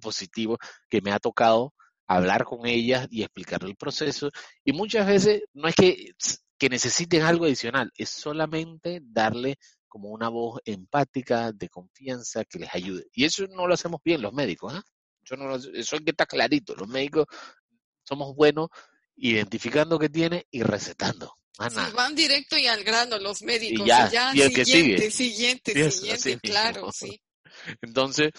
positivos, 0.00 0.58
que 0.88 1.00
me 1.00 1.12
ha 1.12 1.18
tocado 1.18 1.74
hablar 2.06 2.44
con 2.44 2.66
ellas 2.66 3.06
y 3.10 3.22
explicar 3.22 3.62
el 3.64 3.76
proceso. 3.76 4.30
Y 4.64 4.72
muchas 4.72 5.06
veces 5.06 5.44
no 5.52 5.68
es 5.68 5.74
que, 5.74 6.12
que 6.58 6.68
necesiten 6.68 7.22
algo 7.22 7.44
adicional, 7.44 7.92
es 7.96 8.10
solamente 8.10 9.00
darle 9.02 9.58
como 9.90 10.08
una 10.08 10.30
voz 10.30 10.60
empática, 10.64 11.52
de 11.52 11.68
confianza, 11.68 12.44
que 12.44 12.60
les 12.60 12.74
ayude. 12.74 13.08
Y 13.12 13.24
eso 13.24 13.46
no 13.48 13.66
lo 13.66 13.74
hacemos 13.74 14.00
bien 14.02 14.22
los 14.22 14.32
médicos, 14.32 14.72
¿ah? 14.72 14.82
Eso, 15.22 15.96
es 15.96 16.02
que 16.02 16.10
está 16.10 16.26
clarito. 16.26 16.74
Los 16.74 16.88
médicos 16.88 17.26
somos 18.02 18.34
buenos 18.34 18.68
identificando 19.16 19.98
qué 19.98 20.08
tiene 20.08 20.46
y 20.50 20.62
recetando. 20.62 21.36
van 21.58 22.14
directo 22.14 22.56
y 22.56 22.66
al 22.66 22.82
grano 22.84 23.18
los 23.18 23.42
médicos. 23.42 23.84
Y 23.84 23.88
ya, 23.88 24.30
y 24.32 24.40
el 24.40 24.54
que 24.54 24.64
sigue. 24.64 25.10
Siguiente, 25.10 25.90
siguiente, 25.90 26.38
claro, 26.40 26.90
sí. 26.92 27.20
Entonces, 27.82 28.30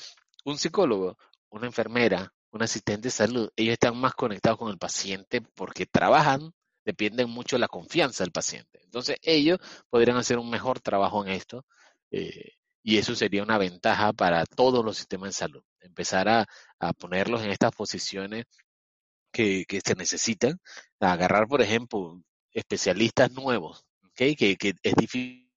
un 0.46 0.58
psicólogo, 0.58 1.18
una 1.50 1.68
enfermera, 1.68 2.34
un 2.52 2.64
asistente 2.64 3.08
de 3.08 3.12
salud, 3.12 3.50
ellos 3.56 3.74
están 3.74 3.98
más 3.98 4.14
conectados 4.16 4.58
con 4.58 4.72
el 4.72 4.78
paciente 4.78 5.42
porque 5.42 5.86
trabajan 5.86 6.54
dependen 6.86 7.30
mucho 7.30 7.56
de 7.56 7.62
la 7.62 7.68
confianza 7.68 8.24
del 8.24 8.32
paciente. 8.32 8.80
Entonces 8.84 9.18
ellos 9.22 9.60
podrían 9.90 10.18
hacer 10.18 10.38
un 10.40 10.50
mejor 10.50 10.80
trabajo 10.80 11.24
en 11.26 11.32
esto. 11.34 11.66
Eh, 12.12 12.54
Y 12.84 12.98
eso 12.98 13.16
sería 13.16 13.44
una 13.44 13.58
ventaja 13.60 14.12
para 14.14 14.46
todos 14.46 14.84
los 14.84 14.98
sistemas 14.98 15.30
de 15.30 15.34
salud. 15.34 15.64
Empezar 15.80 16.28
a, 16.30 16.46
a 16.80 16.94
ponerlos 16.94 17.42
en 17.44 17.52
estas 17.52 17.72
posiciones 17.76 18.46
que, 19.32 19.66
que 19.68 19.82
se 19.82 19.96
necesitan. 19.96 20.60
agarrar, 21.00 21.48
por 21.48 21.62
ejemplo, 21.62 22.22
especialistas 22.52 23.32
nuevos, 23.32 23.84
que, 24.16 24.36
que 24.36 24.58
es 24.84 24.96
difícil 24.96 25.50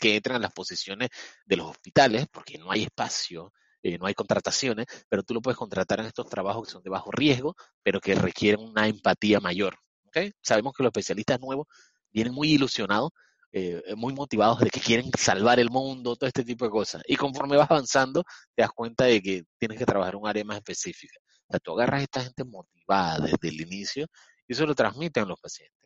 que 0.00 0.16
entren 0.16 0.36
a 0.36 0.40
las 0.40 0.52
posiciones 0.52 1.08
de 1.46 1.56
los 1.56 1.66
hospitales 1.70 2.26
porque 2.30 2.58
no 2.58 2.70
hay 2.70 2.84
espacio, 2.84 3.52
eh, 3.82 3.98
no 3.98 4.06
hay 4.06 4.14
contrataciones, 4.14 4.86
pero 5.08 5.22
tú 5.22 5.34
lo 5.34 5.40
puedes 5.40 5.58
contratar 5.58 6.00
en 6.00 6.06
estos 6.06 6.28
trabajos 6.28 6.66
que 6.66 6.72
son 6.72 6.82
de 6.82 6.90
bajo 6.90 7.10
riesgo, 7.10 7.54
pero 7.82 8.00
que 8.00 8.14
requieren 8.14 8.60
una 8.60 8.86
empatía 8.88 9.40
mayor. 9.40 9.76
¿okay? 10.06 10.32
Sabemos 10.42 10.72
que 10.74 10.82
los 10.82 10.90
especialistas 10.90 11.40
nuevos 11.40 11.66
vienen 12.10 12.32
muy 12.34 12.52
ilusionados, 12.52 13.10
eh, 13.52 13.82
muy 13.96 14.14
motivados 14.14 14.60
de 14.60 14.70
que 14.70 14.80
quieren 14.80 15.10
salvar 15.18 15.60
el 15.60 15.70
mundo, 15.70 16.16
todo 16.16 16.26
este 16.28 16.44
tipo 16.44 16.64
de 16.64 16.70
cosas. 16.70 17.02
Y 17.06 17.16
conforme 17.16 17.56
vas 17.56 17.70
avanzando, 17.70 18.24
te 18.54 18.62
das 18.62 18.70
cuenta 18.72 19.04
de 19.04 19.20
que 19.20 19.44
tienes 19.58 19.78
que 19.78 19.84
trabajar 19.84 20.16
un 20.16 20.26
área 20.26 20.44
más 20.44 20.56
específica. 20.56 21.18
O 21.48 21.52
sea, 21.52 21.60
tú 21.60 21.72
agarras 21.72 22.00
a 22.00 22.04
esta 22.04 22.20
gente 22.22 22.44
motivada 22.44 23.26
desde 23.26 23.48
el 23.48 23.60
inicio 23.60 24.06
y 24.46 24.52
eso 24.52 24.66
lo 24.66 24.74
transmiten 24.74 25.24
a 25.24 25.26
los 25.26 25.40
pacientes. 25.40 25.82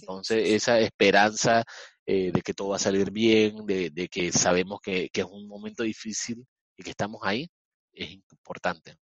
Entonces, 0.00 0.48
esa 0.50 0.78
esperanza 0.80 1.62
eh, 2.06 2.30
de 2.32 2.40
que 2.42 2.54
todo 2.54 2.68
va 2.68 2.76
a 2.76 2.78
salir 2.80 3.10
bien, 3.10 3.66
de, 3.66 4.08
que 4.10 4.32
sabemos 4.32 4.80
que, 4.80 5.10
es 5.12 5.24
un 5.24 5.46
momento 5.48 5.82
difícil 5.82 6.44
y 6.76 6.82
que 6.82 6.90
estamos 6.90 7.20
ahí, 7.24 7.50
es 7.92 8.10
importante. 8.10 8.98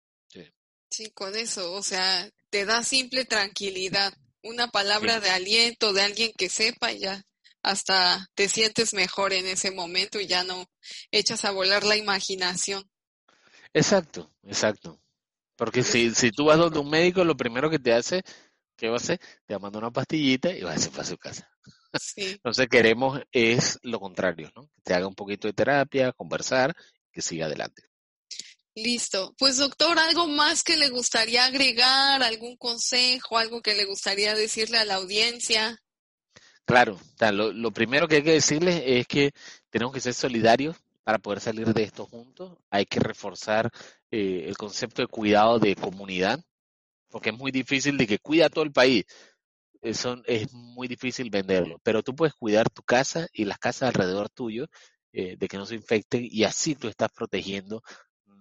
Sí. 0.91 1.11
con 1.15 1.35
eso, 1.35 1.73
o 1.73 1.83
sea, 1.83 2.29
te 2.51 2.67
da 2.67 2.83
simple 2.85 3.25
tranquilidad, 3.25 4.13
una 4.43 4.69
palabra 4.69 5.21
de 5.21 5.31
aliento 5.31 5.95
de 5.95 6.03
alguien 6.03 6.33
que 6.37 6.51
sepa 6.51 6.93
y 6.93 7.01
ya 7.01 7.25
hasta 7.63 8.29
te 8.35 8.49
sientes 8.49 8.93
mejor 8.93 9.33
en 9.33 9.47
ese 9.47 9.71
momento 9.71 10.21
y 10.21 10.27
ya 10.27 10.45
no 10.45 10.67
echas 11.11 11.47
a 11.47 11.51
volar 11.51 11.85
la 11.85 11.97
imaginación. 11.97 12.85
Exacto, 13.73 14.35
exacto. 14.43 15.01
Porque 15.57 15.83
si, 15.83 16.15
si 16.15 16.31
tú 16.31 16.47
vas 16.47 16.59
donde 16.59 16.81
un 16.81 16.91
médico, 16.91 17.25
lo 17.25 17.37
primero 17.37 17.71
que 17.71 17.79
te 17.79 17.95
hace 17.95 18.23
¿qué 18.83 18.89
va 18.89 18.95
a 18.95 18.97
hacer? 18.97 19.21
Te 19.47 19.57
manda 19.61 19.79
una 19.79 19.93
pastillita 19.93 20.51
y 20.51 20.63
vas 20.63 20.83
a 20.83 20.89
ir 20.89 20.93
para 20.93 21.05
su 21.05 21.17
casa. 21.17 21.49
Entonces 22.17 22.67
queremos 22.69 23.21
es 23.31 23.79
lo 23.83 24.01
contrario, 24.01 24.51
¿no? 24.57 24.67
Que 24.75 24.83
te 24.83 24.95
haga 24.95 25.07
un 25.07 25.15
poquito 25.15 25.47
de 25.47 25.55
terapia, 25.55 26.13
conversar, 26.13 26.75
que 27.13 27.23
siga 27.23 27.47
adelante. 27.47 27.83
Listo. 28.75 29.35
Pues 29.39 29.59
doctor, 29.59 29.99
¿algo 29.99 30.27
más 30.29 30.63
que 30.63 30.77
le 30.77 30.89
gustaría 30.89 31.45
agregar? 31.45 32.23
¿Algún 32.23 32.57
consejo? 32.57 33.37
¿Algo 33.37 33.61
que 33.61 33.75
le 33.75 33.85
gustaría 33.85 34.35
decirle 34.35 34.79
a 34.79 34.85
la 34.85 34.95
audiencia? 34.95 35.79
Claro, 36.65 36.99
lo, 37.33 37.53
lo 37.53 37.71
primero 37.71 38.09
que 38.09 38.17
hay 38.17 38.23
que 38.23 38.33
decirles 38.33 38.83
es 38.87 39.07
que 39.07 39.33
tenemos 39.69 39.93
que 39.93 40.01
ser 40.01 40.15
solidarios 40.15 40.77
para 41.05 41.19
poder 41.19 41.41
salir 41.41 41.67
de 41.67 41.83
esto 41.83 42.07
juntos. 42.07 42.57
Hay 42.71 42.87
que 42.87 43.01
reforzar 43.01 43.71
eh, 44.11 44.45
el 44.47 44.57
concepto 44.57 45.03
de 45.03 45.09
cuidado 45.09 45.59
de 45.59 45.77
comunidad 45.77 46.41
porque 47.13 47.31
es 47.31 47.39
muy 47.39 47.53
difícil 47.53 47.97
de 47.99 48.07
que 48.07 48.19
cuida 48.19 48.47
a 48.47 48.51
todo 48.51 48.65
el 48.65 48.73
país. 48.73 49.05
Eso 49.83 50.23
es 50.27 50.53
muy 50.53 50.89
difícil 50.89 51.29
venderlo, 51.29 51.79
pero 51.83 52.03
tú 52.03 52.17
puedes 52.17 52.35
cuidar 52.35 52.71
tu 52.71 52.83
casa 52.83 53.29
y 53.33 53.45
las 53.45 53.59
casas 53.59 53.89
alrededor 53.89 54.31
tuyo 54.31 54.69
eh, 55.13 55.37
de 55.37 55.49
que 55.49 55.57
no 55.57 55.67
se 55.67 55.75
infecten 55.75 56.27
y 56.31 56.45
así 56.45 56.75
tú 56.75 56.89
estás 56.89 57.11
protegiendo 57.13 57.83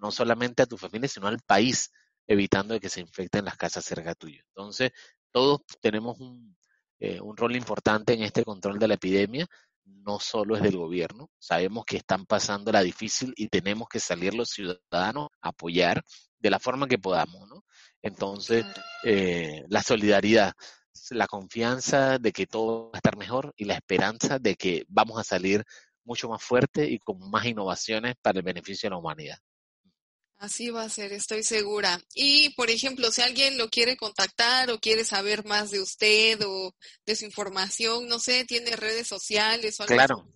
no 0.02 0.12
solamente 0.12 0.64
a 0.64 0.66
tu 0.66 0.78
familia, 0.78 1.08
sino 1.08 1.28
al 1.28 1.40
país, 1.42 1.92
evitando 2.28 2.74
de 2.74 2.80
que 2.80 2.90
se 2.90 3.02
infecten 3.02 3.46
las 3.46 3.58
casas 3.58 3.86
cerca 3.86 4.16
tuyo. 4.16 4.42
Entonces, 4.50 4.92
todos 5.32 5.62
tenemos 5.82 6.20
un, 6.20 6.56
eh, 7.00 7.20
un 7.22 7.38
rol 7.38 7.56
importante 7.56 8.14
en 8.14 8.24
este 8.24 8.44
control 8.44 8.80
de 8.80 8.88
la 8.88 8.94
epidemia, 8.96 9.48
no 9.86 10.20
solo 10.20 10.56
es 10.56 10.62
del 10.62 10.78
gobierno, 10.78 11.30
sabemos 11.40 11.86
que 11.86 11.98
están 11.98 12.26
pasando 12.26 12.72
la 12.72 12.82
difícil 12.82 13.34
y 13.36 13.48
tenemos 13.48 13.88
que 13.90 14.00
salir 14.00 14.34
los 14.34 14.50
ciudadanos 14.50 15.30
a 15.42 15.50
apoyar 15.50 16.04
de 16.40 16.50
la 16.50 16.60
forma 16.60 16.88
que 16.88 16.98
podamos, 16.98 17.48
¿no? 17.50 17.64
Entonces, 18.02 18.66
eh, 19.04 19.64
la 19.68 19.84
solidaridad, 19.84 20.54
la 21.10 21.28
confianza 21.28 22.20
de 22.20 22.32
que 22.32 22.48
todo 22.48 22.92
va 22.92 22.96
a 22.96 22.98
estar 22.98 23.18
mejor 23.18 23.54
y 23.58 23.66
la 23.66 23.76
esperanza 23.76 24.40
de 24.40 24.56
que 24.56 24.86
vamos 24.88 25.20
a 25.20 25.24
salir 25.24 25.64
mucho 26.04 26.30
más 26.30 26.42
fuerte 26.42 26.90
y 26.90 27.00
con 27.00 27.20
más 27.30 27.46
innovaciones 27.46 28.16
para 28.22 28.40
el 28.40 28.46
beneficio 28.46 28.88
de 28.88 28.92
la 28.92 28.98
humanidad. 28.98 29.40
Así 30.42 30.72
va 30.72 30.82
a 30.82 30.90
ser, 30.90 31.14
estoy 31.14 31.44
segura. 31.44 32.02
Y, 32.16 32.50
por 32.56 32.72
ejemplo, 32.72 33.12
si 33.12 33.22
alguien 33.22 33.60
lo 33.60 33.70
quiere 33.70 33.96
contactar 33.96 34.72
o 34.72 34.80
quiere 34.80 35.06
saber 35.06 35.46
más 35.46 35.70
de 35.70 35.80
usted 35.80 36.40
o 36.44 36.74
de 37.06 37.16
su 37.16 37.26
información, 37.26 38.08
no 38.08 38.18
sé, 38.18 38.44
tiene 38.46 38.76
redes 38.76 39.08
sociales 39.08 39.80
o 39.80 39.84
algo 39.84 39.94
Claro, 39.94 40.28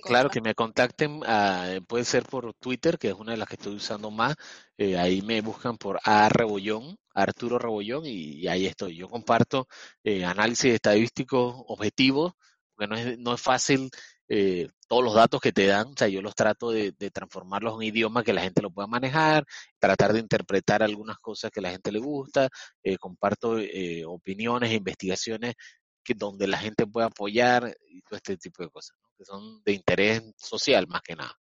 claro, 0.00 0.30
que 0.30 0.40
me 0.40 0.54
contacten, 0.54 1.22
uh, 1.24 1.84
puede 1.88 2.04
ser 2.04 2.22
por 2.22 2.54
Twitter, 2.54 3.00
que 3.00 3.08
es 3.08 3.14
una 3.14 3.32
de 3.32 3.38
las 3.38 3.48
que 3.48 3.56
estoy 3.56 3.74
usando 3.74 4.12
más. 4.12 4.36
Eh, 4.76 4.96
ahí 4.96 5.22
me 5.22 5.40
buscan 5.40 5.76
por 5.76 5.98
A 6.04 6.28
Rebollón, 6.28 6.96
Arturo 7.12 7.58
Rebollón, 7.58 8.06
y, 8.06 8.46
ahí 8.46 8.64
estoy. 8.64 8.94
Yo 8.96 9.08
comparto 9.08 9.66
eh, 10.04 10.24
análisis 10.24 10.72
estadísticos 10.72 11.64
objetivos, 11.66 12.34
porque 12.76 12.86
no 12.86 12.96
es, 12.96 13.18
no 13.18 13.34
es 13.34 13.40
fácil 13.40 13.90
eh, 14.28 14.68
todos 14.86 15.04
los 15.04 15.14
datos 15.14 15.40
que 15.40 15.52
te 15.52 15.66
dan, 15.66 15.88
o 15.88 15.94
sea, 15.96 16.08
yo 16.08 16.22
los 16.22 16.34
trato 16.34 16.70
de, 16.70 16.92
transformarlos 16.92 17.72
en 17.72 17.76
un 17.76 17.82
idioma 17.84 18.22
que 18.22 18.32
la 18.32 18.42
gente 18.42 18.62
lo 18.62 18.70
pueda 18.70 18.86
manejar, 18.86 19.44
tratar 19.78 20.12
de 20.12 20.20
interpretar 20.20 20.82
algunas 20.82 21.18
cosas 21.18 21.50
que 21.50 21.60
a 21.60 21.62
la 21.62 21.70
gente 21.70 21.92
le 21.92 21.98
gusta, 21.98 22.48
eh, 22.82 22.96
comparto 22.98 23.58
eh, 23.58 24.04
opiniones 24.06 24.70
e 24.70 24.76
investigaciones 24.76 25.54
que 26.02 26.14
donde 26.14 26.46
la 26.46 26.58
gente 26.58 26.86
pueda 26.86 27.06
apoyar 27.06 27.76
y 27.90 28.00
todo 28.02 28.16
este 28.16 28.36
tipo 28.36 28.62
de 28.62 28.70
cosas, 28.70 28.96
que 29.16 29.24
son 29.24 29.62
de 29.62 29.72
interés 29.72 30.22
social 30.36 30.86
más 30.88 31.02
que 31.02 31.16
nada. 31.16 31.38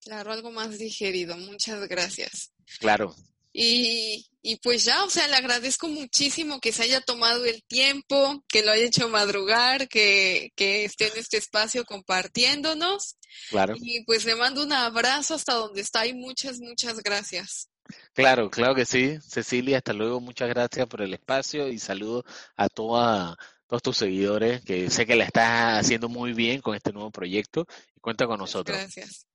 Claro, 0.00 0.32
algo 0.32 0.50
más 0.52 0.78
digerido. 0.78 1.36
Muchas 1.36 1.88
gracias. 1.88 2.52
Claro. 2.78 3.14
Y, 3.58 4.26
y, 4.42 4.56
pues 4.56 4.84
ya, 4.84 5.02
o 5.02 5.08
sea, 5.08 5.26
le 5.28 5.36
agradezco 5.36 5.88
muchísimo 5.88 6.60
que 6.60 6.72
se 6.72 6.82
haya 6.82 7.00
tomado 7.00 7.46
el 7.46 7.62
tiempo, 7.64 8.44
que 8.48 8.62
lo 8.62 8.70
haya 8.70 8.84
hecho 8.84 9.08
madrugar, 9.08 9.88
que, 9.88 10.50
que 10.54 10.84
esté 10.84 11.06
en 11.06 11.16
este 11.16 11.38
espacio 11.38 11.86
compartiéndonos. 11.86 13.16
Claro. 13.48 13.72
Y 13.80 14.04
pues 14.04 14.26
le 14.26 14.36
mando 14.36 14.62
un 14.62 14.74
abrazo 14.74 15.34
hasta 15.34 15.54
donde 15.54 15.80
está 15.80 16.06
y 16.06 16.12
muchas, 16.12 16.58
muchas 16.60 16.98
gracias. 16.98 17.70
Claro, 18.12 18.50
claro 18.50 18.74
que 18.74 18.84
sí. 18.84 19.16
Cecilia, 19.26 19.78
hasta 19.78 19.94
luego. 19.94 20.20
Muchas 20.20 20.50
gracias 20.50 20.86
por 20.86 21.00
el 21.00 21.14
espacio 21.14 21.68
y 21.68 21.78
saludo 21.78 22.26
a 22.56 22.68
toda, 22.68 23.38
todos 23.66 23.82
tus 23.82 23.96
seguidores 23.96 24.62
que 24.66 24.90
sé 24.90 25.06
que 25.06 25.16
la 25.16 25.24
estás 25.24 25.80
haciendo 25.80 26.10
muy 26.10 26.34
bien 26.34 26.60
con 26.60 26.74
este 26.74 26.92
nuevo 26.92 27.10
proyecto 27.10 27.66
y 27.96 28.00
cuenta 28.00 28.26
con 28.26 28.38
nosotros. 28.38 28.76
Gracias. 28.76 29.26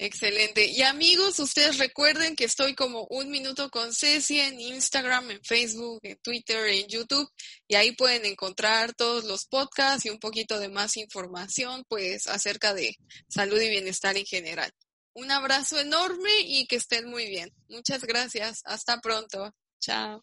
Excelente. 0.00 0.64
Y 0.66 0.82
amigos, 0.82 1.40
ustedes 1.40 1.78
recuerden 1.78 2.36
que 2.36 2.44
estoy 2.44 2.76
como 2.76 3.04
un 3.10 3.30
minuto 3.30 3.68
con 3.68 3.92
Ceci 3.92 4.38
en 4.38 4.60
Instagram, 4.60 5.32
en 5.32 5.42
Facebook, 5.42 5.98
en 6.04 6.16
Twitter, 6.18 6.68
en 6.68 6.86
YouTube. 6.86 7.28
Y 7.66 7.74
ahí 7.74 7.92
pueden 7.92 8.24
encontrar 8.24 8.94
todos 8.94 9.24
los 9.24 9.46
podcasts 9.46 10.06
y 10.06 10.10
un 10.10 10.20
poquito 10.20 10.60
de 10.60 10.68
más 10.68 10.96
información, 10.96 11.84
pues, 11.88 12.28
acerca 12.28 12.74
de 12.74 12.96
salud 13.28 13.60
y 13.60 13.70
bienestar 13.70 14.16
en 14.16 14.24
general. 14.24 14.70
Un 15.14 15.32
abrazo 15.32 15.80
enorme 15.80 16.30
y 16.44 16.66
que 16.68 16.76
estén 16.76 17.10
muy 17.10 17.26
bien. 17.28 17.52
Muchas 17.68 18.04
gracias. 18.04 18.60
Hasta 18.64 19.00
pronto. 19.00 19.52
Chao. 19.80 20.22